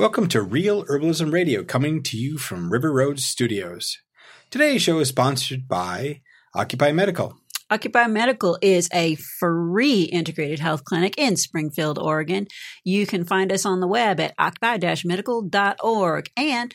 Welcome 0.00 0.28
to 0.28 0.40
Real 0.40 0.86
Herbalism 0.86 1.30
Radio, 1.30 1.62
coming 1.62 2.02
to 2.04 2.16
you 2.16 2.38
from 2.38 2.72
River 2.72 2.90
Road 2.90 3.20
Studios. 3.20 3.98
Today's 4.48 4.80
show 4.80 4.98
is 5.00 5.08
sponsored 5.08 5.68
by 5.68 6.22
Occupy 6.54 6.92
Medical. 6.92 7.36
Occupy 7.68 8.06
Medical 8.06 8.56
is 8.62 8.88
a 8.94 9.16
free 9.16 10.04
integrated 10.04 10.58
health 10.58 10.84
clinic 10.84 11.18
in 11.18 11.36
Springfield, 11.36 11.98
Oregon. 11.98 12.46
You 12.82 13.06
can 13.06 13.26
find 13.26 13.52
us 13.52 13.66
on 13.66 13.80
the 13.80 13.86
web 13.86 14.20
at 14.20 14.32
occupy-medical.org. 14.38 16.30
And 16.34 16.74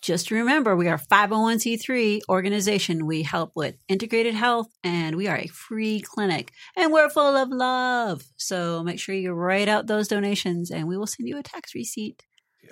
just 0.00 0.30
remember, 0.30 0.76
we 0.76 0.86
are 0.86 0.94
a 0.94 1.14
501c3 1.14 2.20
organization. 2.28 3.04
We 3.04 3.24
help 3.24 3.50
with 3.56 3.78
integrated 3.88 4.34
health 4.34 4.68
and 4.84 5.16
we 5.16 5.26
are 5.26 5.38
a 5.38 5.48
free 5.48 6.02
clinic 6.02 6.52
and 6.76 6.92
we're 6.92 7.10
full 7.10 7.36
of 7.36 7.48
love. 7.48 8.22
So 8.36 8.84
make 8.84 9.00
sure 9.00 9.16
you 9.16 9.32
write 9.32 9.68
out 9.68 9.88
those 9.88 10.06
donations 10.06 10.70
and 10.70 10.86
we 10.86 10.96
will 10.96 11.08
send 11.08 11.28
you 11.28 11.36
a 11.36 11.42
tax 11.42 11.74
receipt. 11.74 12.22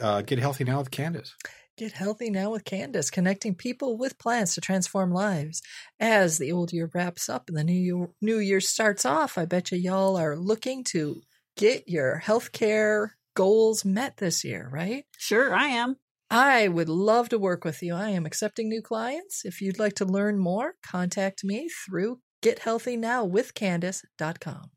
Uh, 0.00 0.22
get 0.22 0.38
healthy 0.38 0.64
now 0.64 0.78
with 0.78 0.90
Candace. 0.90 1.34
Get 1.76 1.92
healthy 1.92 2.30
now 2.30 2.50
with 2.50 2.64
Candace, 2.64 3.08
connecting 3.08 3.54
people 3.54 3.96
with 3.96 4.18
plants 4.18 4.56
to 4.56 4.60
transform 4.60 5.12
lives. 5.12 5.62
As 6.00 6.38
the 6.38 6.50
old 6.50 6.72
year 6.72 6.90
wraps 6.92 7.28
up 7.28 7.48
and 7.48 7.56
the 7.56 7.62
new 7.62 7.72
year, 7.72 8.08
new 8.20 8.38
year 8.38 8.60
starts 8.60 9.04
off, 9.04 9.38
I 9.38 9.44
bet 9.44 9.70
you 9.70 9.78
y'all 9.78 10.16
are 10.16 10.36
looking 10.36 10.82
to 10.84 11.22
get 11.56 11.88
your 11.88 12.20
healthcare 12.24 13.10
goals 13.36 13.84
met 13.84 14.16
this 14.16 14.42
year, 14.42 14.68
right? 14.72 15.04
Sure, 15.16 15.54
I 15.54 15.66
am. 15.66 15.96
I 16.30 16.66
would 16.66 16.88
love 16.88 17.28
to 17.28 17.38
work 17.38 17.64
with 17.64 17.80
you. 17.82 17.94
I 17.94 18.10
am 18.10 18.26
accepting 18.26 18.68
new 18.68 18.82
clients. 18.82 19.44
If 19.44 19.60
you'd 19.60 19.78
like 19.78 19.94
to 19.94 20.04
learn 20.04 20.36
more, 20.38 20.74
contact 20.82 21.44
me 21.44 21.68
through 21.86 22.18
gethealthynowwithcandace.com. 22.42 24.70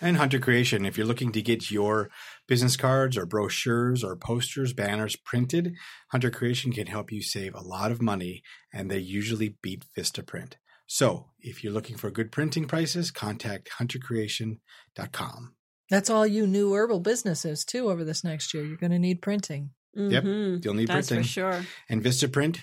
And 0.00 0.16
Hunter 0.16 0.38
Creation, 0.38 0.86
if 0.86 0.96
you're 0.96 1.06
looking 1.06 1.32
to 1.32 1.42
get 1.42 1.70
your 1.72 2.08
business 2.46 2.76
cards 2.76 3.16
or 3.16 3.26
brochures 3.26 4.04
or 4.04 4.14
posters, 4.16 4.72
banners 4.72 5.16
printed, 5.16 5.74
Hunter 6.12 6.30
Creation 6.30 6.72
can 6.72 6.86
help 6.86 7.10
you 7.10 7.20
save 7.20 7.54
a 7.54 7.62
lot 7.62 7.90
of 7.90 8.00
money 8.00 8.42
and 8.72 8.90
they 8.90 8.98
usually 8.98 9.56
beat 9.60 9.84
Vista 9.96 10.22
Print. 10.22 10.56
So 10.86 11.30
if 11.40 11.62
you're 11.64 11.72
looking 11.72 11.96
for 11.96 12.10
good 12.10 12.30
printing 12.32 12.66
prices, 12.66 13.10
contact 13.10 13.70
huntercreation.com. 13.78 15.54
That's 15.90 16.10
all 16.10 16.26
you 16.26 16.46
new 16.46 16.74
herbal 16.74 17.00
businesses 17.00 17.64
too 17.64 17.90
over 17.90 18.04
this 18.04 18.22
next 18.22 18.52
year. 18.54 18.64
You're 18.64 18.76
going 18.76 18.92
to 18.92 18.98
need 18.98 19.22
printing. 19.22 19.70
Yep, 19.94 20.22
Mhm. 20.24 20.64
you'll 20.64 20.74
need 20.74 20.88
That's 20.88 21.08
printing. 21.08 21.24
for 21.24 21.28
sure. 21.28 21.66
And 21.88 22.02
Vista 22.02 22.28
Print, 22.28 22.60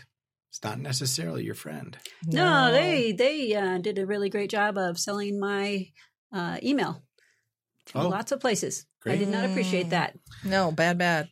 it's 0.51 0.63
not 0.63 0.79
necessarily 0.79 1.43
your 1.43 1.55
friend. 1.55 1.97
No, 2.25 2.71
they 2.71 3.11
they 3.11 3.53
uh, 3.55 3.77
did 3.79 3.97
a 3.99 4.05
really 4.05 4.29
great 4.29 4.49
job 4.51 4.77
of 4.77 4.97
selling 4.99 5.39
my 5.39 5.87
uh, 6.31 6.57
email 6.63 6.93
to 6.93 7.01
Oh. 7.93 8.07
lots 8.09 8.31
of 8.31 8.39
places. 8.39 8.85
I 9.05 9.15
did 9.15 9.27
not 9.27 9.45
appreciate 9.45 9.91
that. 9.91 10.17
No, 10.43 10.71
bad, 10.71 10.97
bad. 10.97 11.29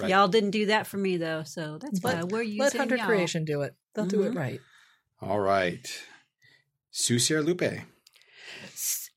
Right. 0.00 0.10
Y'all 0.10 0.28
didn't 0.28 0.50
do 0.50 0.66
that 0.66 0.86
for 0.86 0.96
me 0.96 1.16
though, 1.16 1.42
so 1.44 1.78
that's 1.78 2.00
why 2.02 2.14
Let- 2.14 2.32
we're 2.32 2.42
using 2.42 2.58
Let 2.60 2.76
Hunter 2.76 2.96
y'all. 2.96 3.06
Creation 3.06 3.44
do 3.44 3.62
it. 3.62 3.74
They'll 3.94 4.06
do 4.06 4.22
it 4.22 4.32
Mhm. 4.32 4.36
right. 4.36 4.60
All 5.20 5.40
right. 5.40 5.86
Sue 6.90 7.18
Sierra 7.18 7.42
Lupe. 7.42 7.62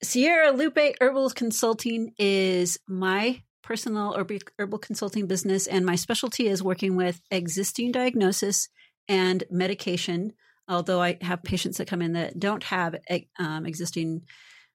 Sierra 0.03 0.51
Lupe 0.51 0.95
Herbal 0.99 1.29
Consulting 1.31 2.13
is 2.17 2.77
my 2.87 3.43
personal 3.61 4.13
herbal 4.57 4.79
consulting 4.79 5.27
business, 5.27 5.67
and 5.67 5.85
my 5.85 5.95
specialty 5.95 6.47
is 6.47 6.63
working 6.63 6.95
with 6.95 7.21
existing 7.29 7.91
diagnosis 7.91 8.69
and 9.07 9.43
medication. 9.51 10.33
Although 10.67 11.01
I 11.01 11.17
have 11.21 11.43
patients 11.43 11.77
that 11.77 11.87
come 11.87 12.01
in 12.01 12.13
that 12.13 12.39
don't 12.39 12.63
have 12.65 12.95
eh, 13.07 13.21
um, 13.39 13.65
existing 13.65 14.23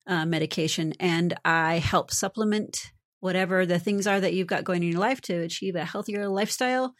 uh, 0.06 0.26
medication, 0.26 0.94
and 1.00 1.34
I 1.44 1.78
help 1.78 2.10
supplement 2.10 2.92
whatever 3.20 3.66
the 3.66 3.78
things 3.78 4.06
are 4.06 4.20
that 4.20 4.34
you've 4.34 4.46
got 4.46 4.64
going 4.64 4.82
in 4.82 4.90
your 4.90 5.00
life 5.00 5.20
to 5.22 5.34
achieve 5.34 5.74
a 5.74 5.84
healthier 5.84 6.28
lifestyle. 6.28 6.94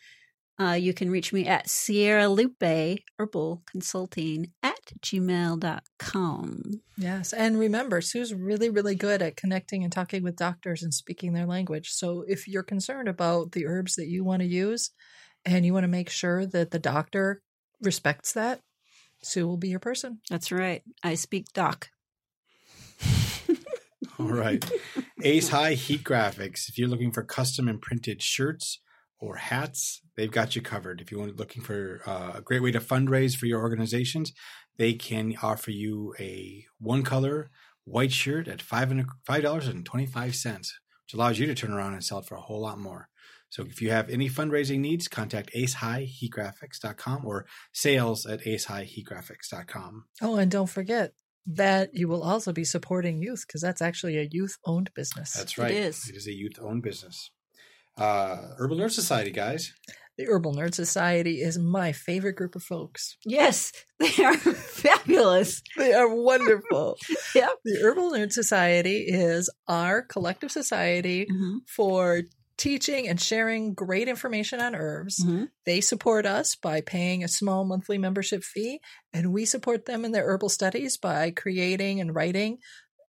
Uh, 0.59 0.73
you 0.73 0.95
can 0.95 1.11
reach 1.11 1.35
me 1.35 1.47
at 1.47 1.69
Sierra 1.69 2.29
Lupe 2.29 2.99
Herbal 3.19 3.63
Consulting 3.71 4.53
at 4.63 4.81
gmail.com. 5.03 6.63
Yes. 6.97 7.35
And 7.35 7.59
remember, 7.59 8.01
Sue's 8.01 8.33
really, 8.33 8.71
really 8.71 8.95
good 8.95 9.21
at 9.21 9.37
connecting 9.37 9.85
and 9.85 9.93
talking 9.93 10.23
with 10.23 10.37
doctors 10.37 10.83
and 10.83 10.95
speaking 10.95 11.35
their 11.35 11.45
language. 11.45 11.91
So 11.91 12.25
if 12.27 12.49
you're 12.49 12.63
concerned 12.63 13.09
about 13.09 13.53
the 13.53 13.67
herbs 13.67 13.97
that 13.97 14.09
you 14.09 14.25
want 14.25 14.41
to 14.41 14.49
use 14.49 14.91
and 15.45 15.67
you 15.67 15.75
want 15.75 15.85
to 15.85 15.89
make 15.89 16.09
sure 16.09 16.47
that 16.47 16.71
the 16.71 16.79
doctor 16.79 17.43
respects 17.83 18.33
that, 18.33 18.61
Sue 19.23 19.47
will 19.47 19.59
be 19.59 19.69
your 19.69 19.81
person. 19.81 20.21
That's 20.31 20.51
right. 20.51 20.83
I 21.03 21.17
speak 21.17 21.53
doc. 21.53 21.91
All 24.19 24.27
right. 24.27 24.65
Ace 25.23 25.49
High 25.49 25.75
Heat 25.75 26.03
Graphics. 26.03 26.69
If 26.69 26.79
you're 26.79 26.89
looking 26.89 27.13
for 27.13 27.23
custom 27.23 27.69
imprinted 27.69 28.23
shirts 28.23 28.81
or 29.19 29.37
hats, 29.37 30.01
they've 30.17 30.31
got 30.31 30.57
you 30.57 30.63
covered. 30.63 31.01
If 31.01 31.11
you're 31.11 31.27
looking 31.27 31.63
for 31.63 32.01
uh, 32.07 32.33
a 32.37 32.41
great 32.41 32.63
way 32.63 32.73
to 32.73 32.81
fundraise 32.81 33.37
for 33.37 33.47
your 33.47 33.61
organizations, 33.61 34.33
they 34.79 34.95
can 34.95 35.35
offer 35.43 35.71
you 35.71 36.15
a 36.19 36.65
one 36.79 37.03
color 37.03 37.51
white 37.85 38.13
shirt 38.13 38.49
at 38.49 38.63
five 38.63 38.91
and 38.91 39.07
five 39.27 39.43
dollars 39.43 39.69
and 39.69 39.85
twenty 39.85 40.07
five 40.07 40.35
cents, 40.35 40.79
which 41.05 41.15
allows 41.15 41.39
you 41.39 41.47
to 41.47 41.55
turn 41.55 41.73
around 41.73 41.95
and 41.95 42.05
sell 42.05 42.19
it 42.19 42.27
for 42.27 42.37
a 42.37 42.41
whole 42.41 42.63
lot 42.63 42.79
more. 42.79 43.09
So 43.49 43.63
if 43.63 43.81
you 43.81 43.91
have 43.91 44.11
any 44.11 44.29
fundraising 44.29 44.81
needs, 44.81 45.09
contact 45.09 45.51
acehighheatgraphics.com 45.55 47.25
or 47.25 47.47
sales 47.73 48.27
at 48.27 48.41
acehighheatgraphics.com. 48.41 50.05
Oh, 50.21 50.37
and 50.37 50.51
don't 50.51 50.69
forget 50.69 51.13
that 51.47 51.91
you 51.95 52.09
will 52.09 52.23
also 52.23 52.53
be 52.53 52.65
supporting 52.65 53.23
youth 53.23 53.45
because 53.47 53.61
that's 53.63 53.83
actually 53.83 54.19
a 54.19 54.29
youth 54.31 54.57
owned 54.65 54.91
business. 54.95 55.33
That's 55.33 55.57
right. 55.59 55.71
It 55.71 55.77
is. 55.77 56.09
It 56.09 56.17
is 56.17 56.27
a 56.27 56.33
youth 56.33 56.59
owned 56.61 56.83
business. 56.83 57.31
Uh, 57.99 58.37
Herbal 58.59 58.77
Nerd 58.79 58.91
Society, 58.91 59.31
guys. 59.31 59.73
the 60.19 60.27
Herbal 60.27 60.55
Nerd 60.55 60.75
Society 60.75 61.41
is 61.41 61.59
my 61.59 61.93
favorite 61.93 62.35
group 62.37 62.55
of 62.57 62.63
folks. 62.63 63.17
Yes, 63.25 63.73
they 63.99 64.23
are 64.25 64.37
fabulous. 64.37 65.63
They 65.77 65.93
are 65.95 66.15
wonderful. 66.15 66.97
Yep. 67.35 67.51
The 67.65 67.79
Herbal 67.83 68.13
Nerd 68.13 68.33
Society 68.33 69.05
is 69.09 69.51
our 69.69 70.03
collective 70.03 70.51
society 70.51 71.27
Mm-hmm. 71.31 71.59
for 71.75 72.23
teaching 72.59 73.07
and 73.09 73.21
sharing 73.21 73.75
great 73.75 74.09
information 74.09 74.61
on 74.61 74.75
herbs. 74.75 75.23
Mhm. 75.25 75.51
They 75.65 75.81
support 75.81 76.25
us 76.27 76.55
by 76.57 76.81
paying 76.81 77.23
a 77.23 77.29
small 77.29 77.65
monthly 77.65 77.99
membership 77.99 78.43
fee, 78.43 78.81
and 79.13 79.33
we 79.33 79.45
support 79.45 79.85
them 79.85 80.05
in 80.05 80.13
their 80.13 80.27
herbal 80.27 80.49
studies 80.49 80.97
by 80.97 81.31
creating 81.31 82.01
and 82.01 82.15
writing 82.15 82.59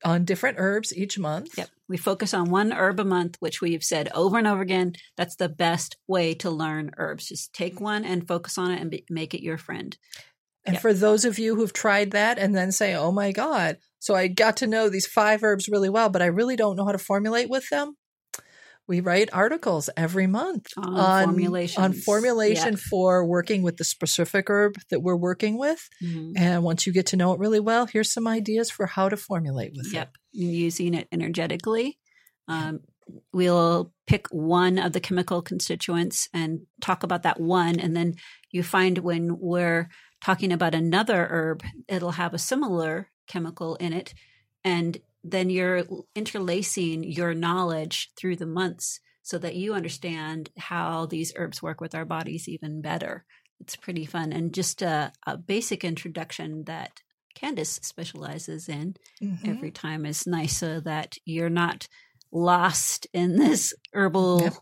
on 0.05 0.25
different 0.25 0.59
herbs 0.59 0.95
each 0.97 1.19
month. 1.19 1.57
Yep. 1.57 1.69
We 1.89 1.97
focus 1.97 2.35
on 2.35 2.51
one 2.51 2.73
herb 2.73 3.01
a 3.01 3.05
month, 3.05 3.37
which 3.41 3.61
we've 3.61 3.85
said 3.85 4.09
over 4.15 4.39
and 4.39 4.47
over 4.47 4.63
again. 4.63 4.95
That's 5.17 5.37
the 5.37 5.49
best 5.49 5.97
way 6.07 6.35
to 6.35 6.51
learn 6.51 6.93
herbs. 6.97 7.29
Just 7.29 7.53
take 7.53 7.81
one 7.81 8.05
and 8.05 8.27
focus 8.27 8.59
on 8.59 8.71
it 8.71 8.81
and 8.81 8.91
be, 8.91 9.05
make 9.11 9.35
it 9.35 9.43
your 9.43 9.59
friend. 9.59 9.97
And 10.67 10.75
Yep. 10.75 10.83
for 10.83 10.95
those 10.95 11.25
of 11.27 11.39
you 11.39 11.57
who've 11.57 11.73
tried 11.73 12.13
that 12.13 12.39
and 12.39 12.55
then 12.55 12.73
say, 12.73 12.95
oh 12.95 13.13
my 13.13 13.33
God, 13.33 13.79
so 13.99 14.15
I 14.15 14.29
got 14.29 14.57
to 14.59 14.67
know 14.67 14.89
these 14.89 15.07
five 15.07 15.43
herbs 15.43 15.69
really 15.69 15.91
well, 15.91 16.09
but 16.09 16.23
I 16.23 16.27
really 16.27 16.57
don't 16.57 16.77
know 16.77 16.87
how 16.87 16.93
to 16.93 16.99
formulate 16.99 17.51
with 17.51 17.69
them. 17.69 17.97
We 18.87 19.01
write 19.01 19.31
articles 19.33 19.89
every 19.97 20.27
month 20.27 20.67
On 20.77 21.25
formulations. 21.25 21.79
on 21.79 21.93
formulation 21.95 22.73
Yep. 22.73 22.79
for 22.81 23.27
working 23.27 23.63
with 23.63 23.79
the 23.79 23.85
specific 23.85 24.51
herb 24.51 24.75
that 24.91 25.01
we're 25.01 25.17
working 25.17 25.57
with. 25.59 25.89
Mhm. 26.03 26.33
And 26.37 26.63
once 26.63 26.87
you 26.87 26.93
get 26.93 27.07
to 27.07 27.17
know 27.17 27.33
it 27.33 27.39
really 27.39 27.61
well, 27.61 27.87
here's 27.87 28.13
some 28.13 28.27
ideas 28.29 28.71
for 28.71 28.87
how 28.87 29.09
to 29.09 29.17
formulate 29.17 29.73
with 29.75 29.87
it. 29.87 29.93
Yep. 29.95 30.17
Using 30.33 30.93
it 30.95 31.09
energetically. 31.13 31.99
Um, 32.47 32.81
we'll 33.33 33.93
pick 34.07 34.27
one 34.29 34.79
of 34.79 34.93
the 34.93 35.01
chemical 35.01 35.41
constituents 35.43 36.29
and 36.35 36.61
talk 36.81 37.03
about 37.03 37.23
that 37.23 37.41
one. 37.41 37.79
And 37.81 37.97
then 37.97 38.15
you 38.51 38.63
find 38.63 38.99
when 38.99 39.39
we're 39.39 39.89
talking 40.23 40.53
about 40.53 40.75
another 40.75 41.27
herb, 41.31 41.63
it'll 41.89 42.13
have 42.13 42.35
a 42.35 42.39
similar 42.39 43.11
chemical 43.27 43.77
in 43.77 43.93
it. 43.95 44.13
And 44.63 44.99
then 45.25 45.51
you're 45.51 45.85
interlacing 46.15 47.05
your 47.05 47.35
knowledge 47.35 48.13
through 48.17 48.37
the 48.37 48.47
months 48.47 49.01
so 49.23 49.39
that 49.39 49.57
you 49.57 49.75
understand 49.75 50.51
how 50.59 51.07
these 51.07 51.33
herbs 51.37 51.63
work 51.63 51.81
with 51.81 51.95
our 51.95 52.05
bodies 52.05 52.49
even 52.49 52.83
better. 52.83 53.25
It's 53.61 53.77
pretty 53.77 54.07
fun. 54.07 54.33
And 54.33 54.55
just 54.55 54.83
a, 54.83 55.13
a 55.27 55.39
basic 55.39 55.85
introduction 55.85 56.65
that 56.65 57.01
Candace 57.35 57.81
specializes 57.83 58.69
in 58.69 58.97
Mhm. 59.21 59.65
every 59.65 59.73
time 59.73 60.07
is 60.07 60.27
nice 60.27 60.59
so 60.59 60.81
that 60.81 61.17
you're 61.25 61.51
not 61.51 61.89
lost 62.33 63.07
in 63.15 63.37
this 63.37 63.73
herbal 63.95 64.41
Yep. 64.41 64.55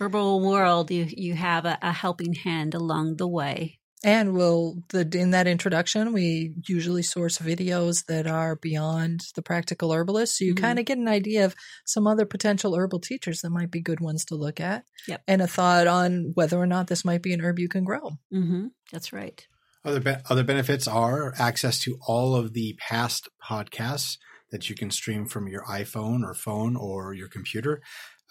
herbal 0.00 0.40
world. 0.46 0.90
You 0.92 1.06
you 1.08 1.34
have 1.34 1.66
a, 1.66 1.78
a 1.82 1.92
helping 1.92 2.34
hand 2.34 2.74
along 2.74 3.16
the 3.18 3.28
way. 3.28 3.79
And 4.02 4.32
we'll 4.32 4.82
the 4.88 5.00
in 5.18 5.30
that 5.32 5.46
introduction, 5.46 6.12
we 6.14 6.54
usually 6.66 7.02
source 7.02 7.36
videos 7.38 8.06
that 8.06 8.26
are 8.26 8.56
beyond 8.56 9.20
the 9.34 9.42
practical 9.42 9.92
herbalist, 9.92 10.38
so 10.38 10.44
you 10.44 10.54
Mhm. 10.54 10.60
kind 10.60 10.78
of 10.78 10.86
get 10.86 10.96
an 10.98 11.08
idea 11.08 11.44
of 11.44 11.54
some 11.84 12.06
other 12.06 12.24
potential 12.24 12.74
herbal 12.74 13.00
teachers 13.00 13.42
that 13.42 13.50
might 13.50 13.70
be 13.70 13.80
good 13.82 14.00
ones 14.00 14.24
to 14.26 14.34
look 14.36 14.58
at, 14.58 14.84
Yep. 15.06 15.22
and 15.28 15.42
a 15.42 15.46
thought 15.46 15.86
on 15.86 16.32
whether 16.34 16.58
or 16.58 16.66
not 16.66 16.86
this 16.86 17.04
might 17.04 17.22
be 17.22 17.34
an 17.34 17.42
herb 17.42 17.58
you 17.58 17.68
can 17.68 17.84
grow. 17.84 18.18
Mm-hmm. 18.32 18.68
That's 18.90 19.12
right. 19.12 19.46
Other 19.84 20.00
be- 20.00 20.16
other 20.30 20.44
benefits 20.44 20.86
are 20.88 21.34
access 21.38 21.78
to 21.80 21.98
all 22.06 22.34
of 22.34 22.52
the 22.54 22.76
past 22.80 23.28
podcasts 23.42 24.16
that 24.50 24.68
you 24.68 24.74
can 24.76 24.90
stream 24.90 25.26
from 25.26 25.46
your 25.46 25.64
iPhone 25.66 26.22
or 26.24 26.34
phone 26.34 26.74
or 26.76 27.12
your 27.14 27.28
computer. 27.28 27.82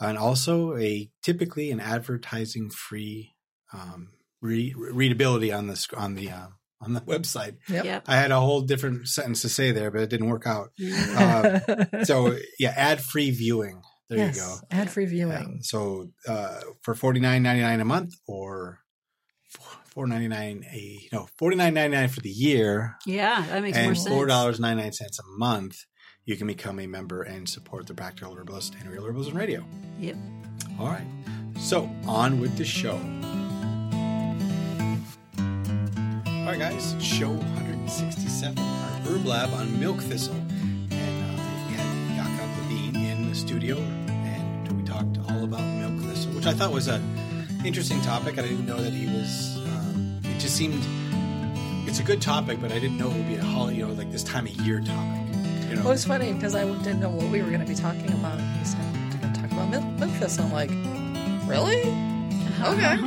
and 0.01 0.17
also 0.17 0.77
a 0.77 1.11
typically 1.21 1.69
an 1.71 1.79
advertising 1.81 2.69
free 2.69 3.35
um, 3.73 4.13
re- 4.41 4.73
readability 4.77 5.51
on 5.51 5.67
the 5.67 5.75
sc- 5.75 5.97
on 5.97 6.15
the 6.15 6.29
uh, 6.31 6.47
on 6.81 6.93
the 6.93 7.01
website. 7.13 7.57
Yep. 7.69 7.85
Yep. 7.85 8.03
I 8.07 8.15
had 8.15 8.31
a 8.31 8.39
whole 8.39 8.61
different 8.61 9.07
sentence 9.07 9.41
to 9.43 9.49
say 9.49 9.71
there, 9.71 9.91
but 9.91 10.01
it 10.01 10.09
didn't 10.09 10.29
work 10.29 10.45
out. 10.47 10.69
Uh, 10.81 11.59
So 12.03 12.35
yeah, 12.59 12.73
ad 12.75 13.01
free 13.01 13.31
viewing. 13.31 13.81
There 14.09 14.17
yes, 14.17 14.37
you 14.37 14.41
go. 14.41 14.55
Ad 14.71 14.89
free 14.89 15.03
Yeah. 15.05 15.09
viewing. 15.09 15.59
So 15.61 16.09
uh, 16.27 16.59
for 16.81 16.95
forty 16.95 17.19
nine 17.19 17.43
ninety 17.43 17.61
nine 17.61 17.79
a 17.81 17.85
month 17.85 18.15
or 18.27 18.79
four 19.85 20.07
ninety 20.07 20.27
nine 20.27 20.63
a 20.71 21.07
no 21.11 21.27
forty 21.37 21.55
nine 21.57 21.73
ninety 21.73 21.95
nine 21.97 22.07
for 22.09 22.21
the 22.21 22.29
year 22.29 22.95
yeah, 23.05 23.43
that 23.49 23.61
makes 23.61 23.77
more 23.77 23.95
sense. 23.95 24.07
four 24.07 24.25
dollars 24.27 24.59
ninety 24.59 24.81
nine 24.83 24.93
cents 24.93 25.19
a 25.19 25.23
month, 25.37 25.77
you 26.25 26.35
can 26.37 26.47
become 26.47 26.79
a 26.79 26.87
member 26.87 27.21
and 27.23 27.47
support 27.49 27.85
the 27.87 27.93
Practical 27.93 28.33
Herbalist 28.35 28.75
and 28.79 28.89
Real 28.89 29.03
Herbalism 29.03 29.33
Radio. 29.35 29.63
Yep. 29.99 30.15
All 30.79 30.87
right. 30.87 31.05
So 31.59 31.89
on 32.07 32.39
with 32.39 32.57
the 32.57 32.65
show. 32.65 32.97
All 36.49 36.55
right, 36.55 36.71
guys. 36.71 36.95
Show 36.99 37.29
167, 37.29 38.57
our 38.57 38.65
Herb 39.05 39.23
Lab 39.23 39.53
on 39.53 39.79
milk 39.79 40.01
thistle, 40.01 40.33
and 40.33 40.93
uh, 41.39 41.43
we 41.67 41.75
had 41.75 42.15
Jakob 42.15 42.49
Levine 42.63 42.95
in 42.95 43.29
the 43.29 43.35
studio, 43.35 43.77
and 43.77 44.71
we 44.71 44.81
talked 44.81 45.19
all 45.29 45.43
about 45.43 45.61
milk 45.61 46.01
thistle, 46.09 46.31
which 46.31 46.47
I 46.47 46.53
thought 46.53 46.71
was 46.71 46.87
a 46.87 46.99
interesting 47.63 48.01
topic. 48.01 48.39
I 48.39 48.41
didn't 48.41 48.65
know 48.65 48.81
that 48.81 48.93
he 48.93 49.05
was. 49.05 49.57
Um, 49.57 50.21
it 50.23 50.39
just 50.39 50.55
seemed 50.55 50.83
it's 51.87 51.99
a 51.99 52.03
good 52.03 52.19
topic, 52.19 52.59
but 52.59 52.71
I 52.71 52.79
didn't 52.79 52.97
know 52.97 53.11
it 53.11 53.17
would 53.17 53.27
be 53.27 53.35
a 53.35 53.43
hol- 53.43 53.71
you 53.71 53.85
know 53.85 53.93
like 53.93 54.11
this 54.11 54.23
time 54.23 54.47
of 54.47 54.53
year 54.61 54.79
topic. 54.79 55.35
You 55.69 55.75
know. 55.75 55.83
Well, 55.83 55.91
it's 55.91 56.05
funny 56.05 56.33
because 56.33 56.55
I 56.55 56.65
didn't 56.65 56.99
know 56.99 57.09
what 57.11 57.29
we 57.29 57.43
were 57.43 57.49
going 57.49 57.61
to 57.61 57.67
be 57.67 57.75
talking 57.75 58.11
about. 58.13 58.39
He 58.57 58.65
said, 58.65 58.79
We're 59.13 59.21
going 59.21 59.33
to 59.33 59.39
talk 59.39 59.51
about 59.51 59.69
milk, 59.69 59.85
milk 59.99 60.11
thistle. 60.13 60.45
I'm 60.45 60.51
like, 60.51 60.71
really? 61.47 62.07
Okay. 62.61 62.97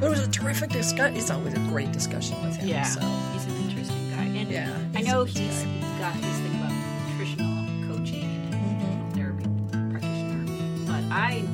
But 0.00 0.06
it 0.06 0.10
was 0.10 0.20
a 0.26 0.30
terrific 0.30 0.70
discussion. 0.70 1.16
It's 1.16 1.30
always 1.30 1.52
a 1.54 1.58
great 1.68 1.92
discussion 1.92 2.42
with 2.42 2.56
him. 2.56 2.68
Yeah. 2.68 2.84
So, 2.84 3.00
he's 3.34 3.44
an 3.46 3.56
interesting 3.68 4.10
guy. 4.10 4.22
And 4.24 4.50
yeah. 4.50 4.78
I 4.94 5.02
know 5.02 5.22
a 5.22 5.24
good 5.26 5.36
he's 5.36 5.62
guy. 5.62 5.98
got 5.98 6.14
his 6.14 6.38
thing 6.38 6.54
about 6.58 6.72
nutritional 7.10 7.66
coaching 7.86 8.24
and 8.24 8.54
mm-hmm. 8.54 9.10
therapy 9.10 9.44
practitioner. 9.90 10.86
But 10.86 11.04
I 11.14 11.44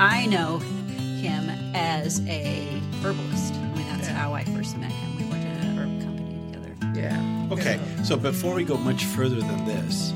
I 0.00 0.26
know 0.26 0.58
him 0.58 1.50
as 1.74 2.20
a 2.26 2.80
herbalist. 3.02 3.52
I 3.54 3.58
mean, 3.76 3.86
that's 3.88 4.08
Yeah. 4.08 4.14
how 4.14 4.32
I 4.32 4.44
first 4.44 4.76
met 4.78 4.90
him. 4.90 5.16
We 5.18 5.24
worked 5.24 5.44
at 5.44 5.64
a 5.64 5.68
herb 5.78 6.00
company 6.02 6.50
together. 6.50 6.98
Yeah. 6.98 7.48
Okay, 7.52 7.78
so 8.04 8.16
before 8.16 8.54
we 8.54 8.64
go 8.64 8.76
much 8.78 9.04
further 9.04 9.36
than 9.40 9.66
this, 9.66 10.12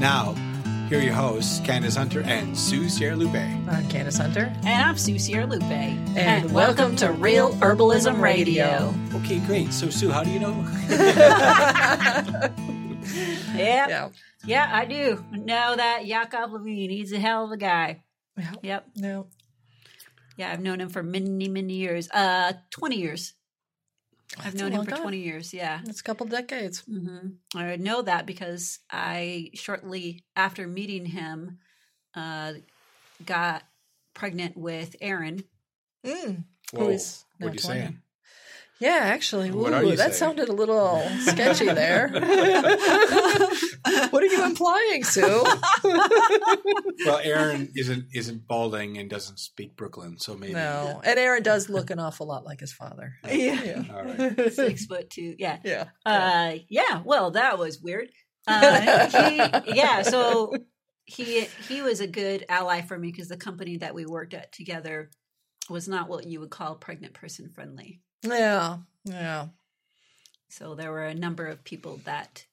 now 0.00 0.34
here 0.88 0.98
are 0.98 1.02
your 1.02 1.14
hosts, 1.14 1.60
Candace 1.60 1.96
Hunter 1.96 2.22
and 2.22 2.56
Sue 2.56 2.88
Sierra 2.88 3.16
Lupe. 3.16 3.34
I'm 3.34 3.88
Candace 3.88 4.18
Hunter. 4.18 4.52
And 4.64 4.82
I'm 4.84 4.96
Sue 4.96 5.18
Sierra 5.18 5.46
Lupe. 5.46 5.62
And, 5.62 6.16
And 6.18 6.52
welcome 6.52 6.94
to 6.96 7.10
Real 7.12 7.52
Herbalism 7.54 8.20
Radio. 8.20 8.94
Okay, 9.14 9.40
great. 9.40 9.72
So 9.72 9.90
Sue, 9.90 10.10
how 10.10 10.22
do 10.22 10.30
you 10.30 10.38
know? 10.38 10.54
Yep. 13.56 13.88
yeah. 13.88 14.08
Yeah, 14.44 14.68
I 14.70 14.84
do 14.84 15.24
know 15.32 15.76
that 15.76 16.06
Yakov 16.06 16.52
Levine. 16.52 16.90
He's 16.90 17.12
a 17.12 17.18
hell 17.18 17.46
of 17.46 17.52
a 17.52 17.56
guy. 17.56 18.02
Yeah. 18.36 18.52
Yep. 18.62 18.86
No. 18.96 19.26
Yeah, 20.36 20.52
I've 20.52 20.60
known 20.60 20.80
him 20.80 20.88
for 20.90 21.02
many, 21.02 21.48
many 21.48 21.74
years. 21.74 22.10
Uh, 22.10 22.52
20 22.70 22.96
years. 22.96 23.32
I've 24.38 24.44
That's 24.44 24.56
known 24.56 24.72
him 24.72 24.84
for 24.84 24.90
time. 24.90 25.02
20 25.02 25.18
years. 25.18 25.54
Yeah. 25.54 25.80
It's 25.86 26.00
a 26.00 26.04
couple 26.04 26.26
decades. 26.26 26.80
hmm 26.80 27.28
I 27.54 27.76
know 27.76 28.02
that 28.02 28.26
because 28.26 28.80
I 28.90 29.50
shortly 29.54 30.24
after 30.34 30.66
meeting 30.66 31.06
him, 31.06 31.58
uh, 32.14 32.54
got 33.24 33.62
pregnant 34.14 34.56
with 34.56 34.96
Aaron. 35.00 35.44
Mm. 36.04 36.44
Whoa, 36.72 36.88
is 36.88 37.24
now 37.38 37.46
what 37.46 37.52
are 37.52 37.54
you 37.54 37.60
20. 37.60 37.80
saying? 37.80 37.98
Yeah, 38.78 38.98
actually. 39.00 39.50
What 39.50 39.72
ooh, 39.72 39.76
are 39.76 39.84
you 39.84 39.96
that 39.96 40.14
saying? 40.14 40.36
sounded 40.36 40.48
a 40.48 40.52
little 40.52 41.02
sketchy 41.20 41.66
there. 41.66 42.08
what 44.10 44.22
are 44.22 44.26
you 44.26 44.44
implying, 44.44 45.02
Sue? 45.02 45.44
Well, 47.06 47.20
Aaron 47.22 47.70
isn't 47.74 48.06
isn't 48.14 48.46
balding 48.46 48.98
and 48.98 49.08
doesn't 49.08 49.38
speak 49.38 49.76
Brooklyn, 49.76 50.18
so 50.18 50.36
maybe. 50.36 50.54
no. 50.54 51.00
And 51.04 51.18
Aaron 51.18 51.42
does 51.42 51.68
look 51.68 51.90
an 51.90 51.98
awful 51.98 52.26
lot 52.26 52.44
like 52.44 52.60
his 52.60 52.72
father. 52.72 53.14
Yeah. 53.26 53.82
All 53.92 54.02
right. 54.02 54.52
Six 54.52 54.86
foot 54.86 55.10
two. 55.10 55.34
Yeah. 55.38 55.58
Yeah. 55.64 55.84
Uh, 56.04 56.56
yeah. 56.68 57.02
Well, 57.04 57.32
that 57.32 57.58
was 57.58 57.80
weird. 57.80 58.08
Uh, 58.46 59.08
he, 59.08 59.74
yeah. 59.74 60.02
So 60.02 60.52
he 61.04 61.46
he 61.68 61.82
was 61.82 62.00
a 62.00 62.06
good 62.06 62.44
ally 62.48 62.82
for 62.82 62.98
me 62.98 63.10
because 63.10 63.28
the 63.28 63.36
company 63.36 63.78
that 63.78 63.94
we 63.94 64.06
worked 64.06 64.34
at 64.34 64.52
together 64.52 65.10
was 65.68 65.88
not 65.88 66.08
what 66.08 66.26
you 66.26 66.40
would 66.40 66.50
call 66.50 66.76
pregnant 66.76 67.14
person 67.14 67.50
friendly. 67.54 68.00
Yeah. 68.26 68.78
Yeah. 69.04 69.48
So 70.48 70.74
there 70.74 70.90
were 70.90 71.06
a 71.06 71.14
number 71.14 71.46
of 71.46 71.62
people 71.64 72.00
that 72.04 72.44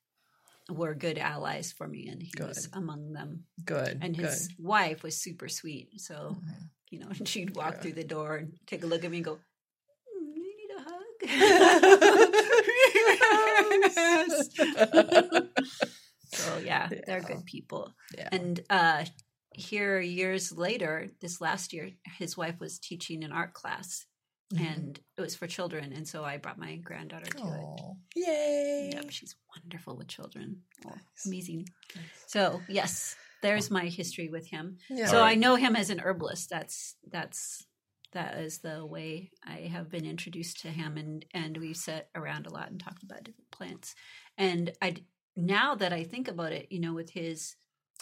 were 0.70 0.94
good 0.96 1.18
allies 1.18 1.72
for 1.72 1.88
me, 1.88 2.08
and 2.10 2.22
he 2.22 2.31
was 2.40 2.70
among 2.74 3.14
them. 3.14 3.46
Good. 3.66 4.00
And 4.02 4.16
good. 4.16 4.25
his 4.25 4.50
wife 4.60 5.04
was 5.04 5.16
super 5.18 5.48
sweet. 5.50 6.00
So 6.02 6.38
Mhm. 6.40 6.70
you 6.90 7.00
know, 7.00 7.10
she'd 7.25 7.56
walk 7.56 7.74
Yeah. 7.75 7.81
through 7.81 7.94
the 7.94 8.04
door 8.04 8.36
and 8.38 8.54
take 8.68 8.84
a 8.84 8.88
look 8.88 9.04
at 9.04 9.10
me 9.12 9.18
and 9.18 9.25
go, 9.25 9.36
"Mm, 9.36 10.36
"You 10.36 10.58
need 10.58 10.72
a 10.78 10.81
hug." 10.81 11.24
so 16.34 16.58
yeah, 16.64 16.90
they're 17.08 17.22
good 17.22 17.46
people. 17.46 17.94
Yeah. 18.18 18.30
And 18.31 18.60
uh, 18.70 19.06
here, 19.54 20.00
years 20.00 20.52
later, 20.52 21.10
this 21.22 21.40
last 21.42 21.74
year, 21.74 21.92
his 22.18 22.36
wife 22.38 22.60
was 22.60 22.80
teaching 22.80 23.24
an 23.24 23.31
art 23.31 23.54
class, 23.54 24.06
Mhm. 24.54 24.74
and 24.76 25.00
it 25.18 25.22
was 25.22 25.36
for 25.36 25.48
children. 25.48 25.94
And 25.94 26.08
so 26.08 26.24
I 26.24 26.38
brought 26.38 26.58
my 26.58 26.76
granddaughter 26.78 27.26
to 27.32 27.38
it. 27.38 27.42
Aw. 27.42 27.94
Yay. 28.16 28.92
Yep, 28.94 29.10
she's 29.10 29.36
wonderful 29.56 29.96
with 29.98 30.08
children. 30.08 30.64
Nice. 30.86 31.26
amazing. 31.26 31.68
Nice. 31.96 32.06
So 32.28 32.62
yes, 32.68 33.16
there's 33.42 33.70
my 33.72 33.86
history 33.88 34.30
with 34.30 34.48
him. 34.48 34.78
Yeah. 34.90 35.08
So 35.08 35.18
All 35.18 35.24
I 35.24 35.36
know 35.36 35.56
him 35.56 35.76
as 35.76 35.90
an 35.90 36.00
herbalist. 36.00 36.50
That's 36.50 36.96
that's 37.10 37.66
that 38.12 38.38
is 38.38 38.60
the 38.60 38.86
way 38.86 39.32
I 39.44 39.62
have 39.72 39.90
been 39.90 40.06
introduced 40.06 40.62
to 40.62 40.70
him, 40.70 40.98
and 40.98 41.26
and 41.34 41.58
we've 41.58 41.76
sat 41.78 42.10
around 42.16 42.46
a 42.46 42.52
lot 42.52 42.70
and 42.70 42.80
talked 42.80 43.04
about 43.04 43.24
different 43.24 43.50
plants. 43.52 43.96
And 44.38 44.72
I 44.82 44.96
now 45.36 45.74
that 45.76 45.92
I 45.94 46.04
think 46.04 46.28
about 46.28 46.52
it, 46.54 46.68
you 46.72 46.80
know, 46.80 46.94
with 46.94 47.10
his 47.10 47.56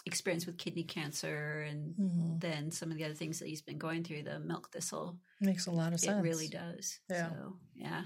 experience 0.06 0.46
with 0.46 0.58
kidney 0.58 0.84
cancer 0.84 1.62
and 1.62 1.94
Mhm. 1.96 2.40
then 2.40 2.70
some 2.70 2.90
of 2.90 2.96
the 2.96 3.04
other 3.04 3.14
things 3.14 3.38
that 3.38 3.48
he's 3.48 3.62
been 3.62 3.78
going 3.78 4.02
through, 4.04 4.22
the 4.24 4.40
milk 4.40 4.70
thistle, 4.72 5.18
Makes 5.40 5.66
a 5.66 5.70
lot 5.70 5.92
of 5.92 6.00
sense. 6.00 6.18
it 6.18 6.22
really 6.22 6.48
does. 6.48 7.00
Yeah. 7.08 7.30
So, 7.30 7.60
yeah. 7.74 8.04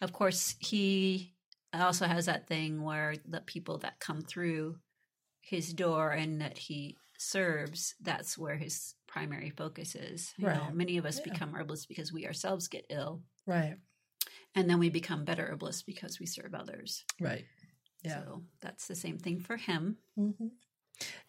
Of 0.00 0.12
course, 0.12 0.56
he 0.58 1.36
also 1.72 2.06
has 2.06 2.26
that 2.26 2.48
thing 2.48 2.82
where 2.82 3.14
the 3.24 3.40
people 3.42 3.78
that 3.78 4.00
come 4.00 4.20
through 4.22 4.80
his 5.40 5.72
door 5.72 6.10
and 6.10 6.40
that 6.40 6.58
he 6.58 6.96
serves, 7.18 7.94
that's 8.00 8.36
where 8.36 8.56
his 8.56 8.94
primary 9.06 9.50
focus 9.50 9.94
is. 9.94 10.34
You 10.38 10.46
know, 10.48 10.70
many 10.72 10.98
of 10.98 11.06
us 11.06 11.18
Yeah. 11.18 11.32
become 11.32 11.54
herbalists 11.54 11.86
because 11.86 12.12
we 12.12 12.26
ourselves 12.26 12.66
get 12.68 12.86
ill, 12.90 13.22
Right. 13.46 13.78
and 14.56 14.68
then 14.68 14.78
we 14.80 14.90
become 14.90 15.24
better 15.24 15.46
herbalists 15.46 15.82
because 15.82 16.18
we 16.18 16.26
serve 16.26 16.52
others. 16.54 17.04
Right. 17.20 17.46
Yeah. 18.02 18.24
So 18.24 18.44
that's 18.60 18.88
the 18.88 18.96
same 18.96 19.18
thing 19.18 19.38
for 19.40 19.56
him. 19.56 19.98
hmm 20.16 20.48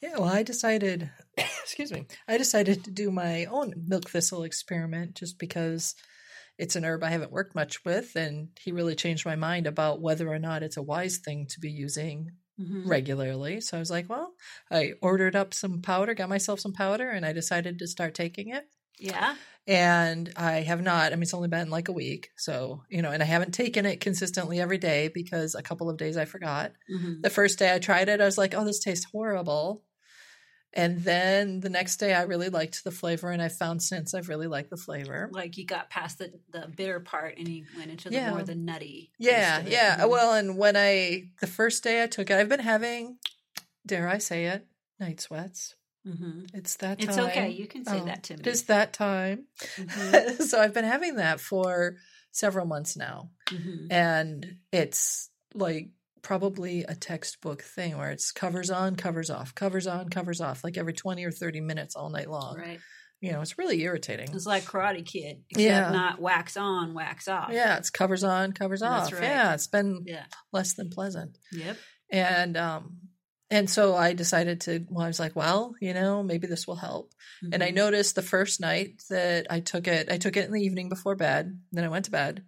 Yeah, 0.01 0.13
well, 0.13 0.25
I 0.25 0.43
decided, 0.43 1.11
excuse 1.37 1.91
me, 1.91 2.07
I 2.27 2.37
decided 2.37 2.83
to 2.85 2.91
do 2.91 3.11
my 3.11 3.45
own 3.45 3.73
milk 3.87 4.09
thistle 4.09 4.43
experiment 4.43 5.15
just 5.15 5.39
because 5.39 5.95
it's 6.57 6.75
an 6.75 6.85
herb 6.85 7.03
I 7.03 7.09
haven't 7.09 7.31
worked 7.31 7.55
much 7.55 7.83
with, 7.85 8.15
and 8.15 8.49
he 8.61 8.71
really 8.71 8.95
changed 8.95 9.25
my 9.25 9.35
mind 9.35 9.67
about 9.67 10.01
whether 10.01 10.29
or 10.29 10.39
not 10.39 10.63
it's 10.63 10.77
a 10.77 10.83
wise 10.83 11.19
thing 11.19 11.47
to 11.47 11.59
be 11.59 11.71
using 11.71 12.31
Mhm. 12.57 12.83
regularly. 12.83 13.61
So 13.61 13.77
I 13.77 13.79
was 13.81 13.91
like, 13.91 14.09
well, 14.09 14.35
I 14.71 14.93
ordered 15.01 15.35
up 15.35 15.53
some 15.53 15.81
powder, 15.81 16.13
got 16.13 16.29
myself 16.29 16.59
some 16.59 16.73
powder, 16.73 17.09
and 17.09 17.25
I 17.25 17.33
decided 17.33 17.79
to 17.79 17.87
start 17.87 18.15
taking 18.15 18.49
it. 18.49 18.65
Yeah. 18.99 19.35
And 19.65 20.31
I 20.35 20.55
have 20.61 20.81
not, 20.81 21.13
I 21.13 21.15
mean, 21.15 21.23
it's 21.23 21.33
only 21.33 21.47
been 21.47 21.69
like 21.69 21.87
a 21.87 21.93
week. 21.93 22.31
So, 22.35 22.83
you 22.89 23.01
know, 23.01 23.11
and 23.11 23.23
I 23.23 23.25
haven't 23.25 23.53
taken 23.53 23.85
it 23.85 24.01
consistently 24.01 24.59
every 24.59 24.77
day 24.77 25.07
because 25.13 25.55
a 25.55 25.61
couple 25.63 25.89
of 25.89 25.97
days 25.97 26.17
I 26.17 26.25
forgot. 26.25 26.73
Mhm. 26.91 27.21
The 27.21 27.29
first 27.29 27.59
day 27.59 27.73
I 27.73 27.79
tried 27.79 28.09
it, 28.09 28.19
I 28.19 28.25
was 28.25 28.37
like, 28.37 28.53
oh, 28.53 28.65
this 28.65 28.79
tastes 28.79 29.05
horrible. 29.05 29.83
And 30.75 31.03
then 31.03 31.59
the 31.59 31.69
next 31.69 31.97
day 31.97 32.13
I 32.15 32.23
really 32.23 32.49
liked 32.49 32.83
the 32.83 32.89
flavor, 32.91 33.29
and 33.29 33.43
I 33.43 33.47
found 33.47 33.83
since 33.83 34.15
I've 34.15 34.27
really 34.27 34.47
liked 34.47 34.71
the 34.71 34.75
flavor. 34.77 35.29
Like 35.31 35.55
you 35.55 35.65
got 35.67 35.91
past 35.91 36.17
the, 36.17 36.33
the 36.51 36.67
bitter 36.75 36.99
part 36.99 37.37
and 37.37 37.47
you 37.47 37.65
went 37.77 37.91
into 37.91 38.09
the 38.09 38.15
Yeah. 38.15 38.31
more 38.31 38.41
the 38.43 38.55
nutty. 38.55 39.11
Yeah, 39.19 39.57
taste 39.57 39.61
of 39.61 39.67
it. 39.67 39.71
yeah. 39.73 39.97
Mhm. 39.99 40.09
Well, 40.09 40.33
and 40.33 40.57
when 40.57 40.75
I, 40.75 41.29
the 41.41 41.47
first 41.47 41.83
day 41.83 42.01
I 42.03 42.07
took 42.07 42.31
it, 42.31 42.35
I've 42.37 42.49
been 42.49 42.59
having, 42.59 43.17
dare 43.85 44.09
I 44.09 44.17
say 44.17 44.45
it, 44.47 44.65
night 44.99 45.21
sweats. 45.21 45.75
Mhm. 46.05 46.49
It's 46.53 46.75
that 46.77 46.99
time. 46.99 47.09
It's 47.09 47.17
okay. 47.17 47.49
You 47.51 47.67
can 47.67 47.85
say 47.85 47.99
Oh, 48.01 48.05
that 48.05 48.23
to 48.23 48.33
me. 48.33 48.39
It 48.41 48.47
is 48.47 48.63
that 48.63 48.93
time. 48.93 49.45
Mhm. 49.77 50.41
so 50.47 50.59
I've 50.59 50.73
been 50.73 50.85
having 50.85 51.15
that 51.15 51.39
for 51.39 51.97
several 52.31 52.65
months 52.65 52.95
now. 52.97 53.29
Mhm. 53.49 53.87
and 53.91 54.57
it's 54.71 55.29
like 55.53 55.89
probably 56.23 56.83
a 56.83 56.95
textbook 56.95 57.61
thing 57.61 57.97
where 57.97 58.09
it's 58.11 58.31
covers 58.31 58.69
on, 58.71 58.95
covers 58.95 59.29
off, 59.29 59.53
covers 59.53 59.85
on, 59.87 60.09
covers 60.09 60.39
off, 60.41 60.63
like 60.63 60.77
every 60.77 60.93
20 60.93 61.23
or 61.25 61.31
30 61.31 61.59
minutes 61.61 61.95
all 61.95 62.09
night 62.09 62.29
long. 62.29 62.57
Right. 62.57 62.79
You 63.19 63.31
know, 63.33 63.41
it's 63.41 63.57
really 63.57 63.79
irritating. 63.81 64.29
It's 64.33 64.45
like 64.45 64.63
Karate 64.63 65.05
Kid, 65.05 65.43
except 65.49 65.61
Yeah. 65.63 65.91
not 65.91 66.19
wax 66.19 66.57
on, 66.57 66.93
wax 66.93 67.27
off. 67.27 67.49
Yeah, 67.51 67.77
it's 67.77 67.89
covers 67.89 68.23
on, 68.23 68.51
covers 68.53 68.79
That's 68.81 69.07
off. 69.07 69.13
right. 69.13 69.21
Yeah, 69.23 69.53
it's 69.53 69.67
been 69.67 70.03
Yeah. 70.05 70.25
less 70.51 70.73
than 70.73 70.89
pleasant. 70.89 71.37
Yep. 71.51 71.77
And 72.09 72.57
um 72.57 72.97
and 73.53 73.69
so 73.69 73.95
I 73.95 74.13
decided 74.13 74.61
to 74.61 74.85
well, 74.89 75.05
I 75.05 75.07
was 75.07 75.19
like, 75.19 75.35
well, 75.35 75.75
you 75.79 75.93
know, 75.93 76.23
maybe 76.23 76.47
this 76.47 76.65
will 76.67 76.75
help. 76.75 77.13
And 77.51 77.63
I 77.63 77.69
Mhm. 77.69 77.75
noticed 77.75 78.15
the 78.15 78.21
first 78.23 78.59
night 78.59 79.03
that 79.09 79.47
I 79.49 79.59
took 79.59 79.87
it, 79.87 80.11
I 80.11 80.17
took 80.17 80.35
it 80.37 80.45
in 80.45 80.51
the 80.53 80.61
evening 80.61 80.89
before 80.89 81.15
bed. 81.15 81.59
Then 81.71 81.83
I 81.83 81.89
went 81.89 82.05
to 82.05 82.11
bed 82.11 82.43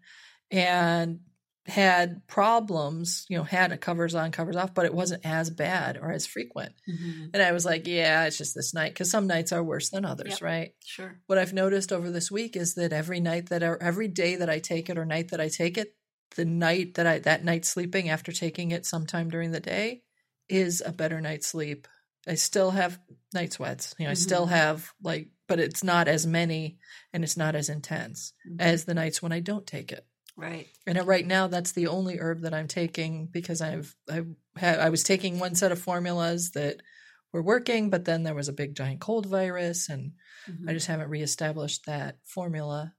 and 0.51 1.19
had 1.67 2.25
problems, 2.27 3.25
you 3.29 3.37
know, 3.37 3.43
had 3.43 3.71
a 3.71 3.77
covers 3.77 4.15
on, 4.15 4.31
covers 4.31 4.55
off, 4.55 4.73
but 4.73 4.85
it 4.85 4.93
wasn't 4.93 5.25
as 5.25 5.49
bad 5.49 5.97
or 5.97 6.11
as 6.11 6.25
frequent. 6.25 6.73
Mhm. 6.87 7.29
And 7.33 7.41
I 7.41 7.51
was 7.51 7.65
like, 7.65 7.87
yeah, 7.87 8.25
it's 8.25 8.37
just 8.37 8.55
this 8.55 8.73
night 8.73 8.93
because 8.93 9.09
some 9.11 9.27
nights 9.27 9.51
are 9.51 9.63
worse 9.63 9.89
than 9.89 10.05
others, 10.05 10.41
Yep. 10.41 10.41
right? 10.41 10.71
Sure. 10.83 11.19
What 11.27 11.37
I've 11.39 11.53
noticed 11.53 11.91
over 11.91 12.11
this 12.11 12.31
week 12.31 12.55
is 12.55 12.75
that 12.75 12.93
every 12.93 13.19
night 13.19 13.49
that 13.49 13.63
or 13.63 13.81
every 13.81 14.07
day 14.07 14.35
that 14.37 14.49
I 14.49 14.59
take 14.59 14.89
it 14.89 14.97
or 14.97 15.05
night 15.05 15.29
that 15.29 15.41
I 15.41 15.49
take 15.49 15.77
it, 15.77 15.95
the 16.35 16.45
night 16.45 16.95
that 16.95 17.07
I 17.07 17.19
that 17.19 17.43
night 17.43 17.65
sleeping 17.65 18.09
after 18.09 18.31
taking 18.31 18.71
it 18.71 18.85
sometime 18.85 19.29
during 19.29 19.51
the 19.51 19.59
day 19.59 20.03
is 20.49 20.81
a 20.85 20.91
better 20.91 21.21
night's 21.21 21.47
sleep. 21.47 21.87
I 22.27 22.35
still 22.35 22.71
have 22.71 22.99
night 23.33 23.53
sweats. 23.53 23.93
You 23.99 24.05
know, 24.05 24.11
I 24.11 24.15
still 24.15 24.45
Mhm. 24.47 24.49
have 24.51 24.91
like 25.01 25.29
but 25.47 25.59
it's 25.59 25.83
not 25.83 26.07
as 26.07 26.25
many 26.25 26.79
and 27.13 27.23
it's 27.23 27.37
not 27.37 27.53
as 27.55 27.69
intense 27.69 28.33
Mhm. 28.49 28.59
as 28.59 28.85
the 28.85 28.95
nights 28.95 29.21
when 29.21 29.31
I 29.31 29.41
don't 29.41 29.67
take 29.67 29.91
it. 29.91 30.07
Right. 30.35 30.67
And 30.87 31.05
right 31.05 31.25
now, 31.25 31.45
that's 31.47 31.71
the 31.73 31.85
only 31.87 32.17
herb 32.17 32.41
that 32.41 32.53
I'm 32.53 32.67
taking 32.67 33.27
because 33.27 33.61
I've 33.61 33.95
I 34.09 34.23
had 34.55 34.79
I 34.79 34.89
was 34.89 35.03
taking 35.03 35.37
one 35.39 35.53
set 35.55 35.71
of 35.71 35.79
formulas 35.79 36.51
that 36.51 36.81
were 37.31 37.43
working, 37.43 37.89
but 37.91 38.05
then 38.05 38.23
there 38.23 38.33
was 38.33 38.47
a 38.47 38.53
big 38.53 38.75
giant 38.75 39.01
cold 39.01 39.27
virus, 39.27 39.87
and 39.87 40.13
Mhm. 40.49 40.69
I 40.69 40.73
just 40.73 40.87
haven't 40.87 41.09
reestablished 41.09 41.85
that 41.85 42.17
formula. 42.23 42.95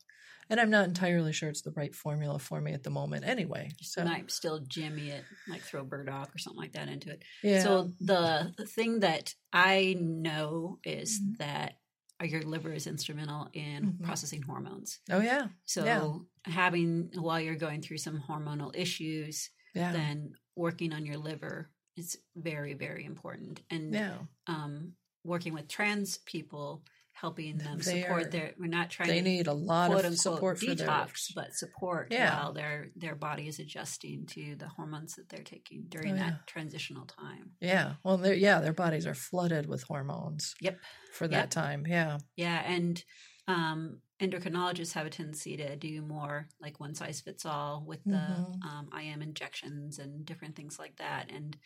And 0.49 0.61
I'm 0.61 0.71
not 0.71 0.87
entirely 0.87 1.33
sure 1.33 1.49
it's 1.49 1.63
the 1.63 1.73
right 1.73 1.95
formula 1.95 2.39
for 2.39 2.61
me 2.61 2.73
at 2.73 2.83
the 2.85 2.91
moment, 2.91 3.25
anyway. 3.25 3.71
So 3.83 4.03
I 4.03 4.05
might 4.05 4.31
still 4.31 4.61
jimmy 4.61 5.11
it, 5.11 5.27
like 5.49 5.63
throw 5.65 5.85
burdock 5.85 6.35
or 6.35 6.39
something 6.39 6.61
like 6.61 6.73
that 6.75 6.89
into 6.89 7.11
it. 7.11 7.23
yeah, 7.43 7.63
So 7.63 7.93
the, 8.01 8.55
thing 8.67 9.01
that 9.01 9.35
I 9.53 9.97
know 9.99 10.79
is 10.85 11.21
Mhm. 11.21 11.39
that 11.39 11.79
your 12.23 12.43
liver 12.43 12.73
is 12.73 12.87
instrumental 12.87 13.49
in 13.53 13.85
Mhm. 13.87 14.05
processing 14.05 14.43
hormones. 14.43 15.01
oh 15.11 15.21
yeah, 15.21 15.49
So 15.65 15.85
Yeah. 15.85 16.53
having 16.53 17.11
while 17.15 17.41
you're 17.41 17.57
going 17.57 17.83
through 17.83 17.99
some 17.99 18.21
hormonal 18.21 18.75
issues, 18.75 19.51
yeah, 19.75 19.93
then 19.93 20.35
working 20.55 20.93
on 20.93 21.05
your 21.05 21.19
liver 21.19 21.71
is 21.97 22.19
very 22.37 22.75
very 22.75 23.05
important. 23.05 23.63
And 23.71 23.95
yeah. 23.95 24.19
um, 24.47 24.97
working 25.25 25.53
with 25.55 25.67
trans 25.69 26.19
people, 26.19 26.85
helping 27.21 27.57
them 27.57 27.79
They 27.79 28.03
support 28.03 28.31
their. 28.31 28.53
We're 28.59 28.67
not 28.67 28.91
trying 28.91 29.09
They 29.09 29.19
to 29.19 29.23
need 29.23 29.47
a 29.47 29.53
lot 29.53 29.89
quote 29.91 30.01
of 30.01 30.13
unquote 30.13 30.19
support 30.19 30.59
for 30.59 30.67
detox, 30.67 31.33
but 31.35 31.55
support 31.55 32.09
Yeah. 32.13 32.43
while 32.43 32.53
their 32.53 32.91
their 32.95 33.15
body 33.15 33.49
is 33.49 33.59
adjusting 33.59 34.27
to 34.27 34.55
the 34.57 34.69
hormones 34.69 35.15
that 35.15 35.29
they're 35.31 35.43
taking 35.43 35.85
during 35.89 36.13
Oh, 36.15 36.17
that 36.19 36.47
transitional 36.47 37.07
time. 37.07 37.53
Yeah, 37.61 37.95
well, 38.05 38.19
they're, 38.19 38.35
yeah, 38.35 38.61
their 38.61 38.75
bodies 38.75 39.07
are 39.07 39.15
flooded 39.15 39.67
with 39.67 39.83
hormones 39.85 40.55
Yep. 40.61 40.79
for 41.15 41.27
that 41.29 41.37
Yep. 41.45 41.51
time. 41.51 41.87
Yeah, 41.87 42.19
Yeah, 42.37 42.63
and 42.71 43.03
um, 43.49 44.03
endocrinologists 44.21 44.93
have 44.95 45.07
a 45.07 45.11
tendency 45.11 45.57
to 45.57 45.77
do 45.77 46.03
more 46.03 46.49
like 46.61 46.81
one 46.81 46.95
size 46.95 47.21
fits 47.21 47.47
all 47.47 47.85
with 47.87 48.03
the 48.05 48.11
Mhm. 48.17 48.65
um, 48.65 48.89
IM 48.93 49.23
injections 49.23 49.99
and 49.99 50.27
different 50.27 50.57
things 50.57 50.79
like 50.79 50.97
that. 50.97 51.31
And 51.31 51.57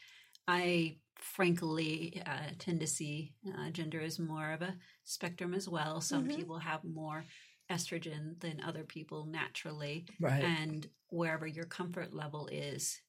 I 0.51 0.97
frankly 1.17 2.21
uh, 2.27 2.51
tend 2.59 2.81
to 2.81 2.87
see 2.87 3.35
uh, 3.57 3.71
gender 3.71 4.01
as 4.01 4.19
more 4.19 4.51
of 4.53 4.63
a 4.63 4.75
spectrum 5.05 5.55
as 5.55 5.69
well. 5.69 6.01
Some 6.01 6.25
Mhm. 6.29 6.37
people 6.37 6.59
have 6.59 6.83
more 6.83 7.25
estrogen 7.71 8.41
than 8.41 8.61
other 8.63 8.85
people 8.85 9.27
naturally. 9.27 10.07
right. 10.21 10.43
and 10.45 10.89
wherever 11.11 11.47
your 11.47 11.67
comfort 11.67 12.13
level 12.13 12.49
is 12.49 13.01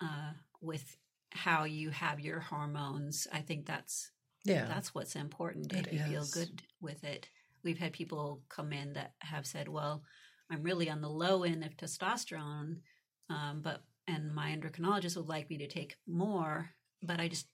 uh, 0.00 0.32
with 0.60 0.96
how 1.32 1.64
you 1.64 1.90
have 1.90 2.18
your 2.20 2.40
hormones 2.40 3.26
i 3.32 3.40
think 3.40 3.66
that's 3.66 4.12
yeah, 4.44 4.66
that's 4.66 4.94
what's 4.94 5.16
important 5.16 5.72
It 5.72 5.86
if 5.86 5.92
you 5.92 5.98
feel 5.98 6.26
good 6.32 6.62
with 6.80 7.04
it 7.04 7.28
we've 7.64 7.78
had 7.78 7.92
people 7.92 8.42
come 8.48 8.72
in 8.72 8.92
that 8.94 9.12
have 9.18 9.44
said 9.46 9.68
well 9.68 10.02
i'm 10.50 10.62
really 10.62 10.88
on 10.88 11.00
the 11.02 11.10
low 11.24 11.42
end 11.42 11.62
of 11.64 11.76
testosterone 11.76 12.80
um, 13.28 13.60
but 13.60 13.82
and 14.06 14.34
my 14.34 14.48
endocrinologist 14.56 15.16
would 15.16 15.26
like 15.28 15.50
me 15.50 15.58
to 15.58 15.66
take 15.68 15.96
more 16.06 16.70
but 17.02 17.20
i 17.20 17.28
just 17.28 17.46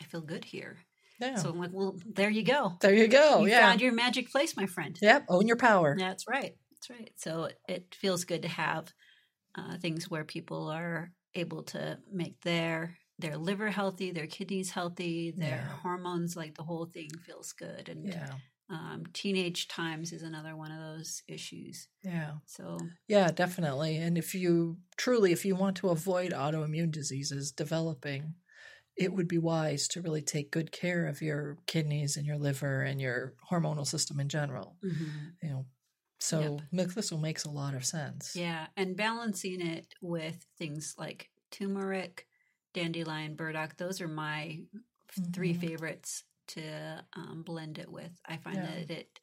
i 0.00 0.04
feel 0.04 0.20
good 0.20 0.44
here 0.44 0.76
yeah. 1.20 1.36
so 1.36 1.50
i'm 1.50 1.58
like 1.58 1.70
well 1.72 1.96
there 2.06 2.30
you 2.30 2.42
go 2.42 2.76
there 2.80 2.94
you 2.94 3.08
go. 3.08 3.40
you 3.40 3.48
yeah. 3.48 3.68
found 3.68 3.80
your 3.80 3.92
magic 3.92 4.30
place 4.30 4.56
my 4.56 4.66
friend 4.66 4.98
Yep, 5.02 5.26
own 5.28 5.46
your 5.46 5.56
power. 5.56 5.96
that's 5.98 6.26
right. 6.28 6.54
That's 6.72 6.90
right. 6.90 7.12
So 7.16 7.50
it 7.68 7.94
feels 7.94 8.24
good 8.24 8.42
to 8.42 8.48
have 8.48 8.92
uh, 9.56 9.76
things 9.78 10.10
where 10.10 10.24
people 10.24 10.68
are 10.68 11.12
able 11.34 11.62
to 11.64 11.98
make 12.12 12.40
their 12.42 12.96
their 13.18 13.36
liver 13.36 13.68
healthy, 13.68 14.12
their 14.12 14.26
kidneys 14.26 14.70
healthy, 14.70 15.30
their 15.36 15.58
Yeah. 15.58 15.76
hormones, 15.82 16.36
like 16.36 16.54
the 16.54 16.62
whole 16.62 16.86
thing 16.86 17.10
feels 17.18 17.52
good. 17.52 17.88
And 17.90 18.06
Yeah, 18.06 18.36
um, 18.70 19.04
teenage 19.12 19.68
times 19.68 20.12
is 20.12 20.22
another 20.22 20.56
one 20.56 20.72
of 20.72 20.80
those 20.80 21.22
issues. 21.28 21.88
yeah, 22.02 22.32
So 22.46 22.78
yeah, 23.08 23.30
definitely. 23.30 23.96
And 23.96 24.16
if 24.16 24.34
you 24.34 24.78
truly, 24.96 25.32
if 25.32 25.44
you 25.44 25.54
want 25.54 25.76
to 25.78 25.90
avoid 25.90 26.32
autoimmune 26.32 26.90
diseases 26.90 27.52
developing, 27.52 28.34
it 28.96 29.12
would 29.12 29.28
be 29.28 29.38
wise 29.38 29.88
to 29.88 30.02
really 30.02 30.22
take 30.22 30.50
good 30.52 30.72
care 30.72 31.06
of 31.06 31.22
your 31.22 31.58
kidneys 31.66 32.16
and 32.16 32.26
your 32.26 32.38
liver 32.38 32.82
and 32.82 33.00
your 33.00 33.34
hormonal 33.50 33.86
system 33.86 34.20
in 34.20 34.28
general. 34.28 34.78
mhm. 34.82 35.40
You 35.42 35.50
know, 35.50 35.66
so 36.20 36.68
milk 36.72 36.92
thistle 36.92 37.18
makes 37.18 37.44
a 37.44 37.50
lot 37.50 37.74
of 37.74 37.86
sense. 37.86 38.42
yeah, 38.42 38.68
and 38.76 38.96
balancing 38.96 39.60
it 39.60 39.94
with 40.00 40.46
things 40.56 40.94
like 40.98 41.30
turmeric, 41.50 42.26
dandelion, 42.74 43.34
burdock. 43.34 43.76
Those 43.76 44.00
are 44.00 44.08
my 44.08 44.60
three 45.32 45.52
Mhm. 45.52 45.54
favorites 45.54 46.24
to 46.48 47.04
um, 47.14 47.42
blend 47.42 47.78
it 47.78 47.90
with. 47.90 48.12
I 48.26 48.36
find 48.36 48.62
Yeah. 48.62 48.66
that 48.66 48.90
it 48.90 49.20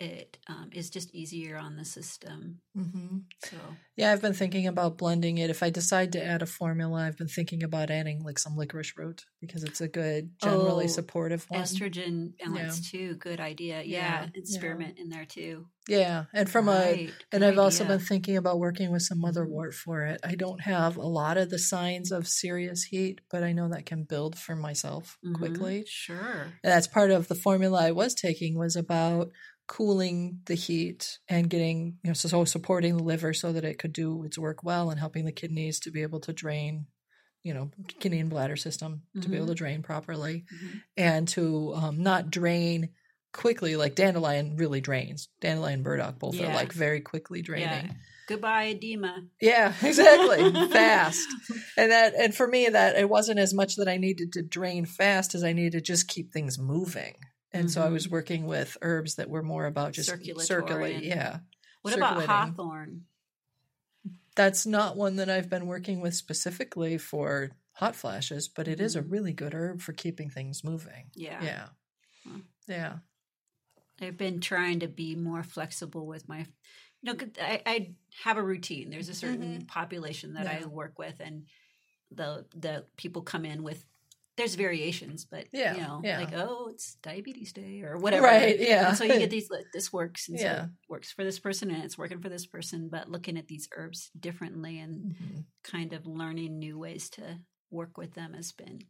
it 0.00 0.38
um, 0.48 0.70
is 0.72 0.90
just 0.90 1.14
easier 1.14 1.56
on 1.56 1.76
the 1.76 1.84
system. 1.84 2.60
hmm 2.74 3.18
So 3.38 3.76
Yeah, 3.96 4.12
I've 4.12 4.22
been 4.22 4.34
thinking 4.34 4.66
about 4.66 4.98
blending 4.98 5.38
it. 5.38 5.50
If 5.50 5.62
I 5.62 5.70
decide 5.70 6.12
to 6.12 6.24
add 6.24 6.42
a 6.42 6.46
formula, 6.46 7.02
I've 7.06 7.18
been 7.18 7.28
thinking 7.28 7.62
about 7.62 7.90
adding 7.90 8.22
like 8.24 8.38
some 8.38 8.56
licorice 8.56 8.96
root 8.96 9.26
because 9.40 9.64
it's 9.64 9.80
a 9.80 9.88
good, 9.88 10.38
generally 10.38 10.86
Oh, 10.86 10.88
supportive 10.88 11.46
one. 11.50 11.60
estrogen 11.60 12.36
balance 12.38 12.80
too. 12.90 13.16
Good 13.16 13.40
idea. 13.40 13.82
Yeah, 13.82 14.22
Yeah, 14.22 14.30
and 14.34 14.44
yeah. 14.46 14.90
in 14.96 15.08
there 15.10 15.24
too. 15.26 15.68
Yeah, 15.88 16.26
and 16.32 16.48
from 16.48 16.68
a 16.68 16.98
Right, 16.98 17.24
and 17.32 17.42
good 17.42 17.44
I've 17.44 17.58
also 17.58 17.84
been 17.84 17.98
thinking 18.00 18.36
about 18.36 18.60
working 18.60 18.92
with 18.92 19.02
some 19.02 19.20
motherwort 19.22 19.74
for 19.74 20.02
it. 20.04 20.20
I 20.22 20.34
don't 20.36 20.60
have 20.60 20.96
a 20.96 21.06
lot 21.06 21.36
of 21.38 21.50
the 21.50 21.58
signs 21.58 22.12
of 22.12 22.28
serious 22.28 22.84
heat, 22.84 23.20
but 23.30 23.42
I 23.42 23.52
know 23.52 23.68
that 23.70 23.86
can 23.86 24.04
build 24.04 24.38
for 24.38 24.54
myself 24.54 25.18
Mhm, 25.22 25.32
quickly. 25.32 25.86
Sure. 25.86 26.60
And 26.64 26.72
that's 26.72 26.86
part 26.86 27.10
of 27.10 27.28
the 27.28 27.34
formula 27.34 27.82
I 27.82 27.92
was 27.92 28.14
taking 28.14 28.58
was 28.58 28.76
about 28.76 29.32
cooling 29.70 30.40
the 30.46 30.56
heat 30.56 31.20
and 31.28 31.48
getting 31.48 31.96
you 32.02 32.10
know 32.10 32.14
so, 32.14 32.44
supporting 32.44 32.96
the 32.96 33.02
liver 33.04 33.32
so 33.32 33.52
that 33.52 33.64
it 33.64 33.78
could 33.78 33.92
do 33.92 34.24
its 34.24 34.36
work 34.36 34.64
well 34.64 34.90
and 34.90 34.98
helping 34.98 35.24
the 35.24 35.30
kidneys 35.40 35.78
to 35.78 35.92
be 35.92 36.02
able 36.02 36.18
to 36.18 36.32
drain 36.32 36.86
you 37.44 37.54
know 37.54 37.70
kidney 38.00 38.18
and 38.18 38.30
bladder 38.30 38.56
system 38.56 39.02
to 39.22 39.28
be 39.28 39.36
able 39.36 39.46
to 39.46 39.54
drain 39.54 39.80
properly 39.80 40.44
Mhm. 40.52 40.82
and 40.96 41.28
to 41.28 41.72
um, 41.76 42.02
not 42.02 42.30
drain 42.32 42.88
quickly 43.32 43.76
like 43.76 43.94
dandelion 43.94 44.56
really 44.56 44.80
drains 44.80 45.28
dandelion 45.40 45.84
burdock 45.84 46.18
both 46.18 46.34
Yeah. 46.34 46.50
are 46.50 46.54
like 46.54 46.72
very 46.72 47.00
quickly 47.00 47.38
Yeah. 47.38 47.44
draining 47.44 47.96
Goodbye, 48.26 48.66
edema. 48.76 49.24
yeah, 49.40 49.72
exactly. 49.82 50.52
fast. 50.72 51.26
And 51.76 51.90
that 51.90 52.14
and 52.14 52.32
for 52.32 52.46
me 52.46 52.68
that 52.68 52.96
it 52.96 53.08
wasn't 53.08 53.40
as 53.40 53.52
much 53.52 53.74
that 53.74 53.88
I 53.88 53.96
needed 53.96 54.32
to 54.34 54.42
drain 54.42 54.84
fast 54.84 55.34
as 55.34 55.42
I 55.42 55.52
needed 55.52 55.72
to 55.72 55.80
just 55.80 56.06
keep 56.06 56.32
things 56.32 56.56
moving. 56.56 57.14
And 57.52 57.70
so 57.70 57.82
I 57.82 57.88
Mhm. 57.88 57.90
was 57.90 58.08
working 58.10 58.46
with 58.46 58.76
herbs 58.82 59.16
that 59.16 59.30
were 59.30 59.42
more 59.42 59.66
about 59.66 59.92
just 59.92 60.16
Circulatory 60.16 60.36
circulate. 60.36 61.04
Yeah. 61.04 61.40
What 61.82 61.94
about 61.94 62.18
hawthorn? 62.18 63.06
That's 64.36 64.64
not 64.66 64.96
one 64.96 65.16
that 65.16 65.28
I've 65.28 65.50
been 65.50 65.66
working 65.66 66.00
with 66.00 66.14
specifically 66.14 66.98
for 66.98 67.50
hot 67.72 67.96
flashes, 67.96 68.48
but 68.48 68.68
it 68.68 68.80
is 68.80 68.96
a 68.96 69.02
Mhm. 69.02 69.02
really 69.02 69.32
good 69.32 69.54
herb 69.54 69.80
for 69.80 69.92
keeping 69.92 70.30
things 70.30 70.64
moving. 70.64 71.10
Yeah. 71.14 71.50
Yeah. 71.50 71.70
Huh. 72.24 72.40
Yeah. 72.66 73.00
I've 74.00 74.16
been 74.16 74.40
trying 74.40 74.80
to 74.80 74.88
be 74.88 75.14
more 75.14 75.42
flexible 75.42 76.06
with 76.06 76.28
my, 76.28 76.40
you 76.40 76.46
know, 77.14 77.16
I, 77.40 77.62
I 77.66 77.94
have 78.22 78.38
a 78.38 78.42
routine. 78.42 78.90
There's 78.90 79.08
a 79.08 79.14
certain 79.14 79.66
population 79.66 80.34
that 80.34 80.46
I 80.46 80.64
work 80.64 80.98
with, 80.98 81.20
and 81.20 81.46
the 82.10 82.46
the 82.54 82.86
people 82.96 83.22
come 83.22 83.44
in 83.46 83.62
with 83.64 83.86
there's 84.40 84.54
variations, 84.56 85.24
but 85.24 85.46
Yeah, 85.52 85.74
you 85.74 85.80
know, 85.82 86.00
yeah. 86.02 86.18
like 86.20 86.32
oh, 86.34 86.68
it's 86.70 86.94
diabetes 87.02 87.52
day 87.52 87.82
or 87.82 87.96
whatever. 87.98 88.26
Right, 88.26 88.58
yeah. 88.58 88.88
And 88.88 88.96
so 88.98 89.04
you 89.04 89.18
get 89.18 89.30
these. 89.36 89.48
This 89.72 89.92
works, 89.92 90.28
and 90.28 90.38
so 90.38 90.44
Yeah. 90.44 90.64
it 90.64 90.70
works 90.88 91.12
for 91.12 91.24
this 91.24 91.38
person, 91.38 91.70
and 91.70 91.84
it's 91.84 91.98
working 91.98 92.20
for 92.20 92.28
this 92.28 92.46
person. 92.46 92.88
But 92.90 93.08
looking 93.10 93.36
at 93.38 93.46
these 93.48 93.68
herbs 93.76 94.10
differently 94.18 94.78
and 94.78 95.14
Mhm. 95.14 95.44
kind 95.62 95.92
of 95.92 96.06
learning 96.06 96.58
new 96.58 96.78
ways 96.78 97.10
to 97.10 97.38
work 97.70 97.96
with 97.96 98.14
them 98.14 98.32
has 98.34 98.52
been 98.52 98.80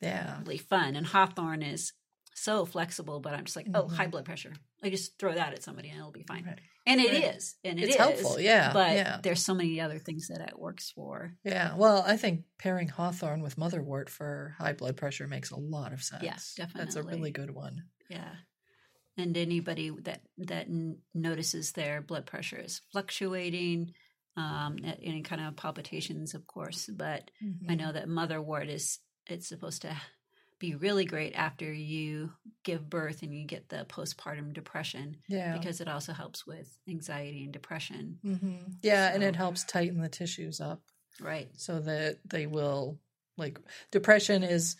Yeah. 0.00 0.38
really 0.40 0.58
fun. 0.58 0.96
And 0.96 1.06
hawthorn 1.06 1.62
is 1.62 1.92
so 2.34 2.64
flexible, 2.64 3.20
but 3.20 3.34
I'm 3.34 3.44
just 3.44 3.56
like, 3.56 3.66
oh, 3.74 3.84
Mhm. 3.84 3.92
high 3.92 4.06
blood 4.06 4.24
pressure. 4.24 4.52
I 4.82 4.88
just 4.90 5.18
throw 5.18 5.34
that 5.34 5.52
at 5.52 5.62
somebody 5.62 5.88
and 5.88 5.98
it'll 5.98 6.12
be 6.12 6.22
fine. 6.22 6.44
Right. 6.44 6.60
And 6.90 7.00
it 7.00 7.12
Right. 7.12 7.36
is, 7.36 7.56
and 7.64 7.78
it 7.78 7.82
It's 7.84 7.92
is, 7.94 7.96
helpful. 7.96 8.40
Yeah. 8.40 8.72
But 8.72 8.92
yeah. 8.96 9.20
there's 9.22 9.44
so 9.44 9.54
many 9.54 9.80
other 9.80 9.98
things 9.98 10.28
that 10.28 10.40
it 10.48 10.58
works 10.58 10.90
for. 10.90 11.34
Yeah. 11.44 11.76
Well, 11.76 12.02
I 12.06 12.16
think 12.16 12.44
pairing 12.58 12.88
hawthorn 12.88 13.42
with 13.42 13.56
motherwort 13.56 14.08
for 14.08 14.54
high 14.58 14.72
blood 14.72 14.96
pressure 14.96 15.26
makes 15.28 15.50
a 15.50 15.56
lot 15.58 15.92
of 15.92 16.02
sense. 16.02 16.22
Yeah, 16.24 16.36
definitely, 16.56 16.84
That's 16.84 16.96
a 16.96 17.02
really 17.02 17.30
good 17.30 17.50
one. 17.50 17.84
Yeah. 18.08 18.34
And 19.16 19.36
anybody 19.36 19.90
that 20.02 20.22
that 20.38 20.66
notices 21.14 21.72
their 21.72 22.00
blood 22.00 22.26
pressure 22.26 22.58
is 22.58 22.80
fluctuating, 22.92 23.92
um, 24.36 24.78
any 24.82 25.22
kind 25.22 25.42
of 25.42 25.56
palpitations, 25.56 26.34
of 26.34 26.46
course. 26.46 26.88
But 26.92 27.30
I 27.68 27.74
Mhm. 27.74 27.78
know 27.78 27.92
that 27.92 28.08
motherwort 28.08 28.68
is 28.68 28.98
it's 29.26 29.48
supposed 29.48 29.82
to 29.82 29.96
be 30.60 30.76
really 30.76 31.04
great 31.04 31.34
after 31.34 31.72
you 31.72 32.32
give 32.64 32.88
birth 32.88 33.22
and 33.22 33.34
you 33.34 33.44
get 33.46 33.68
the 33.70 33.84
postpartum 33.88 34.52
depression 34.52 35.16
Yeah. 35.28 35.58
because 35.58 35.80
it 35.80 35.88
also 35.88 36.12
helps 36.12 36.46
with 36.46 36.78
anxiety 36.88 37.42
and 37.44 37.52
depression. 37.52 38.20
hmm 38.22 38.58
Yeah, 38.82 39.12
and 39.12 39.24
it 39.24 39.34
helps 39.36 39.64
tighten 39.64 40.00
the 40.00 40.08
tissues 40.08 40.60
up 40.60 40.82
Right. 41.20 41.50
so 41.58 41.80
that 41.80 42.18
they 42.24 42.46
will 42.46 43.00
like 43.36 43.58
depression 43.90 44.42
is 44.44 44.76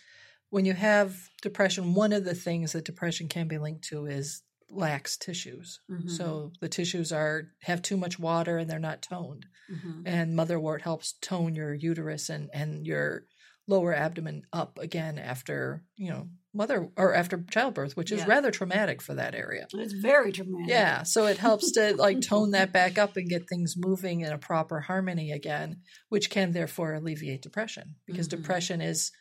when 0.51 0.65
you 0.65 0.73
have 0.73 1.29
depression. 1.41 1.93
One 1.95 2.13
of 2.13 2.25
the 2.25 2.35
things 2.35 2.73
that 2.73 2.85
depression 2.85 3.27
can 3.27 3.47
be 3.47 3.57
linked 3.57 3.85
to 3.89 4.05
is 4.05 4.43
lax 4.69 5.17
tissues. 5.17 5.79
Mhm. 5.89 6.09
So 6.09 6.53
the 6.61 6.69
tissues 6.69 7.11
are 7.11 7.51
have 7.63 7.81
too 7.81 7.97
much 7.97 8.19
water 8.19 8.57
and 8.57 8.69
they're 8.69 8.79
not 8.79 9.01
toned. 9.01 9.45
Mhm. 9.69 10.03
and 10.05 10.33
motherwort 10.37 10.81
helps 10.81 11.13
tone 11.21 11.55
your 11.55 11.73
uterus 11.73 12.29
and 12.29 12.49
and 12.53 12.85
your 12.87 13.25
lower 13.71 13.93
abdomen 14.05 14.37
up 14.61 14.77
again 14.87 15.17
after 15.17 15.83
you 15.97 16.09
know 16.11 16.23
mother 16.53 16.89
or 16.97 17.13
after 17.21 17.37
childbirth 17.49 17.95
which 17.95 18.11
is 18.11 18.19
Yeah. 18.19 18.27
rather 18.35 18.51
traumatic 18.51 19.01
for 19.01 19.13
that 19.15 19.33
area 19.33 19.65
it's 19.73 19.93
very 19.93 20.31
traumatic. 20.33 20.67
yeah 20.77 21.03
so 21.03 21.19
it 21.27 21.37
helps 21.37 21.71
to 21.77 21.83
like 22.05 22.19
tone 22.31 22.51
that 22.51 22.73
back 22.73 22.97
up 22.97 23.15
and 23.15 23.29
get 23.29 23.43
things 23.47 23.75
moving 23.77 24.21
in 24.21 24.31
a 24.33 24.37
proper 24.37 24.81
harmony 24.81 25.31
again 25.31 25.69
which 26.09 26.29
can 26.29 26.51
therefore 26.51 26.93
alleviate 26.95 27.41
depression 27.41 27.95
because 28.07 28.27
Mhm. 28.27 28.35
depression 28.37 28.81
is 28.81 29.11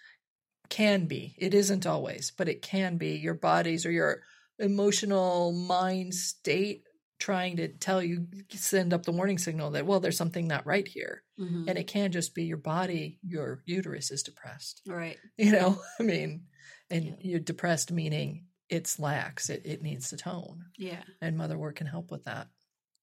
can 0.69 1.07
be 1.07 1.35
it 1.39 1.53
isn't 1.55 1.87
always 1.87 2.33
but 2.39 2.49
it 2.49 2.63
can 2.63 2.97
be 2.97 3.13
your 3.27 3.35
body's 3.35 3.85
or 3.87 3.93
your 3.93 4.23
emotional 4.59 5.53
mind 5.53 6.15
state 6.15 6.83
trying 7.21 7.57
to 7.59 7.69
tell 7.69 8.03
you 8.03 8.27
send 8.51 8.93
up 8.93 9.05
the 9.05 9.13
warning 9.13 9.39
signal 9.39 9.71
that 9.71 9.87
well 9.87 10.01
there's 10.01 10.17
something 10.17 10.49
not 10.49 10.67
right 10.67 10.89
here 10.89 11.23
Mhm. 11.39 11.69
and 11.69 11.79
it 11.79 11.87
can 11.87 12.11
just 12.11 12.35
be 12.35 12.45
your 12.45 12.57
body 12.57 13.19
your 13.23 13.63
uterus 13.67 14.11
is 14.11 14.23
depressed 14.25 14.83
right. 14.87 15.17
you 15.39 15.53
know 15.53 15.81
i 16.01 16.03
mean 16.03 16.47
and 16.91 17.05
Yeah. 17.05 17.15
you're 17.21 17.41
depressed 17.41 17.93
meaning 17.93 18.47
it's 18.69 18.99
lax 18.99 19.49
it, 19.51 19.63
it 19.65 19.83
needs 19.83 20.09
to 20.11 20.17
tone 20.17 20.65
Yeah. 20.77 21.03
and 21.21 21.39
motherwort 21.39 21.77
can 21.77 21.87
help 21.87 22.11
with 22.11 22.25
that 22.25 22.49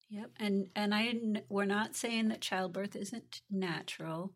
Yep. 0.10 0.32
And 0.40 0.68
and 0.76 0.96
i 0.96 1.14
we're 1.50 1.66
not 1.66 1.96
saying 1.96 2.30
that 2.30 2.42
childbirth 2.42 2.96
isn't 2.96 3.42
natural. 3.50 4.34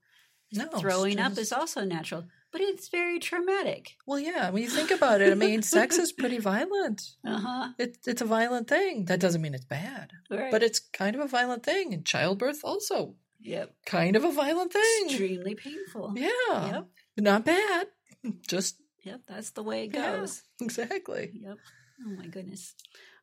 no 0.51 0.67
Throwing 0.79 1.17
up 1.17 1.37
is 1.37 1.53
also 1.53 1.85
natural, 1.85 2.25
but 2.51 2.61
it's 2.61 2.89
very 2.89 3.17
traumatic. 3.19 3.95
well 4.05 4.19
yeah 4.19 4.49
when 4.49 4.61
you 4.63 4.69
think 4.69 4.91
about 4.91 5.21
it 5.21 5.31
i 5.31 5.35
mean 5.35 5.61
sex 5.61 5.97
is 5.97 6.11
pretty 6.11 6.37
violent 6.53 7.01
Uh 7.25 7.39
huh. 7.39 7.67
it, 7.77 7.97
it's 8.05 8.21
a 8.21 8.25
violent 8.25 8.67
thing 8.67 9.05
that 9.05 9.19
doesn't 9.19 9.41
mean 9.41 9.53
it's 9.53 9.65
bad 9.65 10.11
Right. 10.29 10.51
but 10.51 10.63
it's 10.63 10.79
kind 10.79 11.15
of 11.15 11.21
a 11.21 11.27
violent 11.27 11.63
thing 11.63 11.93
and 11.93 12.05
childbirth 12.05 12.61
also 12.63 13.15
yep. 13.39 13.73
kind 13.85 14.15
of 14.15 14.23
a 14.23 14.31
violent 14.31 14.73
thing 14.73 15.05
Extremely 15.05 15.55
painful. 15.55 16.13
yeah 16.15 16.71
Yep. 16.73 16.87
not 17.19 17.45
bad 17.45 17.87
just 18.47 18.77
Yep. 19.03 19.21
That's 19.27 19.49
the 19.51 19.63
way 19.63 19.85
it 19.85 19.95
Yeah. 19.95 20.17
goes. 20.17 20.43
exactly 20.61 21.31
Yep. 21.33 21.57
Oh 22.05 22.09
my 22.17 22.27
goodness. 22.27 22.75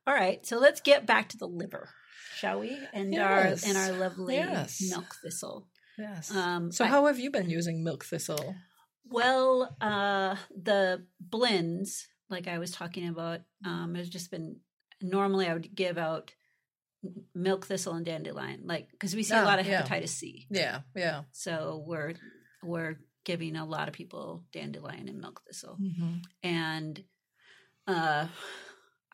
All 0.09 0.15
right. 0.15 0.45
So 0.45 0.59
let's 0.59 0.81
get 0.81 1.07
back 1.07 1.29
to 1.29 1.37
the 1.37 1.47
liver, 1.47 1.89
shall 2.35 2.59
we? 2.61 2.77
And 2.93 3.13
Yes. 3.13 3.63
our 3.63 3.69
and 3.69 3.79
our 3.79 3.93
lovely 3.97 4.35
Yes. 4.37 4.81
milk 4.91 5.15
thistle. 5.23 5.69
yes 5.97 6.35
Um, 6.35 6.73
so 6.73 6.85
I- 6.85 6.89
how 6.89 7.07
have 7.07 7.21
you 7.21 7.31
been 7.31 7.49
using 7.49 7.85
milk 7.85 8.05
thistle 8.05 8.57
Well, 9.11 9.75
uh, 9.81 10.37
the 10.55 11.05
blends, 11.21 12.09
like 12.31 12.47
I 12.49 12.59
was 12.59 12.71
talking 12.71 13.09
about, 13.09 13.41
um, 13.65 13.95
has 13.95 14.09
just 14.09 14.31
been 14.31 14.61
normally 15.01 15.47
I 15.47 15.55
would 15.55 15.75
give 15.75 15.99
out 15.99 16.33
milk 17.35 17.67
thistle 17.67 17.95
and 17.95 18.05
dandelion, 18.05 18.63
like 18.65 18.91
because 18.91 19.15
we 19.15 19.23
see 19.23 19.35
a 19.35 19.43
Ah, 19.43 19.45
lot 19.45 19.59
of 19.61 19.67
yeah. 19.67 19.83
hepatitis 19.83 20.09
C, 20.09 20.47
yeah 20.51 20.81
yeah 20.97 21.23
so 21.31 21.85
we're 21.87 22.15
we're 22.63 22.99
giving 23.25 23.55
a 23.57 23.65
lot 23.65 23.87
of 23.89 23.95
people 23.95 24.45
dandelion 24.53 25.09
and 25.09 25.21
milk 25.21 25.41
thistle, 25.47 25.77
mm-hmm. 25.81 26.15
and 26.43 27.05
uh, 27.87 28.27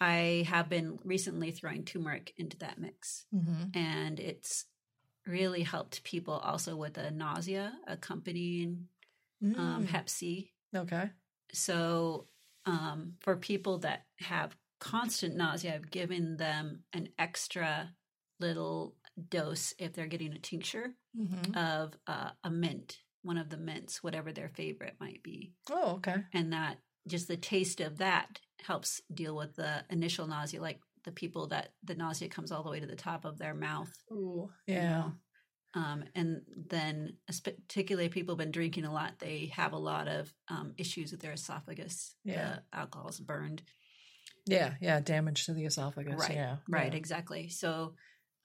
I 0.01 0.47
have 0.49 0.69
been 0.71 0.99
recently 1.05 1.51
throwing 1.51 1.85
turmeric 1.85 2.33
into 2.39 2.57
that 2.59 2.79
mix, 2.79 3.27
Mm-hmm. 3.35 3.77
and 3.79 4.19
it's 4.19 4.65
really 5.27 5.63
helped 5.63 6.05
people 6.05 6.35
also 6.35 6.77
with 6.77 6.95
the 6.95 7.11
nausea 7.11 7.73
accompanying 7.87 8.89
um, 9.57 9.85
Mm. 9.85 9.89
Hep 9.89 10.09
C. 10.09 10.53
okay 10.75 11.11
So, 11.53 12.29
um, 12.67 13.15
for 13.21 13.37
people 13.37 13.79
that 13.79 14.05
have 14.21 14.57
constant 14.81 15.37
nausea, 15.37 15.75
I've 15.75 15.91
given 15.91 16.37
them 16.37 16.85
an 16.93 17.09
extra 17.19 17.95
little 18.41 18.97
dose 19.29 19.75
if 19.79 19.93
they're 19.93 20.07
getting 20.07 20.33
a 20.33 20.39
tincture 20.39 20.95
mm-hmm. 21.17 21.57
of 21.57 21.95
uh, 22.07 22.31
a 22.43 22.51
mint, 22.51 22.99
one 23.23 23.39
of 23.39 23.49
the 23.51 23.57
mints, 23.57 24.03
whatever 24.03 24.33
their 24.33 24.49
favorite 24.49 24.97
might 25.01 25.23
be. 25.23 25.53
oh 25.71 25.97
okay 25.97 26.17
And 26.33 26.53
that 26.53 26.79
just 27.07 27.29
the 27.29 27.37
taste 27.37 27.81
of 27.81 27.99
that 27.99 28.41
helps 28.63 29.01
deal 29.13 29.37
with 29.37 29.57
the 29.57 29.85
initial 29.91 30.27
nausea, 30.27 30.61
like 30.61 30.81
the 31.05 31.13
people 31.13 31.49
that 31.49 31.73
the 31.83 31.95
nausea 31.95 32.29
comes 32.29 32.51
all 32.51 32.63
the 32.63 32.71
way 32.71 32.81
to 32.81 32.87
the 32.87 32.97
top 32.97 33.25
of 33.25 33.39
their 33.39 33.55
mouth. 33.55 33.93
Ooh, 34.11 34.51
you 34.67 34.75
yeah 34.75 34.99
know. 35.01 35.13
Um, 35.75 36.05
and 36.15 36.43
then, 36.69 37.17
particularly 37.43 38.07
if 38.07 38.13
people 38.13 38.35
have 38.35 38.39
been 38.39 38.53
drinking 38.53 38.85
a 38.85 38.93
lot, 38.93 39.19
they 39.19 39.51
have 39.57 39.73
a 39.73 39.79
lot 39.79 40.07
of 40.07 40.33
um, 40.49 40.73
issues 40.79 41.11
with 41.11 41.21
their 41.21 41.33
esophagus. 41.33 42.15
Yeah. 42.25 42.59
The 42.73 42.79
alcohol's 42.79 43.19
burned. 43.21 43.63
yeah 44.47 44.75
yeah 44.81 45.01
damage 45.01 45.47
to 45.47 45.53
the 45.55 45.65
esophagus 45.65 46.21
Right, 46.21 46.35
yeah 46.35 46.57
Right, 46.69 46.93
yeah. 46.93 46.99
exactly. 46.99 47.49
So 47.49 47.95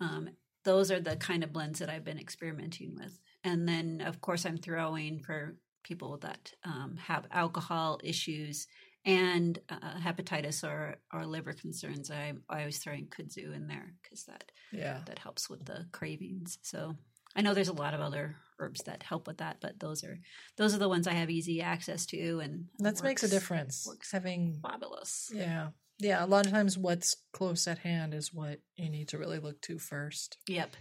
um, 0.01 0.29
those 0.65 0.91
are 0.91 0.99
the 0.99 1.15
kind 1.17 1.43
of 1.43 1.53
blends 1.53 1.79
that 1.79 1.89
I've 1.89 2.03
been 2.05 2.19
experimenting 2.19 2.95
with. 2.95 3.19
And 3.43 3.67
then, 3.67 4.01
of 4.05 4.21
course, 4.21 4.45
I'm 4.45 4.57
throwing 4.57 5.19
for 5.19 5.55
people 5.83 6.17
that 6.17 6.53
um, 6.63 6.97
have 7.07 7.25
alcohol 7.31 7.99
issues 8.03 8.67
and 9.05 9.57
uh, 9.69 9.97
hepatitis 10.03 10.63
or, 10.63 10.97
or 11.13 11.25
liver 11.25 11.53
concerns. 11.53 12.11
I, 12.11 12.33
I 12.49 12.65
was 12.65 12.77
throwing 12.79 13.07
kudzu 13.07 13.55
in 13.55 13.67
there 13.67 13.93
because 14.01 14.25
that 14.25 14.51
yeah 14.71 14.99
that 15.05 15.19
helps 15.19 15.49
with 15.49 15.65
the 15.65 15.85
cravings. 15.91 16.57
So 16.63 16.95
I 17.39 17.41
know 17.41 17.53
there's 17.53 17.69
a 17.69 17.73
lot 17.73 17.93
of 17.93 18.01
other 18.01 18.35
herbs 18.59 18.81
that 18.83 19.01
help 19.01 19.25
with 19.25 19.37
that, 19.37 19.57
but 19.61 19.79
those 19.79 20.03
are 20.03 20.19
those 20.57 20.75
are 20.75 20.77
the 20.77 20.89
ones 20.89 21.07
I 21.07 21.13
have 21.13 21.29
easy 21.29 21.61
access 21.61 22.05
to, 22.07 22.41
and 22.41 22.65
that 22.79 23.01
makes 23.01 23.23
a 23.23 23.29
difference 23.29 23.85
works 23.87 24.11
having 24.11 24.59
Fabulous. 24.61 25.31
yeah 25.33 25.69
yeah 25.99 26.23
a 26.23 26.27
lot 26.27 26.45
of 26.45 26.51
times 26.51 26.77
what's 26.77 27.15
close 27.31 27.65
at 27.65 27.77
hand 27.77 28.13
is 28.13 28.33
what 28.33 28.59
you 28.75 28.89
need 28.89 29.07
to 29.09 29.17
really 29.17 29.39
look 29.39 29.61
to 29.61 29.79
first 29.79 30.37
Yep. 30.49 30.75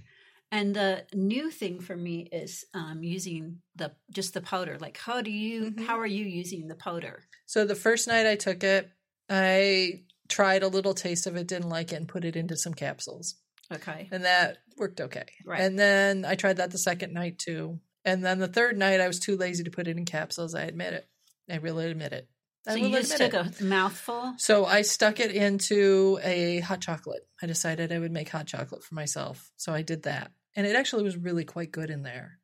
And 0.50 0.74
the 0.74 1.04
new 1.14 1.50
thing 1.52 1.78
for 1.78 1.94
me 1.94 2.26
is 2.32 2.64
um, 2.74 3.04
using 3.04 3.60
the 3.76 3.92
just 4.10 4.34
the 4.34 4.40
powder. 4.40 4.78
Like, 4.80 4.96
how 4.96 5.20
do 5.20 5.30
you? 5.30 5.70
Mhm. 5.70 5.86
How 5.86 6.00
are 6.00 6.06
you 6.06 6.24
using 6.24 6.66
the 6.66 6.74
powder? 6.74 7.22
so 7.46 7.64
the 7.64 7.76
first 7.86 8.08
night 8.08 8.26
i 8.26 8.34
took 8.34 8.64
it 8.64 8.90
i 9.30 10.02
tried 10.28 10.62
a 10.64 10.68
little 10.76 10.94
taste 10.94 11.26
of 11.28 11.36
it 11.36 11.46
didn't 11.46 11.68
like 11.70 11.92
it 11.92 11.96
and 11.96 12.08
put 12.08 12.24
it 12.24 12.34
into 12.34 12.56
some 12.56 12.74
capsules 12.74 13.36
Okay. 13.72 14.08
and 14.10 14.24
that 14.24 14.58
worked 14.76 15.00
okay. 15.00 15.26
Right. 15.44 15.60
And 15.60 15.78
then 15.78 16.24
I 16.24 16.34
tried 16.34 16.56
that 16.56 16.70
the 16.70 16.78
second 16.78 17.12
night 17.12 17.38
too. 17.38 17.80
And 18.04 18.24
then 18.24 18.38
the 18.38 18.48
third 18.48 18.78
night, 18.78 19.00
I 19.00 19.06
was 19.08 19.20
too 19.20 19.36
lazy 19.36 19.64
to 19.64 19.70
put 19.70 19.88
it 19.88 19.96
in 19.98 20.04
capsules. 20.04 20.54
I 20.54 20.62
admit 20.62 20.94
it. 20.94 21.08
I 21.50 21.56
really 21.56 21.90
admit 21.90 22.12
it. 22.12 22.28
I 22.66 22.72
So 22.72 22.76
you 22.76 22.90
just 22.90 23.16
took 23.16 23.34
it. 23.34 23.60
a 23.60 23.64
mouthful. 23.64 24.34
So 24.38 24.64
I 24.64 24.82
stuck 24.82 25.20
it 25.20 25.30
into 25.32 26.18
a 26.22 26.60
hot 26.60 26.80
chocolate. 26.80 27.26
I 27.42 27.46
decided 27.46 27.92
I 27.92 27.98
would 27.98 28.12
make 28.12 28.28
hot 28.28 28.46
chocolate 28.46 28.82
for 28.82 28.94
myself. 28.94 29.50
So 29.56 29.72
I 29.72 29.82
did 29.82 30.04
that. 30.04 30.32
And 30.56 30.66
it 30.66 30.76
actually 30.76 31.02
was 31.04 31.16
really 31.16 31.44
quite 31.44 31.72
good 31.72 31.90
in 31.90 32.02
there. 32.02 32.38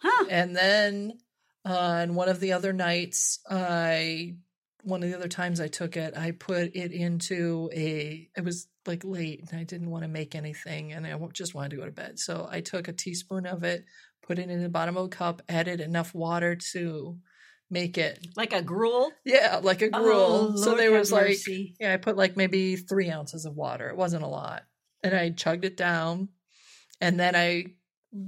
Huh. 0.00 0.26
And 0.30 0.54
then 0.54 1.12
uh, 1.64 1.76
on 1.76 2.14
one 2.14 2.28
of 2.28 2.40
the 2.40 2.52
other 2.52 2.72
nights, 2.72 3.40
I 3.48 4.36
one 4.86 5.02
of 5.02 5.08
the 5.10 5.16
other 5.16 5.28
times 5.28 5.60
I 5.60 5.68
took 5.68 5.96
it, 5.96 6.16
I 6.16 6.30
put 6.30 6.74
it 6.76 6.92
into 6.92 7.68
a. 7.74 8.28
It 8.36 8.44
was 8.44 8.68
like 8.86 9.04
late, 9.04 9.40
and 9.50 9.58
I 9.60 9.64
didn't 9.64 9.90
want 9.90 10.04
to 10.04 10.08
make 10.08 10.34
anything, 10.34 10.92
and 10.92 11.06
I 11.06 11.18
just 11.32 11.54
wanted 11.54 11.70
to 11.72 11.76
go 11.76 11.84
to 11.84 11.90
bed. 11.90 12.18
So 12.18 12.48
I 12.50 12.60
took 12.60 12.86
a 12.88 12.92
teaspoon 12.92 13.46
of 13.46 13.64
it, 13.64 13.84
put 14.22 14.38
it 14.38 14.48
in 14.48 14.62
the 14.62 14.68
bottom 14.68 14.96
of 14.96 15.06
a 15.06 15.08
cup, 15.08 15.42
added 15.48 15.80
enough 15.80 16.14
water 16.14 16.56
to 16.72 17.18
make 17.68 17.98
it 17.98 18.24
Like 18.36 18.52
a 18.52 18.62
gruel. 18.62 19.10
yeah 19.24 19.58
like 19.60 19.82
a 19.82 19.88
gruel. 19.88 20.52
Oh, 20.54 20.56
so 20.56 20.76
there 20.76 20.92
was 20.92 21.10
like 21.10 21.26
mercy. 21.30 21.74
yeah, 21.80 21.92
I 21.92 21.96
put 21.96 22.16
like 22.16 22.36
maybe 22.36 22.76
three 22.76 23.10
ounces 23.10 23.44
of 23.44 23.56
water. 23.56 23.88
It 23.88 23.96
wasn't 23.96 24.22
a 24.22 24.28
lot, 24.28 24.62
and 25.02 25.14
I 25.14 25.30
chugged 25.30 25.64
it 25.64 25.76
down, 25.76 26.28
and 27.00 27.18
then 27.18 27.34
I 27.34 27.64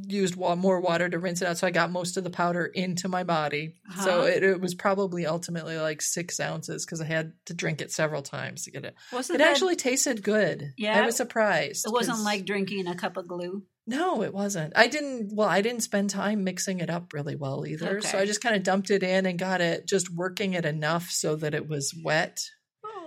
used 0.06 0.36
wa- 0.36 0.54
more 0.56 0.80
water 0.80 1.08
to 1.08 1.18
rinse 1.18 1.42
it 1.42 1.48
out. 1.48 1.58
So 1.58 1.66
I 1.66 1.70
got 1.70 1.90
most 1.90 2.16
of 2.16 2.24
the 2.24 2.30
powder 2.30 2.64
into 2.66 3.08
my 3.08 3.24
body. 3.24 3.74
So 4.02 4.20
Uh-huh. 4.20 4.26
it, 4.28 4.42
it 4.42 4.60
was 4.60 4.74
probably 4.74 5.26
ultimately 5.26 5.76
like 5.78 6.02
six 6.02 6.40
ounces 6.40 6.84
because 6.84 7.00
I 7.00 7.04
had 7.06 7.32
to 7.46 7.54
drink 7.54 7.80
it 7.80 7.92
several 7.92 8.22
times 8.22 8.64
to 8.64 8.70
get 8.70 8.84
it. 8.84 8.94
Wasn't 9.12 9.34
It 9.36 9.38
that- 9.38 9.50
actually 9.50 9.76
tasted 9.76 10.22
good. 10.22 10.72
Yeah. 10.76 11.00
I 11.02 11.06
was 11.06 11.16
surprised. 11.16 11.86
It 11.86 11.92
wasn't 11.92 12.20
like 12.20 12.44
drinking 12.44 12.86
a 12.86 12.94
cup 12.94 13.16
of 13.16 13.26
glue. 13.28 13.64
no, 13.86 14.22
it 14.22 14.34
wasn't. 14.34 14.74
I 14.76 14.86
didn't. 14.86 15.34
Well, 15.34 15.48
I 15.48 15.62
didn't 15.62 15.80
spend 15.82 16.10
time 16.10 16.44
mixing 16.44 16.80
it 16.80 16.90
up 16.90 17.12
really 17.14 17.36
well 17.36 17.66
either. 17.66 18.02
So 18.02 18.18
I 18.18 18.26
just 18.26 18.42
kind 18.42 18.54
of 18.54 18.62
dumped 18.62 18.90
it 18.90 19.02
in 19.02 19.24
and 19.24 19.38
got 19.38 19.60
it 19.62 19.86
just 19.88 20.12
working 20.14 20.52
it 20.52 20.66
enough 20.66 21.08
so 21.10 21.36
that 21.36 21.54
it 21.54 21.66
was 21.68 21.94
wet 22.04 22.38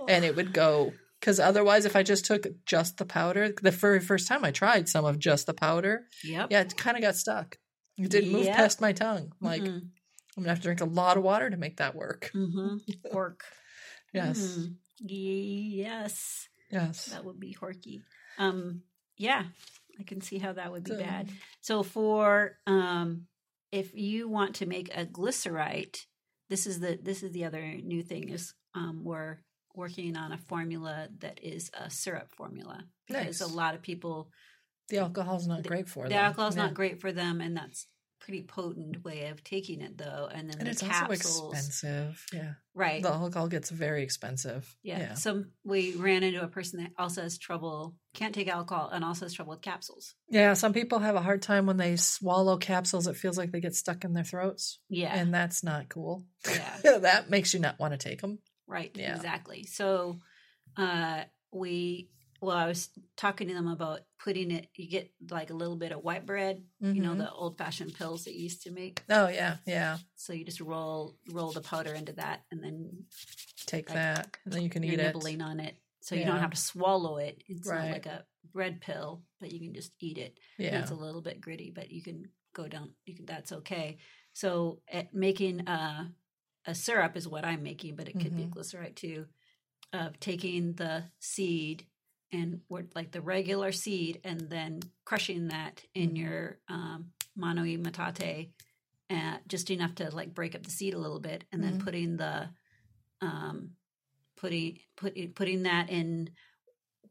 and 0.10 0.26
it 0.26 0.36
would 0.36 0.54
go. 0.54 0.94
Because 1.22 1.40
otherwise, 1.40 1.86
if 1.86 1.96
I 1.96 2.02
just 2.04 2.26
took 2.26 2.48
just 2.66 2.98
the 2.98 3.06
powder, 3.06 3.54
the 3.62 3.70
very 3.72 4.00
first 4.02 4.28
time 4.28 4.44
I 4.44 4.50
tried 4.52 4.90
some 4.90 5.06
of 5.06 5.20
just 5.20 5.46
the 5.46 5.54
powder, 5.54 6.08
Yep. 6.24 6.48
yeah, 6.52 6.62
it 6.62 6.76
kind 6.76 6.98
of 6.98 7.04
got 7.04 7.16
stuck. 7.16 7.58
It 7.98 8.10
didn't 8.10 8.32
move 8.32 8.46
Yep. 8.46 8.56
past 8.58 8.82
my 8.82 8.92
tongue. 8.92 9.32
I'm 9.40 9.48
like, 9.48 9.62
Mhm. 9.62 9.82
I'm 10.36 10.44
gonna 10.44 10.50
have 10.50 10.58
to 10.60 10.64
drink 10.64 10.82
a 10.82 10.86
lot 10.86 11.18
of 11.18 11.24
water 11.24 11.48
to 11.50 11.58
make 11.58 11.78
that 11.78 11.94
work. 11.96 12.32
Mhm. 12.36 12.80
Pork. 13.12 13.44
Yes, 14.14 14.40
Mhm. 14.58 14.76
Yes. 15.00 16.50
yes. 16.72 17.06
That 17.08 17.24
would 17.26 17.40
be 17.40 17.54
horky. 17.54 18.02
Um, 18.38 18.84
yeah, 19.18 19.46
I 20.00 20.04
can 20.04 20.22
see 20.22 20.40
how 20.40 20.54
that 20.54 20.72
would 20.72 20.84
be 20.86 20.92
So- 20.92 20.98
bad. 21.00 21.30
So 21.62 21.84
for 21.84 22.58
um, 22.66 23.28
if 23.72 23.94
you 23.94 24.28
want 24.28 24.56
to 24.56 24.66
make 24.66 24.90
a 24.98 25.06
glycerite, 25.06 26.06
this 26.50 26.66
is 26.66 26.80
the 26.80 26.98
this 27.02 27.22
is 27.24 27.32
the 27.32 27.46
other 27.46 27.62
new 27.62 28.02
thing 28.04 28.30
is 28.30 28.54
um, 28.74 29.04
we're 29.04 29.38
working 29.76 30.16
on 30.18 30.32
a 30.32 30.38
formula 30.38 31.08
that 31.20 31.40
is 31.44 31.72
a 31.74 31.90
syrup 31.90 32.32
formula 32.32 32.84
because 33.08 33.40
Nice. 33.40 33.42
a 33.42 33.48
lot 33.48 33.76
of 33.76 33.82
people 33.82 34.30
The 34.90 34.98
alcohol's 35.00 35.48
not 35.48 35.64
great 35.64 35.88
for 35.88 36.04
the 36.04 36.10
them. 36.10 36.26
alcohol's 36.26 36.56
Yeah. 36.56 36.64
not 36.66 36.74
great 36.74 37.00
for 37.00 37.12
them, 37.12 37.40
and 37.42 37.56
that's 37.56 37.88
pretty 38.20 38.44
potent 38.44 39.04
way 39.04 39.30
of 39.30 39.44
taking 39.44 39.82
it 39.82 39.98
though. 39.98 40.30
And 40.32 40.48
then 40.48 40.60
and 40.60 40.68
the 40.68 40.72
it's 40.72 40.82
capsules, 40.82 41.40
also 41.40 41.52
expensive. 41.54 42.24
Yeah, 42.32 42.54
right? 42.76 43.02
the 43.02 43.10
alcohol 43.12 43.48
gets 43.48 43.72
very 43.72 44.04
expensive. 44.04 44.76
Yeah. 44.84 45.00
yeah. 45.00 45.14
Some 45.16 45.54
we 45.64 45.96
ran 45.96 46.22
into 46.22 46.44
a 46.44 46.48
person 46.48 46.84
that 46.84 46.92
also 47.00 47.24
has 47.24 47.40
trouble, 47.40 47.96
can't 48.14 48.36
take 48.36 48.48
alcohol, 48.48 48.90
and 48.94 49.04
also 49.04 49.26
has 49.26 49.34
trouble 49.34 49.52
with 49.52 49.62
capsules. 49.62 50.14
Yeah, 50.30 50.54
some 50.54 50.72
people 50.72 51.00
have 51.00 51.16
a 51.16 51.22
hard 51.22 51.42
time 51.42 51.66
when 51.66 51.78
they 51.78 51.96
swallow 51.96 52.58
capsules. 52.58 53.08
It 53.08 53.16
feels 53.16 53.40
like 53.40 53.52
they 53.52 53.60
get 53.62 53.74
stuck 53.76 54.04
in 54.04 54.14
their 54.14 54.24
throats, 54.24 54.78
Yeah. 54.88 55.16
and 55.16 55.34
that's 55.34 55.64
not 55.64 55.90
cool. 55.90 56.26
yeah. 56.48 56.78
that 57.00 57.30
makes 57.32 57.56
you 57.56 57.60
not 57.60 57.80
want 57.80 57.94
to 57.94 57.98
take 57.98 58.22
them. 58.22 58.38
Right. 58.72 58.92
Yeah. 58.96 59.16
Exactly. 59.16 59.64
So 59.66 60.20
uh 60.78 61.24
we 61.52 62.10
well, 62.44 62.58
I 62.58 62.66
was 62.66 62.90
talking 63.18 63.50
to 63.50 63.54
them 63.54 63.68
about 63.68 64.00
putting 64.24 64.50
it 64.50 64.70
you 64.76 64.90
get 64.90 65.12
like 65.30 65.52
a 65.52 65.54
little 65.54 65.76
bit 65.76 65.92
of 65.92 66.04
white 66.04 66.26
bread, 66.26 66.64
you 66.80 67.02
know, 67.02 67.12
Mhm. 67.14 67.18
the 67.20 67.32
old 67.32 67.58
fashioned 67.58 67.94
pills 67.94 68.24
that 68.26 68.34
you 68.34 68.44
used 68.44 68.64
to 68.64 68.72
make. 68.72 69.04
Oh 69.10 69.28
yeah, 69.28 69.58
yeah. 69.68 69.98
So 70.16 70.34
you 70.34 70.44
just 70.46 70.62
roll 70.62 71.18
roll 71.30 71.52
the 71.52 71.62
powder 71.62 71.94
into 71.94 72.14
that 72.14 72.46
and 72.52 72.64
then 72.64 73.06
Take 73.68 73.90
Like, 73.90 73.96
that, 73.96 74.38
and 74.44 74.54
then 74.54 74.64
you 74.64 74.70
can 74.70 74.84
eat 74.84 74.94
it. 75.00 75.14
nibbling 75.14 75.42
on 75.42 75.60
it. 75.60 75.76
So 76.02 76.16
you 76.16 76.26
don't 76.26 76.40
have 76.40 76.50
to 76.52 76.58
swallow 76.58 77.18
it. 77.18 77.44
It's 77.48 77.68
not 77.70 77.92
like 77.92 78.06
a 78.08 78.26
bread 78.54 78.82
pill, 78.82 79.24
but 79.40 79.52
you 79.52 79.60
can 79.60 79.74
just 79.74 79.92
eat 80.00 80.18
it. 80.18 80.40
And 80.58 80.66
Yeah, 80.68 80.82
It's 80.82 80.92
a 80.92 80.96
little 80.96 81.22
bit 81.22 81.40
gritty, 81.42 81.70
but 81.70 81.92
you 81.92 82.02
can 82.02 82.28
go 82.54 82.68
down. 82.68 82.96
You 83.06 83.16
can. 83.16 83.26
That's 83.28 83.52
okay. 83.52 84.00
So 84.34 84.82
at 84.92 85.14
making 85.14 85.68
a 85.68 86.12
a 86.66 86.76
syrup 86.76 87.18
is 87.18 87.28
what 87.28 87.46
I'm 87.46 87.64
making, 87.64 87.96
but 87.96 88.08
it 88.08 88.20
could 88.20 88.36
be 88.36 88.48
Mhm. 88.48 88.50
glycerite 88.50 88.96
too. 88.96 89.28
Of 89.94 90.20
taking 90.20 90.74
the 90.76 91.06
seed 91.20 91.88
and 92.32 92.62
like 92.96 93.12
the 93.12 93.22
regular 93.22 93.72
seed, 93.74 94.22
and 94.24 94.42
then 94.50 94.82
crushing 95.06 95.50
that 95.50 95.84
in 95.96 96.16
Mhm. 96.16 96.18
your 96.18 96.60
um, 96.70 97.14
mono 97.36 97.66
e 97.66 97.78
matate, 97.78 98.52
uh, 99.10 99.40
just 99.48 99.72
enough 99.72 99.96
to 99.96 100.12
like 100.16 100.34
break 100.34 100.56
up 100.56 100.64
the 100.64 100.72
seed 100.72 100.94
a 100.94 101.00
little 101.00 101.20
bit, 101.20 101.46
and 101.52 101.64
then 101.64 101.78
Mhm. 101.78 101.80
putting 101.80 102.18
the 102.18 102.50
um, 103.22 103.72
putting 104.38 104.80
putting 104.98 105.34
putting 105.34 105.64
that 105.64 105.90
in 105.90 106.32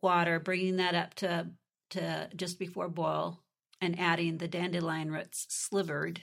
water, 0.03 0.41
bringing 0.41 0.77
that 0.77 0.95
up 0.95 1.15
to 1.15 1.51
to 1.91 2.31
just 2.37 2.59
before 2.59 2.89
boil, 2.89 3.45
and 3.81 3.99
adding 3.99 4.39
the 4.39 4.49
dandelion 4.49 5.11
roots 5.11 5.47
slivered 5.51 6.23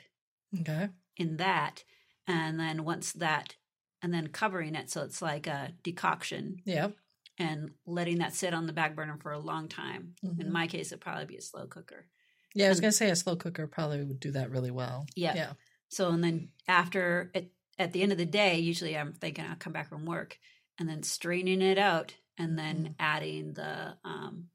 okay. 0.61 0.89
in 1.17 1.37
that, 1.37 1.83
and 2.27 2.59
then 2.59 2.83
once 2.83 3.13
that, 3.13 3.55
and 4.01 4.13
then 4.13 4.27
covering 4.27 4.75
it 4.75 4.89
so 4.89 5.03
it's 5.03 5.21
like 5.21 5.47
a 5.47 5.73
decoction, 5.83 6.61
Yeah. 6.65 6.89
and 7.37 7.71
letting 7.85 8.17
that 8.19 8.33
sit 8.35 8.53
on 8.53 8.67
the 8.67 8.73
back 8.73 8.95
burner 8.95 9.17
for 9.21 9.31
a 9.31 9.39
long 9.39 9.67
time. 9.69 10.15
In 10.23 10.35
Mhm. 10.37 10.49
my 10.49 10.67
case, 10.67 10.87
it'd 10.91 11.01
probably 11.01 11.25
be 11.25 11.37
a 11.37 11.41
slow 11.41 11.67
cooker. 11.67 12.07
Yeah, 12.53 12.67
I 12.67 12.69
was 12.69 12.77
and- 12.79 12.83
gonna 12.83 12.91
say 12.91 13.09
a 13.09 13.15
slow 13.15 13.35
cooker 13.35 13.67
probably 13.67 14.03
would 14.03 14.19
do 14.19 14.31
that 14.31 14.49
really 14.51 14.71
well. 14.71 15.05
Yeah. 15.15 15.35
Yeah. 15.35 15.53
So 15.89 16.09
and 16.11 16.23
then 16.23 16.51
after 16.67 17.31
at 17.33 17.45
at 17.79 17.93
the 17.93 18.01
end 18.01 18.11
of 18.11 18.17
the 18.17 18.25
day, 18.25 18.57
usually 18.59 18.97
I'm 18.97 19.13
thinking 19.13 19.45
I'll 19.45 19.55
come 19.55 19.71
back 19.73 19.87
from 19.89 20.05
work 20.05 20.39
and 20.79 20.89
then 20.89 21.03
straining 21.03 21.61
it 21.61 21.77
out 21.77 22.15
and 22.37 22.57
then 22.57 22.85
Mhm. 22.89 22.95
adding 22.99 23.53
the 23.53 23.97
um, 24.03 24.49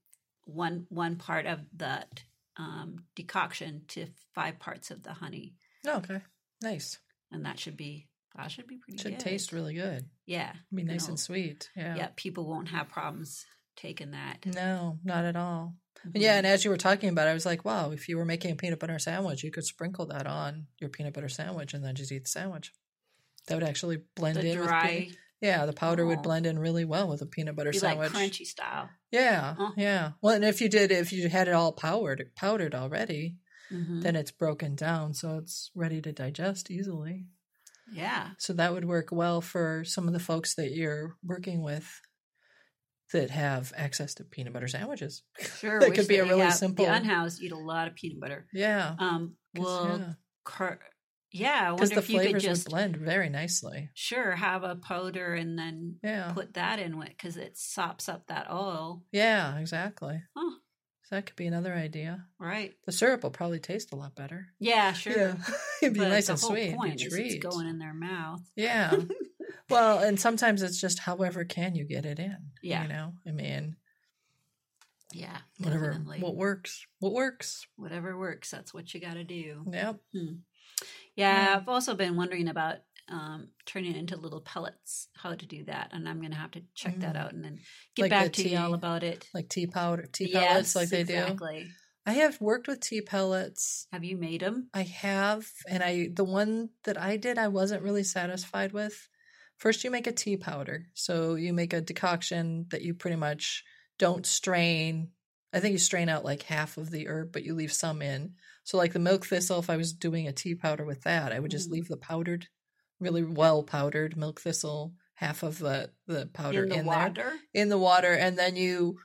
one 0.45 0.87
one 0.89 1.17
part 1.17 1.47
of 1.47 1.61
that 1.79 2.25
um, 2.57 3.07
decoction 3.15 3.85
to 3.87 4.09
five 4.35 4.59
parts 4.59 4.91
of 4.91 5.03
the 5.05 5.13
honey, 5.15 5.55
Oh, 5.87 5.99
okay. 5.99 6.21
Nice. 6.61 6.99
And 7.33 7.45
that 7.47 7.59
should 7.59 7.77
be 7.77 8.09
that 8.37 8.51
should 8.51 8.67
be 8.67 8.79
pretty. 8.79 8.99
Should 8.99 9.13
good. 9.19 9.21
taste 9.21 9.53
really 9.53 9.75
good. 9.75 10.07
yeah, 10.27 10.53
Be 10.73 10.83
nice 10.85 11.09
and 11.09 11.21
sweet. 11.21 11.69
Yeah. 11.77 11.97
yeah. 11.97 12.09
People 12.17 12.47
won't 12.47 12.69
have 12.69 12.89
problems 12.89 13.45
taking 13.77 14.13
that. 14.13 14.47
No, 14.47 14.99
not 15.05 15.25
at 15.25 15.37
all. 15.37 15.75
Mhm. 16.07 16.13
Yeah, 16.15 16.37
and 16.39 16.47
as 16.47 16.65
you 16.65 16.71
were 16.71 16.77
talking 16.79 17.11
about 17.11 17.29
it, 17.29 17.31
I 17.31 17.35
was 17.35 17.45
like, 17.47 17.65
wow, 17.65 17.91
if 17.91 18.09
you 18.09 18.17
were 18.17 18.25
making 18.25 18.51
a 18.51 18.57
peanut 18.57 18.79
butter 18.81 18.99
sandwich, 18.99 19.45
you 19.45 19.51
could 19.51 19.65
sprinkle 19.67 20.07
that 20.07 20.27
on 20.27 20.67
your 20.81 20.89
peanut 20.91 21.13
butter 21.15 21.29
sandwich 21.29 21.75
and 21.75 21.85
then 21.85 21.95
just 21.95 22.11
eat 22.11 22.25
the 22.25 22.31
sandwich. 22.31 22.73
That 23.49 23.57
would 23.57 23.69
actually 23.69 23.99
blend 24.17 24.37
the 24.37 24.47
in 24.51 24.59
with 24.59 24.69
dry, 24.69 24.89
peanut- 25.01 25.17
Yeah, 25.43 25.67
the 25.67 25.73
powder 25.73 26.05
Oh. 26.05 26.07
would 26.09 26.23
blend 26.23 26.47
in 26.47 26.59
really 26.59 26.85
well 26.85 27.09
with 27.09 27.21
a 27.23 27.27
peanut 27.27 27.55
butter 27.57 27.71
be 27.73 27.81
like 27.81 27.99
sandwich. 27.99 28.13
crunchy 28.13 28.47
style. 28.47 28.89
Yeah, 29.11 29.55
Huh. 29.59 29.73
yeah. 29.77 30.13
Well, 30.23 30.35
and 30.37 30.45
if 30.45 30.61
you 30.61 30.69
did, 30.69 30.91
if 30.91 31.13
you 31.13 31.29
had 31.29 31.49
it 31.49 31.55
all 31.55 31.73
powdered, 31.73 32.31
powdered 32.37 32.75
already, 32.75 33.37
Mhm. 33.73 34.03
then 34.03 34.17
it's 34.17 34.31
broken 34.31 34.75
down, 34.77 35.15
so 35.15 35.39
it's 35.39 35.71
ready 35.75 36.01
to 36.03 36.13
digest 36.13 36.71
easily. 36.71 37.27
Yeah, 37.93 38.31
So 38.39 38.53
that 38.55 38.73
would 38.73 38.85
work 38.85 39.09
well 39.13 39.41
for 39.41 39.85
some 39.85 40.07
of 40.07 40.13
the 40.15 40.21
folks 40.21 40.55
that 40.55 40.71
you're 40.73 41.17
working 41.23 41.63
with 41.63 42.01
that 43.13 43.29
have 43.31 43.73
access 43.77 44.15
to 44.15 44.25
peanut 44.25 44.53
butter 44.55 44.69
sandwiches. 44.69 45.23
sure. 45.59 45.81
That 45.81 45.91
wish 45.91 45.99
could 45.99 46.09
be 46.09 46.17
a 46.17 46.25
really 46.25 46.41
have- 46.41 46.55
simple- 46.55 46.87
The 46.87 46.95
unhoused 46.95 47.43
eat 47.43 47.53
a 47.53 47.57
lot 47.59 47.89
of 47.89 47.95
peanut 47.95 48.21
butter. 48.21 48.47
Yeah, 48.53 48.95
Um, 48.99 49.37
well, 49.55 49.99
yeah. 49.99 50.13
cur- 50.45 50.81
yeah, 51.31 51.69
I 51.69 51.75
because 51.75 51.91
wonder 51.91 51.95
the 51.97 52.01
if 52.01 52.11
you 52.11 52.19
could 52.19 52.25
flavors 52.27 52.43
just 52.43 52.65
would 52.67 52.71
blend 52.71 52.97
very 52.97 53.29
nicely. 53.29 53.91
sure 53.95 54.33
have 54.37 54.63
a 54.65 54.77
powder 54.77 55.35
and 55.35 55.59
then 55.59 55.99
Yeah, 56.03 56.33
put 56.33 56.55
that 56.55 56.79
in 56.79 56.97
with 56.99 57.09
because 57.09 57.37
it 57.37 57.59
sops 57.59 58.09
up 58.09 58.27
that 58.29 58.51
oil. 58.51 59.05
yeah, 59.13 59.59
exactly. 59.59 60.23
Huh. 60.35 60.57
That 61.13 61.27
could 61.27 61.37
be 61.37 61.47
another 61.47 61.75
idea. 61.75 62.25
Right? 62.39 62.73
The 62.87 62.91
syrup 62.93 63.23
will 63.23 63.31
probably 63.31 63.59
taste 63.61 63.93
a 63.93 63.97
lot 63.97 64.15
better. 64.15 64.47
Yeah, 64.59 64.93
sure. 65.05 65.13
Yeah. 65.15 65.35
It'd 65.83 65.93
be 65.93 66.01
But 66.01 66.09
nice 66.09 66.31
and 66.31 66.39
sweet. 66.41 66.75
Point 66.75 67.03
is 67.03 67.13
it's 67.15 67.35
going 67.35 67.69
in 67.69 67.79
their 67.79 67.93
mouth. 67.93 68.41
Yeah. 68.57 68.95
well, 69.69 69.99
and 69.99 70.19
sometimes 70.19 70.63
it's 70.63 70.81
just 70.81 71.01
however 71.01 71.45
can 71.45 71.75
you 71.75 71.85
get 71.85 72.07
it 72.07 72.19
in. 72.19 72.39
Yeah. 72.63 72.85
You 72.85 72.89
know, 72.89 73.13
I 73.29 73.31
mean, 73.33 73.77
Yeah, 75.13 75.37
whatever, 75.59 75.91
definitely. 75.91 76.21
what 76.21 76.35
works, 76.35 76.87
what 76.99 77.13
works. 77.13 77.67
Whatever 77.77 78.19
works, 78.19 78.51
that's 78.51 78.73
what 78.73 78.95
you 78.95 79.01
got 79.01 79.15
to 79.15 79.25
do. 79.25 79.67
Yep. 79.71 79.97
Hmm. 80.15 80.27
Yeah, 81.15 81.45
Yeah. 81.51 81.57
I've 81.59 81.69
also 81.69 81.95
been 81.95 82.17
wondering 82.17 82.49
about 82.49 82.77
um, 83.09 83.49
turning 83.67 83.93
it 83.93 83.97
into 83.99 84.17
little 84.17 84.41
pellets. 84.41 85.09
How 85.17 85.35
to 85.35 85.47
do 85.47 85.65
that, 85.65 85.91
and 85.93 86.09
I'm 86.09 86.21
going 86.21 86.33
to 86.33 86.37
have 86.39 86.53
to 86.53 86.63
check 86.75 87.01
that 87.01 87.17
Mm. 87.17 87.23
out 87.25 87.33
and 87.33 87.45
then 87.45 87.59
get 87.95 88.03
Like 88.03 88.11
back 88.11 88.33
to 88.35 88.49
you 88.49 88.59
all 88.59 88.75
about 88.75 89.03
it. 89.03 89.29
Like 89.35 89.49
tea 89.49 89.67
powder, 89.67 90.07
tea 90.13 90.29
pellets, 90.29 90.75
like 90.75 90.89
they 90.91 91.05
do. 91.05 91.15
exactly. 91.15 91.73
I 92.07 92.13
have 92.15 92.41
worked 92.41 92.69
with 92.69 92.81
tea 92.81 93.01
pellets. 93.01 93.87
Have 93.93 94.05
you 94.05 94.17
made 94.17 94.41
them? 94.41 94.71
I 94.75 94.83
have, 94.83 95.47
and 95.69 95.83
I 95.83 96.09
the 96.13 96.25
one 96.25 96.71
that 96.85 96.99
I 97.01 97.17
did, 97.17 97.39
I 97.39 97.49
wasn't 97.49 97.83
really 97.83 98.05
satisfied 98.05 98.73
with. 98.73 99.09
First, 99.59 99.85
you 99.85 99.91
make 99.91 100.07
a 100.07 100.13
tea 100.13 100.37
powder, 100.37 100.87
so 100.95 101.35
you 101.37 101.53
make 101.53 101.73
a 101.73 101.81
decoction 101.81 102.67
that 102.71 102.83
you 102.83 102.95
pretty 102.95 103.17
much 103.17 103.65
don't 103.99 104.27
strain. 104.27 105.13
I 105.53 105.61
think 105.61 105.73
you 105.73 105.79
strain 105.79 106.09
out 106.09 106.25
like 106.25 106.43
half 106.43 106.79
of 106.79 106.91
the 106.91 107.07
herb, 107.07 107.33
but 107.33 107.45
you 107.45 107.55
leave 107.55 107.73
some 107.73 108.03
in. 108.03 108.35
So, 108.65 108.79
like 108.79 108.93
the 108.93 108.99
milk 108.99 109.27
thistle, 109.27 109.59
if 109.61 109.71
I 109.71 109.77
was 109.77 109.93
doing 109.93 110.27
a 110.27 110.33
tea 110.33 110.55
powder 110.55 110.85
with 110.85 111.03
that, 111.03 111.33
I 111.33 111.39
would 111.39 111.51
just 111.51 111.69
Mm. 111.69 111.73
leave 111.73 111.89
the 111.89 111.97
powdered, 111.99 112.49
really 113.03 113.23
well 113.25 113.63
powdered 113.65 114.17
milk 114.17 114.41
thistle, 114.41 114.95
half 115.15 115.43
of 115.43 115.59
the 115.59 115.91
the 116.07 116.27
powder 116.33 116.63
in 116.65 116.69
the 116.71 116.77
there 116.77 116.85
water? 116.87 117.39
in 117.55 117.69
the 117.69 117.79
water 117.79 118.13
and 118.15 118.39
then 118.39 118.57
you 118.57 118.99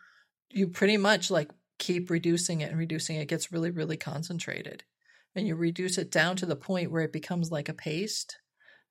you 0.51 0.67
pretty 0.67 0.97
much 0.97 1.29
like 1.31 1.51
keep 1.79 2.09
reducing 2.09 2.61
it 2.61 2.69
and 2.71 2.79
reducing 2.79 3.17
it. 3.17 3.21
it 3.23 3.27
gets 3.27 3.51
really 3.51 3.71
really 3.71 3.97
concentrated 3.97 4.83
and 5.35 5.47
you 5.47 5.55
reduce 5.55 5.97
it 5.97 6.11
down 6.11 6.35
to 6.37 6.45
the 6.45 6.55
point 6.55 6.91
where 6.91 7.03
it 7.03 7.13
becomes 7.13 7.51
like 7.51 7.69
a 7.69 7.73
paste 7.73 8.37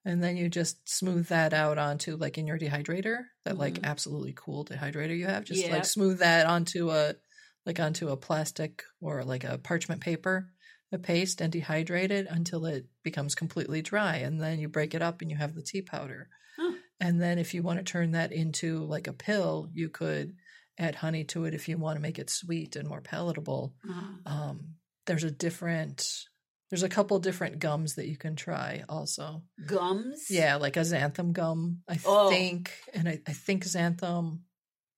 and 0.05 0.23
then 0.23 0.37
you 0.37 0.49
just 0.49 0.87
smooth 0.89 1.27
that 1.27 1.53
out 1.53 1.77
onto 1.77 2.15
like 2.15 2.37
in 2.37 2.47
your 2.47 2.57
dehydrator, 2.59 3.25
that 3.45 3.57
like 3.57 3.75
Mhm. 3.75 3.83
absolutely 3.83 4.33
cool 4.35 4.65
dehydrator 4.65 5.17
you 5.17 5.25
have. 5.25 5.43
Just 5.43 5.63
Yeah. 5.63 5.71
like 5.73 5.85
smooth 5.85 6.19
that 6.19 6.45
onto 6.45 6.89
a 6.91 7.15
like 7.65 7.79
onto 7.79 8.09
a 8.09 8.17
plastic 8.17 8.83
or 9.01 9.23
like 9.25 9.43
a 9.43 9.57
parchment 9.57 10.01
paper, 10.01 10.49
a 10.91 10.97
paste, 10.97 11.41
and 11.41 11.51
dehydrate 11.53 12.11
it 12.11 12.27
until 12.29 12.65
it 12.65 12.85
becomes 13.03 13.35
completely 13.35 13.81
dry, 13.81 14.17
and 14.17 14.41
then 14.41 14.59
you 14.59 14.69
break 14.69 14.93
it 14.93 15.01
up 15.01 15.21
and 15.21 15.29
you 15.31 15.37
have 15.37 15.53
the 15.55 15.61
tea 15.63 15.81
powder. 15.81 16.29
Oh. 16.59 16.75
And 16.99 17.21
then 17.21 17.37
if 17.39 17.53
you 17.53 17.61
want 17.63 17.79
to 17.79 17.83
turn 17.91 18.11
that 18.11 18.31
into 18.31 18.83
like 18.85 19.07
a 19.07 19.13
pill, 19.13 19.69
you 19.73 19.89
could 19.89 20.35
add 20.79 20.95
honey 20.95 21.23
to 21.25 21.45
it 21.45 21.53
if 21.53 21.67
you 21.67 21.77
want 21.77 21.97
to 21.97 22.01
make 22.01 22.19
it 22.19 22.29
sweet 22.29 22.75
and 22.75 22.87
more 22.87 23.01
palatable. 23.01 23.73
Uh, 23.87 24.29
Um, 24.29 24.75
there's 25.05 25.23
a 25.23 25.31
different 25.31 26.25
there's 26.69 26.83
a 26.83 26.89
couple 26.89 27.17
different 27.19 27.59
gums 27.59 27.95
that 27.95 28.07
you 28.09 28.17
can 28.17 28.35
try 28.35 28.83
also. 28.89 29.43
gums. 29.65 30.25
Yeah, 30.29 30.55
like 30.57 30.75
a 30.75 30.81
xanthan 30.81 31.31
gum, 31.31 31.83
I 31.87 31.97
Oh. 32.05 32.29
think, 32.29 32.71
and 32.93 33.07
I, 33.07 33.21
I 33.25 33.31
think 33.33 33.63
xanthan 33.63 34.39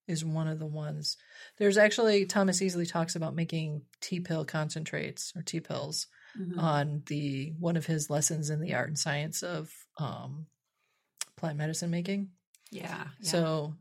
is 0.10 0.26
one 0.26 0.48
of 0.50 0.60
the 0.60 0.66
ones. 0.66 1.16
There's 1.58 1.78
actually 1.78 2.26
Thomas 2.26 2.60
Easley 2.62 2.90
talks 2.90 3.16
about 3.16 3.36
making 3.36 3.84
tea 4.02 4.20
pill 4.20 4.44
concentrates 4.44 5.32
or 5.36 5.42
tea 5.44 5.62
pills 5.62 6.08
Mhm. 6.38 6.58
on 6.60 7.04
the 7.08 7.54
one 7.60 7.78
of 7.78 7.86
his 7.86 8.10
lessons 8.10 8.50
in 8.50 8.60
the 8.62 8.74
art 8.76 8.88
and 8.90 9.00
science 9.00 9.42
of 9.42 9.72
um, 9.98 10.48
plant 11.38 11.58
medicine 11.58 11.90
making. 11.90 12.30
yeah. 12.72 13.08
yeah. 13.20 13.32
So 13.32 13.76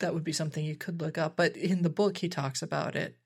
that 0.00 0.12
would 0.12 0.24
be 0.24 0.32
something 0.32 0.62
you 0.64 0.76
could 0.76 1.00
look 1.00 1.16
up. 1.16 1.36
But 1.36 1.56
in 1.56 1.82
the 1.82 1.88
book, 1.90 2.18
he 2.18 2.28
talks 2.28 2.60
about 2.62 2.96
it. 2.96 3.16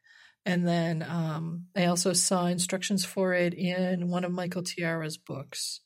And 0.46 0.66
then 0.66 1.02
um, 1.02 1.66
I 1.76 1.86
also 1.86 2.12
saw 2.12 2.46
instructions 2.46 3.04
for 3.04 3.34
it 3.34 3.54
in 3.54 4.08
one 4.08 4.24
of 4.24 4.32
Michael 4.32 4.62
Tierra's 4.62 5.18
books. 5.18 5.80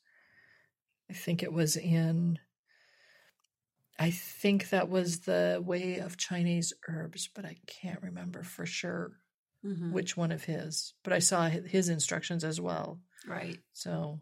I 1.09 1.13
think 1.13 1.41
it 1.43 1.51
was 1.51 1.75
in, 1.75 2.37
I 3.97 4.11
think 4.11 4.69
that 4.69 4.89
was 4.89 5.21
the 5.21 5.61
Way 5.65 5.99
of 5.99 6.17
Chinese 6.17 6.73
Herbs, 6.87 7.29
but 7.33 7.45
I 7.45 7.57
can't 7.67 8.01
remember 8.01 8.43
for 8.43 8.65
sure 8.65 9.19
Mhm. 9.63 9.91
which 9.93 10.15
one 10.17 10.31
of 10.31 10.43
his. 10.43 10.93
But 11.03 11.13
I 11.13 11.19
saw 11.19 11.49
his 11.49 11.89
instructions 11.89 12.43
as 12.43 12.59
well. 12.61 13.01
right. 13.27 13.59
So 13.73 14.21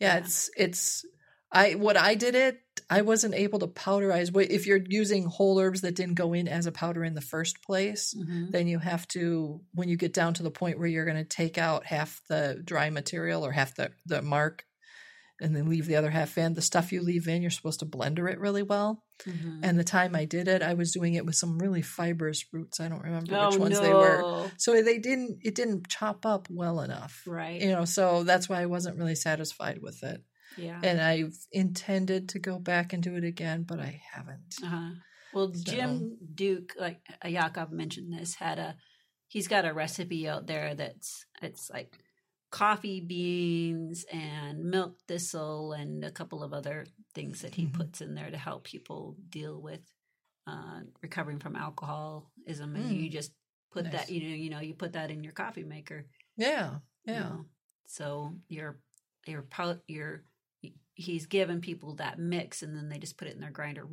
yeah, 0.00 0.14
Yeah. 0.14 0.18
it's 0.18 0.50
it's 0.56 1.04
I 1.50 1.74
what 1.76 1.96
I 1.96 2.14
did 2.14 2.34
it 2.34 2.60
I 2.90 3.02
wasn't 3.02 3.34
able 3.34 3.58
to 3.60 3.66
powderize 3.68 4.30
if 4.50 4.66
you're 4.66 4.84
using 4.86 5.24
whole 5.26 5.58
herbs 5.60 5.80
that 5.82 5.94
didn't 5.96 6.14
go 6.16 6.32
in 6.34 6.46
as 6.48 6.66
a 6.66 6.72
powder 6.72 7.04
in 7.04 7.14
the 7.14 7.20
first 7.22 7.62
place, 7.62 8.14
Mhm. 8.14 8.50
then 8.52 8.68
you 8.68 8.78
have 8.80 9.08
to 9.08 9.64
when 9.72 9.88
you 9.88 9.96
get 9.96 10.12
down 10.12 10.34
to 10.34 10.42
the 10.42 10.50
point 10.50 10.78
where 10.78 10.88
you're 10.88 11.04
going 11.06 11.16
to 11.16 11.24
take 11.24 11.56
out 11.58 11.86
half 11.86 12.22
the 12.28 12.60
dry 12.64 12.90
material 12.90 13.44
or 13.46 13.52
half 13.52 13.74
the 13.76 13.92
the 14.06 14.22
mark 14.22 14.66
and 15.40 15.54
then 15.54 15.68
leave 15.68 15.86
the 15.86 15.96
other 15.96 16.10
half 16.10 16.36
in, 16.38 16.54
the 16.54 16.62
stuff 16.62 16.92
you 16.92 17.02
leave 17.02 17.28
in, 17.28 17.42
you're 17.42 17.50
supposed 17.50 17.80
to 17.80 17.86
blender 17.86 18.30
it 18.30 18.38
really 18.40 18.62
well. 18.62 19.04
Mhm. 19.24 19.60
And 19.62 19.78
the 19.78 19.84
time 19.84 20.14
I 20.16 20.24
did 20.24 20.48
it, 20.48 20.62
I 20.62 20.74
was 20.74 20.92
doing 20.92 21.14
it 21.14 21.24
with 21.26 21.34
some 21.36 21.58
really 21.58 21.82
fibrous 21.82 22.44
roots. 22.52 22.80
I 22.80 22.88
don't 22.88 23.02
remember 23.02 23.36
oh, 23.36 23.50
which 23.50 23.58
ones 23.58 23.74
no. 23.80 23.82
they 23.82 23.92
were. 23.92 24.50
So 24.56 24.80
they 24.82 24.98
didn't 24.98 25.38
it 25.42 25.54
didn't 25.54 25.88
chop 25.88 26.24
up 26.26 26.48
well 26.50 26.80
enough 26.80 27.22
Right. 27.26 27.60
you 27.60 27.70
know 27.70 27.84
so 27.84 28.22
that's 28.24 28.48
why 28.48 28.60
i 28.62 28.66
wasn't 28.66 28.96
really 28.98 29.14
satisfied 29.14 29.80
with 29.82 30.02
it 30.02 30.22
yeah. 30.56 30.80
and 30.82 31.00
i've 31.00 31.36
intended 31.52 32.30
to 32.30 32.38
go 32.38 32.58
back 32.58 32.92
and 32.92 33.02
do 33.02 33.14
it 33.16 33.24
again 33.24 33.64
but 33.64 33.78
i 33.80 34.00
haven't 34.12 34.54
Uh-huh. 34.62 34.90
Well, 35.34 35.52
So- 35.52 35.70
Jim 35.72 36.16
Duke, 36.34 36.74
like 36.78 37.00
uh, 37.24 37.28
Yakov 37.28 37.70
mentioned 37.70 38.12
this, 38.12 38.34
had 38.34 38.58
a 38.58 38.76
he's 39.28 39.46
got 39.48 39.66
a 39.66 39.74
recipe 39.74 40.26
out 40.26 40.46
there 40.46 40.74
that's 40.74 41.26
it's 41.42 41.68
like 41.70 41.98
coffee 42.50 43.00
beans 43.00 44.04
and 44.10 44.64
milk 44.64 44.98
thistle 45.06 45.72
and 45.72 46.04
a 46.04 46.10
couple 46.10 46.42
of 46.42 46.52
other 46.52 46.86
things 47.14 47.42
that 47.42 47.54
he 47.54 47.66
Mhm. 47.66 47.74
puts 47.74 48.00
in 48.00 48.14
there 48.14 48.30
to 48.30 48.38
help 48.38 48.64
people 48.64 49.16
deal 49.28 49.60
with 49.60 49.80
uh, 50.46 50.80
recovering 51.02 51.38
from 51.38 51.54
alcoholism. 51.56 52.74
And 52.74 52.86
Mm. 52.90 53.02
you 53.02 53.10
just 53.10 53.34
put 53.70 53.84
Nice. 53.84 53.92
that, 53.92 54.10
you 54.10 54.22
know, 54.30 54.34
you 54.34 54.48
know, 54.48 54.60
you 54.60 54.72
put 54.74 54.94
that 54.94 55.10
in 55.10 55.22
your 55.22 55.34
coffee 55.34 55.64
maker. 55.64 56.06
yeah 56.36 56.78
you 57.04 57.12
yeah 57.14 57.20
know. 57.28 57.46
So 57.86 58.34
your 58.48 58.80
your 59.26 59.42
pow- 59.42 59.82
your 59.88 60.24
he's 60.94 61.26
giving 61.26 61.60
people 61.60 61.94
that 61.96 62.18
mix, 62.18 62.62
and 62.62 62.74
then 62.74 62.88
they 62.88 62.98
just 62.98 63.18
put 63.18 63.28
it 63.28 63.34
in 63.34 63.40
their 63.40 63.50
grinder. 63.50 63.86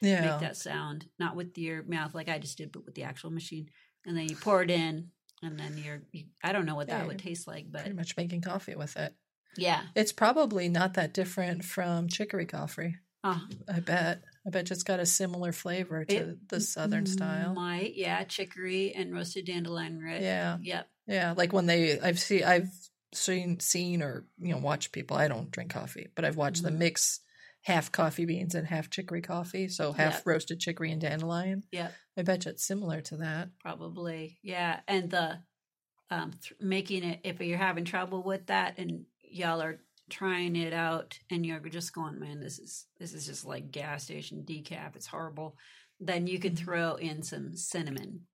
yeah 0.00 0.20
Make 0.20 0.40
that 0.40 0.56
sound, 0.56 1.08
not 1.18 1.34
with 1.36 1.58
your 1.58 1.82
mouth 1.82 2.14
like 2.14 2.28
I 2.28 2.38
just 2.38 2.56
did, 2.56 2.70
but 2.72 2.84
with 2.86 2.94
the 2.94 3.02
actual 3.02 3.30
machine. 3.30 3.68
And 4.06 4.16
then 4.16 4.28
you 4.28 4.36
pour 4.36 4.62
it 4.62 4.70
in, 4.70 5.10
and 5.44 5.58
then 5.58 5.76
you're. 5.78 6.02
You, 6.12 6.24
I 6.42 6.52
don't 6.52 6.66
know 6.66 6.74
what 6.74 6.88
Yeah, 6.88 6.98
that 6.98 7.06
would 7.06 7.18
taste 7.18 7.46
like, 7.46 7.66
but 7.70 7.82
pretty 7.82 7.96
much 7.96 8.16
making 8.16 8.40
coffee 8.42 8.74
with 8.74 8.96
it 8.96 9.14
yeah. 9.56 9.82
it's 9.94 10.12
probably 10.12 10.68
not 10.68 10.94
that 10.94 11.14
different 11.14 11.64
from 11.64 12.08
chicory 12.08 12.46
coffee 12.46 12.96
Uh, 13.22 13.38
i 13.68 13.78
bet 13.80 14.20
i 14.46 14.50
bet 14.50 14.68
it's 14.70 14.82
got 14.82 14.98
a 15.00 15.06
similar 15.06 15.52
flavor 15.52 16.04
to 16.04 16.14
It 16.16 16.48
the 16.48 16.60
southern 16.60 17.06
style 17.06 17.54
might 17.54 17.94
yeah, 17.94 18.24
chicory 18.24 18.92
and 18.94 19.12
roasted 19.14 19.46
dandelion 19.46 19.98
root. 20.00 20.20
yeah 20.22 20.58
Yep. 20.60 20.88
yeah 21.06 21.34
like 21.36 21.52
when 21.52 21.66
they 21.66 22.00
i've 22.00 22.18
seen 22.18 22.42
i've 22.42 22.68
seen 23.12 23.60
seen 23.60 24.02
or 24.02 24.24
you 24.40 24.52
know 24.52 24.58
watched 24.58 24.90
people 24.90 25.16
i 25.16 25.28
don't 25.28 25.52
drink 25.52 25.70
coffee 25.72 26.08
but 26.16 26.24
i've 26.24 26.36
watched 26.36 26.64
them 26.64 26.74
Mhm. 26.74 26.78
mix 26.78 27.20
half 27.64 27.90
coffee 27.92 28.24
beans 28.24 28.54
and 28.54 28.66
half 28.66 28.88
chicory 28.90 29.22
coffee 29.22 29.68
so 29.68 29.92
half 29.92 30.14
Yeah. 30.14 30.20
roasted 30.26 30.60
chicory 30.60 30.92
and 30.92 31.00
dandelion 31.00 31.62
Yeah, 31.72 31.90
i 32.16 32.22
bet 32.22 32.44
you 32.44 32.50
it's 32.52 32.64
similar 32.66 33.00
to 33.02 33.16
that 33.18 33.48
Probably, 33.60 34.38
yeah. 34.42 34.80
And 34.86 35.10
the 35.10 35.38
um, 36.10 36.32
th- 36.32 36.60
making 36.60 37.02
it 37.04 37.20
if 37.24 37.40
you're 37.40 37.56
having 37.58 37.84
trouble 37.84 38.22
with 38.22 38.46
that, 38.46 38.78
and 38.78 39.06
y'all 39.22 39.62
are 39.62 39.80
trying 40.10 40.54
it 40.54 40.72
out, 40.74 41.18
and 41.30 41.44
you're 41.46 41.58
just 41.60 41.94
going, 41.94 42.20
man, 42.20 42.40
this 42.40 42.58
is 42.58 42.86
this 43.00 43.14
is 43.14 43.24
just 43.26 43.44
like 43.46 43.70
gas 43.72 44.04
station 44.04 44.44
decaf. 44.46 44.94
It's 44.96 45.06
horrible. 45.06 45.56
Then 46.00 46.26
you 46.26 46.38
can 46.38 46.52
Mhm. 46.52 46.58
throw 46.58 46.94
in 46.96 47.22
some 47.22 47.56
cinnamon. 47.56 48.26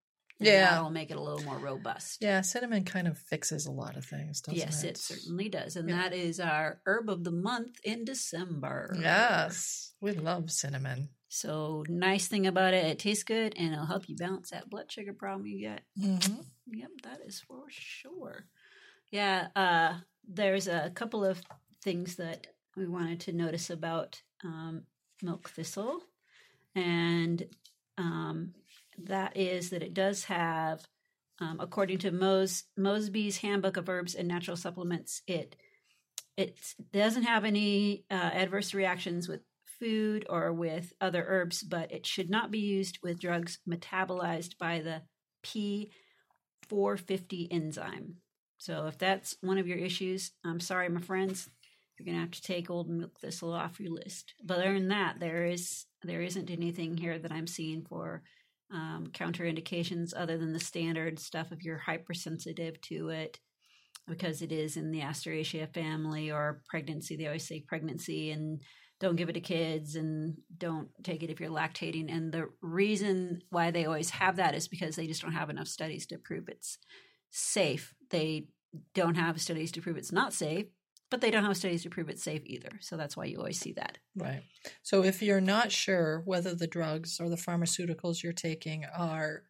Yeah. 0.45 0.71
that'll 0.71 0.89
make 0.89 1.11
it 1.11 1.17
a 1.17 1.21
little 1.21 1.43
more 1.43 1.57
robust. 1.57 2.19
Yeah, 2.21 2.41
cinnamon 2.41 2.83
kind 2.83 3.07
of 3.07 3.17
fixes 3.17 3.65
a 3.65 3.71
lot 3.71 3.97
of 3.97 4.05
things, 4.05 4.41
doesn't 4.41 4.57
yes, 4.59 4.83
it? 4.83 4.89
it 4.91 4.97
certainly 4.97 5.49
does, 5.49 5.75
and 5.75 5.89
Yeah. 5.89 5.97
that 5.97 6.13
is 6.13 6.39
our 6.39 6.81
herb 6.85 7.09
of 7.09 7.23
the 7.23 7.31
month 7.31 7.79
in 7.83 8.05
December. 8.05 8.95
Yes, 8.99 9.93
we 10.01 10.11
love 10.13 10.51
cinnamon. 10.51 11.09
So 11.29 11.83
nice 11.87 12.27
thing 12.27 12.45
about 12.47 12.73
it, 12.73 12.85
it 12.85 12.99
tastes 12.99 13.23
good, 13.23 13.53
and 13.57 13.73
it'll 13.73 13.85
help 13.85 14.09
you 14.09 14.15
balance 14.17 14.49
that 14.49 14.69
blood 14.69 14.91
sugar 14.91 15.13
problem 15.13 15.47
you 15.47 15.59
get. 15.59 15.81
Mm-hmm. 15.97 16.41
Yep, 16.73 16.89
that 17.03 17.19
is 17.25 17.39
for 17.39 17.63
sure. 17.69 18.45
Yeah, 19.11 19.47
uh, 19.55 19.93
there's 20.27 20.67
a 20.67 20.91
couple 20.93 21.23
of 21.23 21.41
things 21.83 22.15
that 22.17 22.47
we 22.75 22.87
wanted 22.87 23.19
to 23.21 23.33
notice 23.33 23.69
about 23.69 24.21
um, 24.43 24.83
milk 25.21 25.49
thistle, 25.49 26.01
and 26.75 27.43
um, 27.97 28.53
that 29.07 29.37
is 29.37 29.69
that 29.69 29.83
it 29.83 29.93
does 29.93 30.25
have, 30.25 30.85
um, 31.39 31.59
according 31.59 31.99
to 31.99 32.11
Mos 32.11 32.63
Mosby's 32.77 33.37
Handbook 33.37 33.77
of 33.77 33.89
Herbs 33.89 34.15
and 34.15 34.27
Natural 34.27 34.57
Supplements, 34.57 35.21
it 35.27 35.55
it 36.37 36.57
doesn't 36.93 37.23
have 37.23 37.45
any 37.45 38.05
uh, 38.09 38.31
adverse 38.33 38.73
reactions 38.73 39.27
with 39.27 39.41
food 39.79 40.25
or 40.29 40.53
with 40.53 40.93
other 41.01 41.25
herbs, 41.27 41.63
but 41.63 41.91
it 41.91 42.05
should 42.05 42.29
not 42.29 42.51
be 42.51 42.59
used 42.59 42.99
with 43.03 43.19
drugs 43.19 43.59
metabolized 43.67 44.57
by 44.57 44.79
the 44.79 45.01
P450 45.43 47.47
enzyme. 47.51 48.15
So 48.57 48.87
if 48.87 48.97
that's 48.97 49.35
one 49.41 49.57
of 49.57 49.67
your 49.67 49.79
issues, 49.79 50.31
I'm 50.45 50.59
sorry, 50.59 50.87
my 50.87 51.01
friends, 51.01 51.49
you're 51.97 52.05
gonna 52.05 52.21
have 52.21 52.31
to 52.31 52.41
take 52.41 52.69
old 52.69 52.89
milk 52.89 53.19
thistle 53.19 53.53
off 53.53 53.79
your 53.79 53.91
list. 53.91 54.33
But 54.43 54.59
other 54.59 54.73
than 54.73 54.89
that, 54.89 55.19
there 55.19 55.45
is 55.45 55.85
there 56.03 56.21
isn't 56.21 56.49
anything 56.49 56.97
here 56.97 57.19
that 57.19 57.31
I'm 57.31 57.47
seeing 57.47 57.83
for 57.83 58.23
um, 58.73 59.07
counterindications 59.11 60.13
other 60.15 60.37
than 60.37 60.53
the 60.53 60.59
standard 60.59 61.19
stuff 61.19 61.51
if 61.51 61.63
you're 61.63 61.77
hypersensitive 61.77 62.79
to 62.81 63.09
it 63.09 63.39
because 64.07 64.41
it 64.41 64.51
is 64.51 64.77
in 64.77 64.91
the 64.91 65.01
Asteraceae 65.01 65.73
family 65.73 66.31
or 66.31 66.61
pregnancy. 66.69 67.15
They 67.15 67.27
always 67.27 67.47
say 67.47 67.63
pregnancy 67.67 68.31
and 68.31 68.61
don't 68.99 69.15
give 69.15 69.29
it 69.29 69.33
to 69.33 69.41
kids 69.41 69.95
and 69.95 70.35
don't 70.57 70.89
take 71.03 71.23
it 71.23 71.29
if 71.29 71.39
you're 71.39 71.49
lactating. 71.49 72.15
And 72.15 72.31
the 72.31 72.49
reason 72.61 73.41
why 73.49 73.71
they 73.71 73.85
always 73.85 74.11
have 74.11 74.35
that 74.35 74.55
is 74.55 74.67
because 74.67 74.95
they 74.95 75.07
just 75.07 75.21
don't 75.21 75.33
have 75.33 75.49
enough 75.49 75.67
studies 75.67 76.05
to 76.07 76.17
prove 76.17 76.47
it's 76.47 76.77
safe. 77.31 77.93
They 78.09 78.47
don't 78.93 79.15
have 79.15 79.41
studies 79.41 79.71
to 79.73 79.81
prove 79.81 79.97
it's 79.97 80.11
not 80.11 80.33
safe, 80.33 80.67
but 81.11 81.21
they 81.21 81.29
don't 81.29 81.43
have 81.43 81.55
studies 81.57 81.83
to 81.83 81.89
prove 81.89 82.09
it's 82.09 82.23
safe 82.23 82.41
either. 82.45 82.69
So 82.79 82.97
that's 82.97 83.15
why 83.15 83.25
you 83.25 83.37
always 83.37 83.59
see 83.59 83.73
that. 83.73 83.99
Right. 84.15 84.43
So 84.81 85.03
if 85.03 85.21
you're 85.21 85.41
not 85.41 85.71
sure 85.71 86.21
whether 86.25 86.55
the 86.55 86.67
drugs 86.67 87.19
or 87.19 87.29
the 87.29 87.35
pharmaceuticals 87.35 88.23
you're 88.23 88.33
taking 88.33 88.85
are 88.85 89.43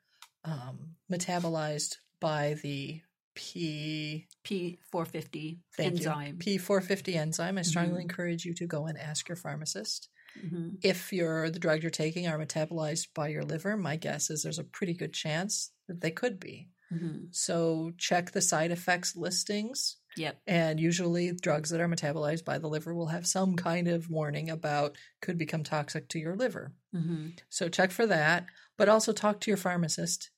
um, 0.43 0.95
metabolized 1.09 1.97
by 2.19 2.55
the 2.55 3.01
P 3.35 4.27
P450 4.43 5.59
enzyme. 5.79 6.39
you, 6.45 6.59
P450 6.59 7.15
enzyme, 7.15 7.57
I 7.57 7.61
strongly 7.61 7.99
Mhm. 7.99 8.01
encourage 8.01 8.43
you 8.43 8.53
to 8.55 8.67
go 8.67 8.87
and 8.87 8.97
ask 8.97 9.29
your 9.29 9.37
pharmacist. 9.37 10.09
Mhm. 10.37 10.77
If 10.83 11.13
your 11.13 11.49
the 11.49 11.59
drug 11.59 11.81
you're 11.83 11.91
taking 11.91 12.27
are 12.27 12.37
metabolized 12.37 13.13
by 13.13 13.29
your 13.29 13.43
liver, 13.43 13.77
my 13.77 13.95
guess 13.95 14.29
is 14.29 14.43
there's 14.43 14.59
a 14.59 14.63
pretty 14.63 14.93
good 14.93 15.13
chance 15.13 15.71
that 15.87 16.01
they 16.01 16.11
could 16.11 16.39
be. 16.39 16.69
Mhm. 16.91 17.33
So 17.33 17.91
check 17.97 18.31
the 18.31 18.41
side 18.41 18.71
effects 18.71 19.15
listings 19.15 19.97
Yep. 20.17 20.41
And 20.45 20.79
usually, 20.79 21.31
drugs 21.31 21.69
that 21.69 21.79
are 21.81 21.87
metabolized 21.87 22.43
by 22.45 22.57
the 22.57 22.67
liver 22.67 22.93
will 22.93 23.07
have 23.07 23.25
some 23.25 23.55
kind 23.55 23.87
of 23.87 24.09
warning 24.09 24.49
about 24.49 24.97
could 25.21 25.37
become 25.37 25.63
toxic 25.63 26.09
to 26.09 26.19
your 26.19 26.35
liver. 26.35 26.73
Mm-hmm. 26.95 27.29
So 27.49 27.69
check 27.69 27.91
for 27.91 28.05
that, 28.07 28.45
but 28.77 28.89
also 28.89 29.13
talk 29.13 29.39
to 29.41 29.51
your 29.51 29.57
pharmacist 29.57 30.31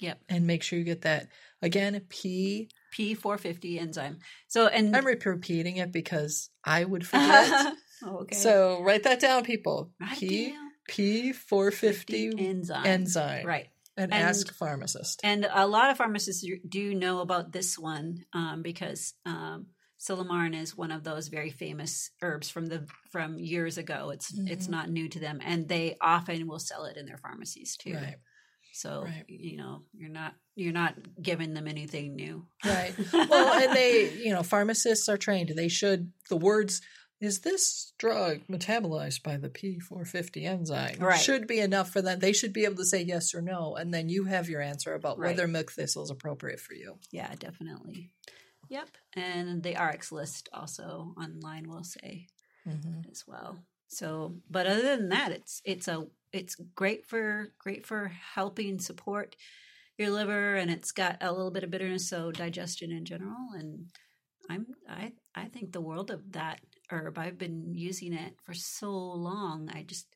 Yep. 0.00 0.20
and 0.28 0.46
make 0.46 0.62
sure 0.62 0.78
you 0.78 0.84
get 0.84 1.02
that. 1.02 1.28
Again, 1.60 2.00
P. 2.08 2.68
P450 2.96 3.80
enzyme. 3.80 4.18
So 4.46 4.68
and 4.68 4.94
I'm 4.96 5.04
repeating 5.04 5.76
it 5.78 5.90
because 5.92 6.50
I 6.64 6.84
would 6.84 7.04
forget. 7.06 7.74
oh, 8.04 8.18
okay. 8.20 8.36
So 8.36 8.80
write 8.82 9.02
that 9.02 9.18
down, 9.20 9.42
people. 9.44 9.90
Right 10.00 10.16
P 10.16 10.50
down. 10.50 10.70
P450 10.88 12.40
enzyme. 12.40 12.86
enzyme. 12.86 13.46
Right. 13.46 13.68
And, 13.98 14.12
And- 14.12 14.22
ask 14.22 14.54
pharmacist. 14.54 15.20
And 15.24 15.46
a 15.52 15.66
lot 15.66 15.90
of 15.90 15.96
pharmacists 15.98 16.44
do 16.68 16.94
know 16.94 17.20
about 17.20 17.52
this 17.52 17.78
one 17.78 18.24
um, 18.32 18.62
because 18.62 19.14
um, 19.26 19.66
Silymarin 20.00 20.54
is 20.58 20.76
one 20.76 20.92
of 20.92 21.02
those 21.04 21.26
very 21.28 21.50
famous 21.50 22.10
herbs 22.22 22.48
from 22.48 22.66
the 22.66 22.86
from 23.10 23.38
years 23.38 23.76
ago. 23.78 24.10
It's 24.10 24.32
it's 24.36 24.68
Mhm. 24.68 24.70
not 24.70 24.90
new 24.90 25.08
to 25.08 25.18
them, 25.18 25.40
and 25.44 25.68
they 25.68 25.96
often 26.00 26.46
will 26.46 26.60
sell 26.60 26.84
it 26.84 26.96
in 26.96 27.04
their 27.06 27.18
pharmacies 27.18 27.76
too. 27.76 27.94
Right. 27.94 28.16
So 28.72 29.02
Right. 29.02 29.24
you 29.28 29.56
know 29.56 29.82
you're 29.92 30.08
not 30.10 30.34
you're 30.54 30.72
not 30.72 30.94
giving 31.20 31.52
them 31.54 31.66
anything 31.66 32.14
new. 32.14 32.46
Right. 32.64 32.94
Well, 33.12 33.60
and 33.60 33.74
they, 33.76 34.12
you 34.24 34.32
know, 34.32 34.42
pharmacists 34.44 35.08
are 35.08 35.16
trained. 35.16 35.50
They 35.56 35.68
should, 35.68 36.12
the 36.30 36.36
words, 36.36 36.80
is 37.20 37.40
this 37.40 37.92
drug 37.98 38.40
metabolized 38.48 39.22
by 39.22 39.36
the 39.36 39.48
P450 39.48 40.44
enzyme? 40.46 40.96
Right. 41.00 41.20
Should 41.20 41.46
be 41.46 41.58
enough 41.60 41.90
for 41.90 42.00
them. 42.02 42.18
They 42.20 42.32
should 42.32 42.52
be 42.52 42.64
able 42.64 42.76
to 42.76 42.84
say 42.84 43.02
yes 43.02 43.34
or 43.34 43.42
no. 43.42 43.74
And 43.76 43.92
then 43.92 44.08
you 44.08 44.24
have 44.24 44.48
your 44.48 44.60
answer 44.60 44.94
about 44.94 45.18
Right. 45.18 45.28
whether 45.30 45.48
milk 45.48 45.72
thistle 45.72 46.04
is 46.04 46.10
appropriate 46.10 46.60
for 46.60 46.74
you. 46.74 46.98
yeah, 47.10 47.34
definitely. 47.38 48.12
Yep, 48.70 48.88
and 49.14 49.62
the 49.62 49.74
RX 49.76 50.12
list 50.12 50.48
also 50.52 51.14
online 51.20 51.68
will 51.68 51.84
say 51.84 52.26
Mm-hmm. 52.68 53.10
as 53.10 53.24
well. 53.26 53.58
So, 53.86 54.34
but 54.50 54.66
other 54.66 54.82
than 54.82 55.08
that, 55.08 55.32
it's 55.32 55.62
it's 55.64 55.88
a 55.88 56.06
it's 56.32 56.54
great 56.74 57.06
for 57.06 57.48
great 57.58 57.86
for 57.86 58.08
helping 58.34 58.78
support 58.78 59.34
your 59.96 60.10
liver, 60.10 60.54
and 60.56 60.70
it's 60.70 60.92
got 60.92 61.16
a 61.22 61.32
little 61.32 61.50
bit 61.50 61.64
of 61.64 61.70
bitterness, 61.70 62.10
so 62.10 62.30
digestion 62.30 62.90
in 62.92 63.06
general. 63.06 63.48
And 63.54 63.86
I'm 64.50 64.66
I 64.86 65.12
I 65.34 65.46
think 65.46 65.72
the 65.72 65.80
world 65.80 66.10
of 66.10 66.32
that 66.32 66.60
herb. 66.90 67.18
I've 67.18 67.38
been 67.38 67.74
using 67.74 68.12
it 68.12 68.34
for 68.44 68.54
so 68.54 68.90
long. 68.90 69.70
I 69.72 69.82
just 69.82 70.06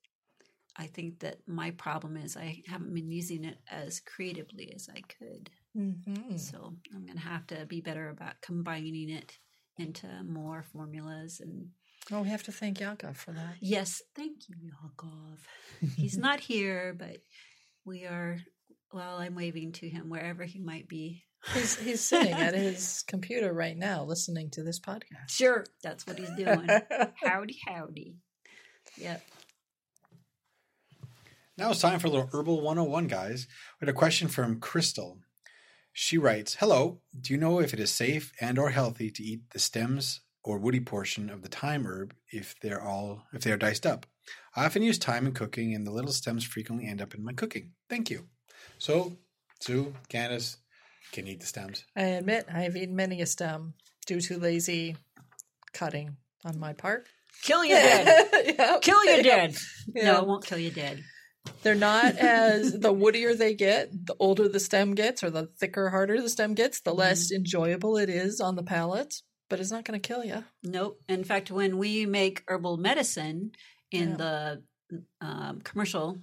I 0.76 0.86
think 0.86 1.20
that 1.20 1.36
my 1.46 1.72
problem 1.72 2.16
is 2.16 2.36
I 2.36 2.62
haven't 2.66 2.94
been 2.94 3.10
using 3.10 3.44
it 3.44 3.58
as 3.70 4.00
creatively 4.00 4.72
as 4.74 4.88
I 4.88 5.02
could. 5.02 5.50
Mm-hmm. 5.76 6.36
So 6.36 6.74
I'm 6.94 7.06
gonna 7.06 7.20
have 7.20 7.46
to 7.48 7.66
be 7.66 7.80
better 7.80 8.08
about 8.08 8.40
combining 8.40 9.10
it 9.10 9.38
into 9.78 10.06
more 10.24 10.62
formulas 10.62 11.40
and 11.40 11.68
Oh, 12.10 12.22
we 12.22 12.30
have 12.30 12.42
to 12.44 12.52
thank 12.52 12.80
Yakov 12.80 13.16
for 13.16 13.32
that. 13.32 13.54
Yes, 13.60 14.02
thank 14.16 14.48
you, 14.48 14.56
Yakov. 14.60 15.46
He's 15.96 16.18
not 16.18 16.40
here, 16.50 16.96
but 16.98 17.18
we 17.84 18.06
are. 18.06 18.40
Well, 18.92 19.18
I'm 19.18 19.34
waving 19.34 19.72
to 19.72 19.88
him 19.88 20.10
wherever 20.10 20.44
he 20.44 20.58
might 20.58 20.88
be. 20.88 21.22
He's 21.54 21.78
he's 21.78 22.00
sitting 22.00 22.32
at 22.32 22.54
his 22.54 23.02
computer 23.06 23.52
right 23.52 23.76
now 23.76 24.04
listening 24.04 24.50
to 24.50 24.62
this 24.62 24.78
podcast. 24.78 25.28
Sure, 25.28 25.64
that's 25.82 26.06
what 26.06 26.18
he's 26.18 26.30
doing. 26.36 26.68
howdy, 27.22 27.58
howdy. 27.66 28.14
Yep. 28.96 29.22
Now 31.58 31.70
it's 31.70 31.80
time 31.80 31.98
for 31.98 32.06
a 32.06 32.10
little 32.10 32.30
Herbal 32.32 32.62
101, 32.62 33.08
guys. 33.08 33.46
We 33.80 33.86
had 33.86 33.94
a 33.94 33.98
question 33.98 34.28
from 34.28 34.60
Crystal. 34.60 35.18
She 35.92 36.16
writes, 36.16 36.56
Hello, 36.58 37.00
do 37.20 37.34
you 37.34 37.38
know 37.38 37.60
if 37.60 37.74
it 37.74 37.80
is 37.80 37.90
safe 37.90 38.32
and 38.40 38.58
or 38.58 38.70
healthy 38.70 39.10
to 39.10 39.22
eat 39.22 39.50
the 39.50 39.58
stems 39.58 40.22
or 40.42 40.58
woody 40.58 40.80
portion 40.80 41.28
of 41.28 41.42
the 41.42 41.48
thyme 41.48 41.86
herb 41.86 42.14
if 42.30 42.54
they're 42.62 42.82
all 42.82 43.24
if 43.34 43.42
they 43.42 43.52
are 43.52 43.58
diced 43.58 43.84
up? 43.84 44.06
I 44.56 44.64
often 44.64 44.82
use 44.82 44.96
thyme 44.96 45.26
in 45.26 45.32
cooking 45.32 45.74
and 45.74 45.86
the 45.86 45.90
little 45.90 46.12
stems 46.12 46.44
frequently 46.44 46.86
end 46.86 47.02
up 47.02 47.14
in 47.14 47.22
my 47.22 47.32
cooking. 47.32 47.72
Thank 47.90 48.08
you. 48.08 48.28
So, 48.78 49.18
Sue, 49.60 49.94
Candace, 50.08 50.56
can 51.12 51.26
you 51.26 51.32
eat 51.34 51.40
the 51.40 51.46
stems? 51.46 51.84
I 51.96 52.02
admit 52.02 52.46
I 52.52 52.62
have 52.62 52.76
eaten 52.76 52.96
many 52.96 53.20
a 53.20 53.26
stem 53.26 53.74
due 54.06 54.20
to 54.22 54.38
lazy 54.38 54.96
cutting 55.72 56.16
on 56.44 56.58
my 56.58 56.72
part. 56.72 57.06
Kill 57.42 57.64
you 57.70 57.74
dead. 57.74 58.54
yeah. 58.58 58.78
Kill 58.80 59.04
you 59.04 59.22
dead. 59.22 59.56
Yeah. 59.94 60.04
No, 60.12 60.20
it 60.22 60.26
won't 60.26 60.44
kill 60.46 60.58
you 60.58 60.70
dead. 60.70 61.02
They're 61.62 61.74
not 61.74 62.16
as 62.16 62.72
the 62.72 62.94
woodier 62.94 63.36
they 63.36 63.52
get, 63.54 63.90
the 64.06 64.14
older 64.20 64.48
the 64.48 64.60
stem 64.60 64.94
gets, 64.94 65.22
or 65.24 65.30
the 65.30 65.48
thicker, 65.58 65.90
harder 65.90 66.20
the 66.22 66.28
stem 66.28 66.54
gets, 66.54 66.80
the 66.80 66.94
less 66.94 67.32
enjoyable 67.32 67.96
it 67.98 68.08
is 68.08 68.40
on 68.40 68.54
the 68.54 68.62
palate. 68.62 69.14
But 69.50 69.58
it's 69.60 69.70
not 69.72 69.84
going 69.84 70.00
to 70.00 70.06
kill 70.08 70.24
you. 70.24 70.44
Nope. 70.62 71.00
In 71.08 71.24
fact, 71.24 71.50
when 71.50 71.78
we 71.78 72.06
make 72.06 72.42
herbal 72.48 72.76
medicine 72.78 73.52
in 73.90 74.10
Yeah. 74.10 74.16
the 74.16 74.62
um, 75.20 75.60
commercial, 75.62 76.18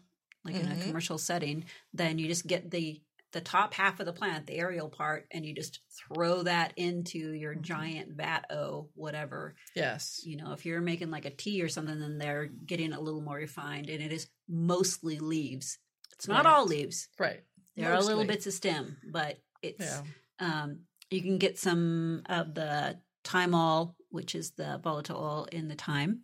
like 0.46 0.56
in 0.56 0.72
a 0.72 0.76
Mhm. 0.76 0.84
commercial 0.84 1.18
setting, 1.18 1.66
then 1.94 2.18
you 2.18 2.28
just 2.28 2.48
get 2.48 2.72
the 2.72 3.02
the 3.32 3.42
top 3.42 3.74
half 3.74 4.00
of 4.00 4.06
the 4.06 4.14
plant, 4.14 4.48
the 4.48 4.58
aerial 4.58 4.90
part, 4.90 5.28
and 5.32 5.46
you 5.46 5.54
just 5.54 5.80
throw 5.90 6.44
that 6.44 6.74
into 6.78 7.32
your 7.34 7.56
Mhm. 7.56 7.62
giant 7.62 8.12
vat 8.18 8.46
o 8.50 8.90
whatever. 8.96 9.56
Yes. 9.76 10.22
You 10.26 10.38
know, 10.38 10.54
if 10.54 10.66
you're 10.66 10.82
making 10.82 11.12
like 11.12 11.26
a 11.26 11.30
tea 11.36 11.62
or 11.62 11.70
something, 11.70 12.00
then 12.00 12.18
they're 12.18 12.48
getting 12.48 12.94
a 12.94 13.00
little 13.00 13.22
more 13.22 13.38
refined, 13.38 13.90
and 13.90 14.02
it 14.02 14.12
is 14.12 14.28
mostly 14.48 15.20
leaves. 15.20 15.78
It's 16.14 16.28
not 16.28 16.46
Right. 16.46 16.54
all 16.54 16.66
leaves. 16.66 17.08
Right. 17.20 17.44
There 17.76 17.94
are 17.94 18.02
little 18.04 18.26
bits 18.26 18.48
of 18.48 18.54
stem, 18.54 18.98
but 19.12 19.40
it's 19.62 19.80
Yeah. 19.86 20.04
um, 20.40 20.88
you 21.12 21.22
can 21.22 21.38
get 21.38 21.58
some 21.58 22.24
of 22.28 22.54
the 22.56 23.00
thymol, 23.24 23.96
which 24.10 24.34
is 24.36 24.52
the 24.52 24.80
volatile 24.84 25.18
oil 25.18 25.46
in 25.52 25.68
the 25.68 25.76
thyme, 25.76 26.24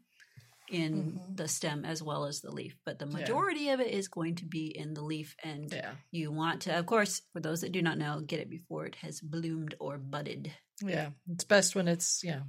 in 0.70 1.14
Mhm. 1.20 1.38
the 1.38 1.48
stem 1.48 1.86
as 1.86 2.02
well 2.02 2.26
as 2.26 2.42
the 2.42 2.52
leaf. 2.52 2.78
But 2.86 3.00
the 3.00 3.06
Yeah. 3.08 3.14
majority 3.14 3.70
of 3.70 3.80
it 3.80 3.92
is 3.94 4.08
going 4.08 4.36
to 4.36 4.46
be 4.46 4.68
in 4.76 4.94
the 4.94 5.02
leaf, 5.04 5.36
and 5.44 5.72
Yeah. 5.72 5.96
you 6.12 6.32
want 6.32 6.64
to, 6.64 6.78
of 6.78 6.86
course, 6.86 7.22
for 7.34 7.40
those 7.40 7.62
that 7.62 7.72
do 7.72 7.82
not 7.82 7.98
know, 7.98 8.22
get 8.22 8.40
it 8.40 8.50
before 8.50 8.86
it 8.86 8.96
has 8.96 9.22
bloomed 9.22 9.76
or 9.80 9.98
budded. 9.98 10.52
Yeah. 10.82 11.12
It's 11.30 11.44
best 11.44 11.76
when 11.76 11.88
it's, 11.88 12.24
yeah, 12.24 12.44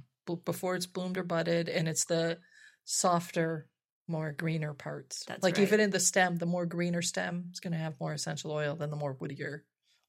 before 0.45 0.75
it's 0.75 0.87
bloomed 0.87 1.17
or 1.17 1.23
budded 1.23 1.69
and 1.69 1.87
it's 1.87 2.05
the 2.05 2.39
softer, 2.85 3.69
more 4.07 4.31
greener 4.31 4.73
parts. 4.73 5.25
That's 5.25 5.43
like 5.43 5.57
right. 5.57 5.63
even 5.63 5.79
in 5.79 5.89
the 5.89 5.99
stem, 5.99 6.37
the 6.37 6.45
more 6.45 6.65
greener 6.65 7.01
stem 7.01 7.49
is 7.51 7.59
going 7.59 7.73
to 7.73 7.77
have 7.79 7.99
more 7.99 8.13
essential 8.13 8.51
oil 8.51 8.75
than 8.75 8.89
the 8.89 8.95
more 8.95 9.13
woodier, 9.15 9.61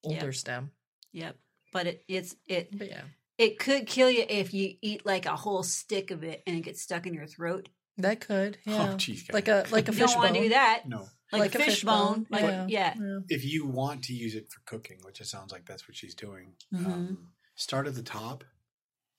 older 0.05 0.27
Yeah. 0.27 0.31
stem. 0.33 0.73
Yep. 1.13 1.37
But 1.73 1.87
it 1.89 2.05
it's 2.09 2.35
it 2.47 2.77
But 2.79 2.89
yeah, 2.89 3.05
it 3.37 3.59
could 3.59 3.87
kill 3.87 4.11
you 4.11 4.25
if 4.29 4.55
you 4.55 4.79
eat 4.81 5.05
like 5.05 5.27
a 5.27 5.37
whole 5.37 5.63
stick 5.63 6.11
of 6.11 6.23
it 6.25 6.43
and 6.47 6.57
it 6.57 6.63
gets 6.63 6.81
stuck 6.83 7.07
in 7.07 7.15
your 7.15 7.27
throat. 7.27 7.69
That 7.99 8.21
could. 8.21 8.59
Yeah. 8.65 8.93
Oh, 8.93 8.97
geez, 8.97 9.29
like 9.33 9.49
a 9.49 9.65
like 9.71 9.89
a 9.89 9.93
You 9.93 9.99
fish 9.99 10.13
don't 10.13 10.23
want 10.23 10.35
to 10.35 10.41
do 10.43 10.49
that. 10.51 10.83
No. 10.87 11.09
Like, 11.31 11.41
Like 11.41 11.55
a 11.55 11.59
a 11.59 11.61
fish 11.63 11.75
fish 11.75 11.85
bone. 11.85 12.15
bone, 12.15 12.27
Like 12.31 12.43
yeah. 12.43 12.67
yeah. 12.69 12.95
Yeah. 12.99 13.19
If 13.29 13.45
you 13.45 13.67
want 13.67 14.05
to 14.05 14.15
use 14.15 14.35
it 14.35 14.47
for 14.51 14.61
cooking, 14.65 14.99
which 15.03 15.21
it 15.21 15.27
sounds 15.27 15.53
like 15.53 15.67
that's 15.67 15.87
what 15.87 15.95
she's 15.97 16.15
doing, 16.15 16.55
Mhm. 16.75 16.87
um, 16.87 17.33
start 17.55 17.87
at 17.87 17.95
the 17.95 18.03
top 18.03 18.45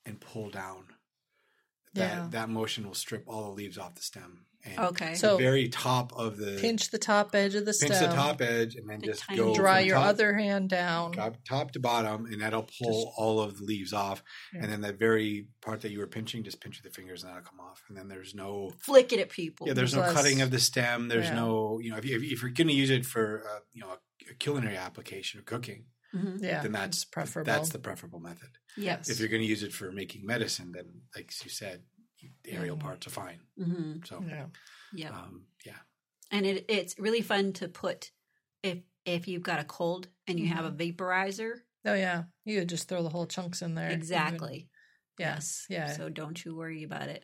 and 0.06 0.20
pull 0.20 0.50
down. 0.50 0.86
That 1.94 2.02
Yeah. 2.18 2.28
that 2.32 2.50
motion 2.50 2.86
will 2.86 2.94
strip 2.94 3.24
all 3.28 3.44
the 3.46 3.52
leaves 3.52 3.78
off 3.78 3.96
the 3.96 4.02
stem. 4.02 4.46
And 4.64 4.78
Okay. 4.78 5.12
the 5.14 5.16
So- 5.18 5.38
very 5.38 5.70
top 5.70 6.12
of 6.14 6.36
the 6.38 6.58
Pinch 6.60 6.90
the 6.92 6.98
top 6.98 7.34
edge 7.34 7.56
of 7.56 7.66
the 7.66 7.72
pinch 7.74 7.94
stem. 7.96 8.10
the 8.10 8.16
top 8.16 8.42
edge 8.42 8.76
and 8.76 8.90
then 8.90 9.00
The 9.00 9.08
just 9.08 9.24
go 9.34 9.56
Dry 9.56 9.80
your 9.80 9.96
top, 9.96 10.06
other 10.08 10.34
hand 10.36 10.70
down. 10.70 11.14
top, 11.14 11.38
top 11.48 11.72
to 11.72 11.80
bottom, 11.80 12.26
and 12.26 12.42
that'll 12.42 12.64
pull 12.82 13.06
Just- 13.06 13.14
all 13.18 13.40
of 13.40 13.58
the 13.58 13.64
leaves 13.64 13.94
off. 13.94 14.22
Yeah. 14.54 14.64
And 14.64 14.72
then 14.72 14.82
that 14.82 15.00
very 15.00 15.48
part 15.62 15.80
that 15.82 15.92
you 15.92 16.00
were 16.00 16.08
pinching, 16.08 16.44
just 16.44 16.60
pinch 16.60 16.82
with 16.84 16.92
the 16.92 16.96
fingers 16.96 17.24
and 17.24 17.32
that'll 17.32 17.48
come 17.50 17.62
off. 17.62 17.82
And 17.88 17.98
then 17.98 18.10
there's 18.10 18.36
no 18.36 18.72
Flick 18.80 19.14
it 19.14 19.20
at 19.22 19.30
people. 19.30 19.66
yeah, 19.66 19.74
there's 19.74 19.96
no 19.96 20.02
Plus- 20.02 20.14
cutting 20.14 20.42
of 20.42 20.52
the 20.52 20.60
stem. 20.60 21.08
There's 21.08 21.28
Yeah. 21.28 21.36
no 21.36 21.80
you 21.80 21.90
know 21.92 21.98
if, 21.98 22.04
you, 22.06 22.18
if 22.22 22.42
you're 22.42 22.52
going 22.52 22.68
to 22.68 22.74
use 22.74 22.90
it 22.90 23.06
for 23.06 23.48
uh, 23.50 23.60
you 23.72 23.80
know 23.82 23.92
a, 23.92 24.32
a 24.32 24.34
culinary 24.36 24.76
application 24.78 25.40
of 25.40 25.46
cooking, 25.46 25.86
Mhm. 26.14 26.42
Yeah, 26.42 26.62
then 26.64 26.72
that's 26.72 27.06
preferable. 27.06 27.52
That's 27.52 27.70
the 27.70 27.80
preferable 27.80 28.20
method. 28.20 28.50
Yes. 28.76 29.10
If 29.10 29.20
you're 29.20 29.30
going 29.30 29.42
to 29.44 29.48
use 29.48 29.64
it 29.64 29.74
for 29.74 29.92
making 29.92 30.26
medicine, 30.26 30.72
then 30.72 30.86
like 31.16 31.32
you 31.44 31.50
said, 31.50 31.84
the 32.44 32.52
aerial 32.52 32.78
Mhm. 32.78 32.82
parts 32.82 33.08
are 33.08 33.12
fine. 33.12 33.40
hmm 33.58 33.98
So 34.06 34.24
yeah. 34.28 34.48
Yep. 34.94 35.14
um, 35.14 35.46
yeah, 35.66 35.78
and 36.32 36.46
it, 36.46 36.66
it's 36.68 36.98
really 36.98 37.22
fun 37.22 37.54
to 37.54 37.68
put 37.68 38.12
if 38.64 38.80
if 39.06 39.28
you've 39.28 39.44
got 39.44 39.60
a 39.60 39.64
cold 39.64 40.08
and 40.28 40.40
you 40.40 40.48
have 40.48 40.66
a 40.66 40.72
vaporizer. 40.72 41.62
Oh 41.86 41.94
yeah, 41.94 42.24
you 42.44 42.60
could 42.60 42.70
just 42.70 42.88
throw 42.90 43.04
the 43.04 43.10
whole 43.10 43.26
chunks 43.28 43.62
in 43.62 43.76
there. 43.76 43.86
You 43.86 43.92
would- 43.92 44.00
Exactly. 44.00 44.68
Yeah. 45.20 45.36
Yes. 45.36 45.66
Yeah. 45.70 45.94
So 45.96 46.10
don't 46.10 46.44
you 46.44 46.56
worry 46.56 46.84
about 46.84 47.08
it. 47.10 47.24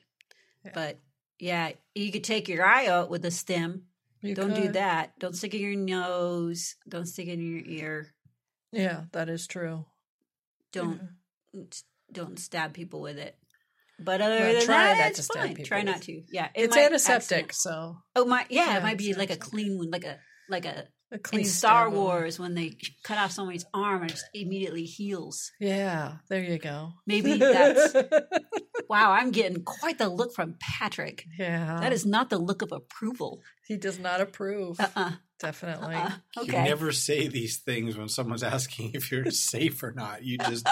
Yeah. 0.63 0.71
But 0.73 1.01
yeah, 1.39 1.71
you 1.95 2.11
could 2.11 2.23
take 2.23 2.47
your 2.47 2.63
eye 2.65 2.88
out 2.88 3.09
with 3.09 3.25
a 3.25 3.31
stem. 3.31 3.88
You 4.21 4.33
don't 4.36 4.55
do 4.55 4.71
that. 4.71 5.19
Don't 5.19 5.36
stick 5.36 5.53
it 5.53 5.57
in 5.61 5.63
your 5.88 5.99
nose. 6.01 6.75
Don't 6.89 7.05
stick 7.05 7.27
it 7.27 7.33
in 7.33 7.51
your 7.51 7.65
ear. 7.65 8.14
Yeah, 8.76 9.03
that 9.13 9.30
is 9.30 9.47
true. 9.47 9.86
Don't 10.73 10.99
don't 12.11 12.38
stab 12.39 12.73
people 12.73 13.01
with 13.01 13.17
it. 13.17 13.36
But 13.99 14.21
other 14.21 14.36
Well, 14.39 14.53
than 14.53 14.65
try 14.65 14.84
that, 14.93 14.97
not 14.99 15.07
it's 15.07 15.17
to 15.19 15.23
stab 15.23 15.41
fine. 15.43 15.49
people 15.55 15.65
Try 15.65 15.82
not 15.84 16.01
to. 16.03 16.21
Yeah, 16.30 16.49
it 16.53 16.65
It's 16.65 16.76
antiseptic, 16.78 17.45
accident- 17.45 17.53
so 17.53 17.97
Oh 18.15 18.26
my, 18.26 18.45
yeah, 18.49 18.65
Yeah, 18.71 18.78
it 18.78 18.84
might 18.84 18.97
be 18.97 19.13
like 19.13 19.30
a 19.32 19.38
clean 19.38 19.78
wound, 19.78 19.91
like 19.91 20.03
a 20.03 20.19
like 20.49 20.65
a 20.65 20.88
A 21.13 21.19
In 21.38 21.45
Star 21.45 21.86
wound. 21.89 22.01
Wars, 22.01 22.38
when 22.39 22.55
they 22.55 22.73
cut 23.03 23.17
off 23.17 23.32
somebody's 23.32 23.65
arm 23.73 24.01
and 24.01 24.11
it 24.11 24.15
just 24.15 24.26
immediately 24.34 24.84
heals. 24.84 25.51
Yeah, 25.61 26.17
there 26.30 26.43
you 26.43 26.57
go. 26.57 26.91
Maybe 27.07 27.38
that's 27.38 27.93
wow. 28.89 29.11
I'm 29.11 29.32
getting 29.32 29.63
quite 29.63 29.97
the 29.97 30.09
look 30.09 30.34
from 30.36 30.55
Patrick. 30.59 31.23
yeah. 31.39 31.80
That 31.80 31.93
is 31.93 32.05
not 32.05 32.30
the 32.30 32.38
look 32.38 32.61
of 32.61 32.71
approval. 32.73 33.39
he 33.65 33.78
does 33.78 33.97
not 33.97 34.19
approve. 34.19 34.78
Uh 34.80 34.89
uh 34.95 35.11
Definitely. 35.39 35.95
uh. 35.95 36.11
You 36.43 36.51
never 36.53 36.91
say 36.91 37.27
these 37.27 37.57
things 37.57 37.97
when 37.97 38.07
someone's 38.07 38.43
asking 38.55 38.91
if 38.93 39.11
you're 39.11 39.29
safe 39.31 39.83
or 39.83 39.91
not. 39.91 40.23
You 40.23 40.38
just 40.38 40.65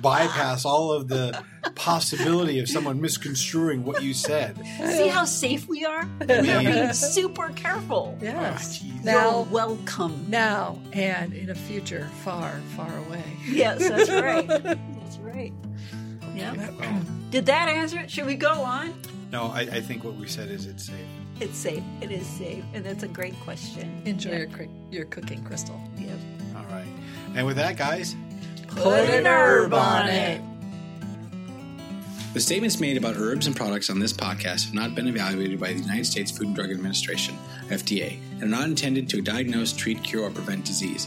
bypass 0.00 0.64
all 0.64 0.92
of 0.92 1.08
the 1.08 1.42
possibility 1.74 2.58
of 2.58 2.68
someone 2.68 3.00
misconstruing 3.00 3.84
what 3.84 4.02
you 4.02 4.14
said. 4.14 4.56
See 4.78 5.08
how 5.08 5.24
safe 5.24 5.68
we 5.68 5.84
are? 5.84 6.02
I 6.20 6.24
We're 6.26 6.42
being 6.62 6.92
super 6.92 7.50
careful. 7.50 8.16
Yes. 8.20 8.80
Ah, 8.82 8.86
jeez. 8.86 9.04
Now- 9.04 9.12
You're 9.30 9.42
welcome. 9.44 10.24
now 10.28 10.78
and 10.92 11.32
in 11.34 11.50
a 11.50 11.54
future 11.54 12.08
far, 12.24 12.60
far 12.76 12.96
away. 13.06 13.22
Yes, 13.46 13.86
that's 13.88 14.10
right. 14.10 14.46
That's 15.08 15.18
right. 15.18 15.52
Yeah. 16.34 16.54
Did 17.30 17.46
that 17.46 17.68
answer 17.68 18.00
it? 18.00 18.10
Should 18.10 18.26
we 18.26 18.34
go 18.36 18.50
on? 18.62 18.92
no, 19.32 19.44
I, 19.44 19.60
I 19.60 19.80
think 19.80 20.04
what 20.04 20.14
we 20.16 20.26
said 20.28 20.50
is 20.50 20.66
it's 20.66 20.86
safe. 20.86 20.96
It's 21.40 21.56
safe. 21.56 21.82
It 22.00 22.10
is 22.10 22.26
safe, 22.26 22.64
and 22.74 22.84
that's 22.84 23.04
a 23.04 23.08
great 23.08 23.38
question. 23.40 24.02
Enjoy 24.04 24.30
Yeah. 24.30 24.38
your, 24.38 24.66
your 24.90 25.04
cooking, 25.06 25.42
Crystal. 25.44 25.80
Yep. 25.96 26.18
All 26.56 26.64
right. 26.64 26.86
And 27.34 27.46
with 27.46 27.56
that, 27.56 27.76
guys, 27.76 28.16
Put 28.68 29.08
an 29.08 29.26
herb 29.26 29.72
on 29.72 30.08
it. 30.08 30.42
The 32.34 32.40
statements 32.40 32.78
made 32.78 32.96
about 32.98 33.16
herbs 33.16 33.46
and 33.46 33.56
products 33.56 33.88
on 33.88 33.98
this 33.98 34.12
podcast 34.12 34.66
have 34.66 34.74
not 34.74 34.94
been 34.94 35.08
evaluated 35.08 35.58
by 35.58 35.72
the 35.72 35.80
United 35.80 36.04
States 36.06 36.30
Food 36.30 36.48
and 36.48 36.54
Drug 36.56 36.70
Administration, 36.70 37.34
FDA, 37.68 38.18
and 38.34 38.42
are 38.42 38.46
not 38.46 38.64
intended 38.64 39.08
to 39.10 39.22
diagnose, 39.22 39.72
treat, 39.72 40.02
cure, 40.04 40.24
or 40.24 40.30
prevent 40.30 40.64
disease. 40.66 41.06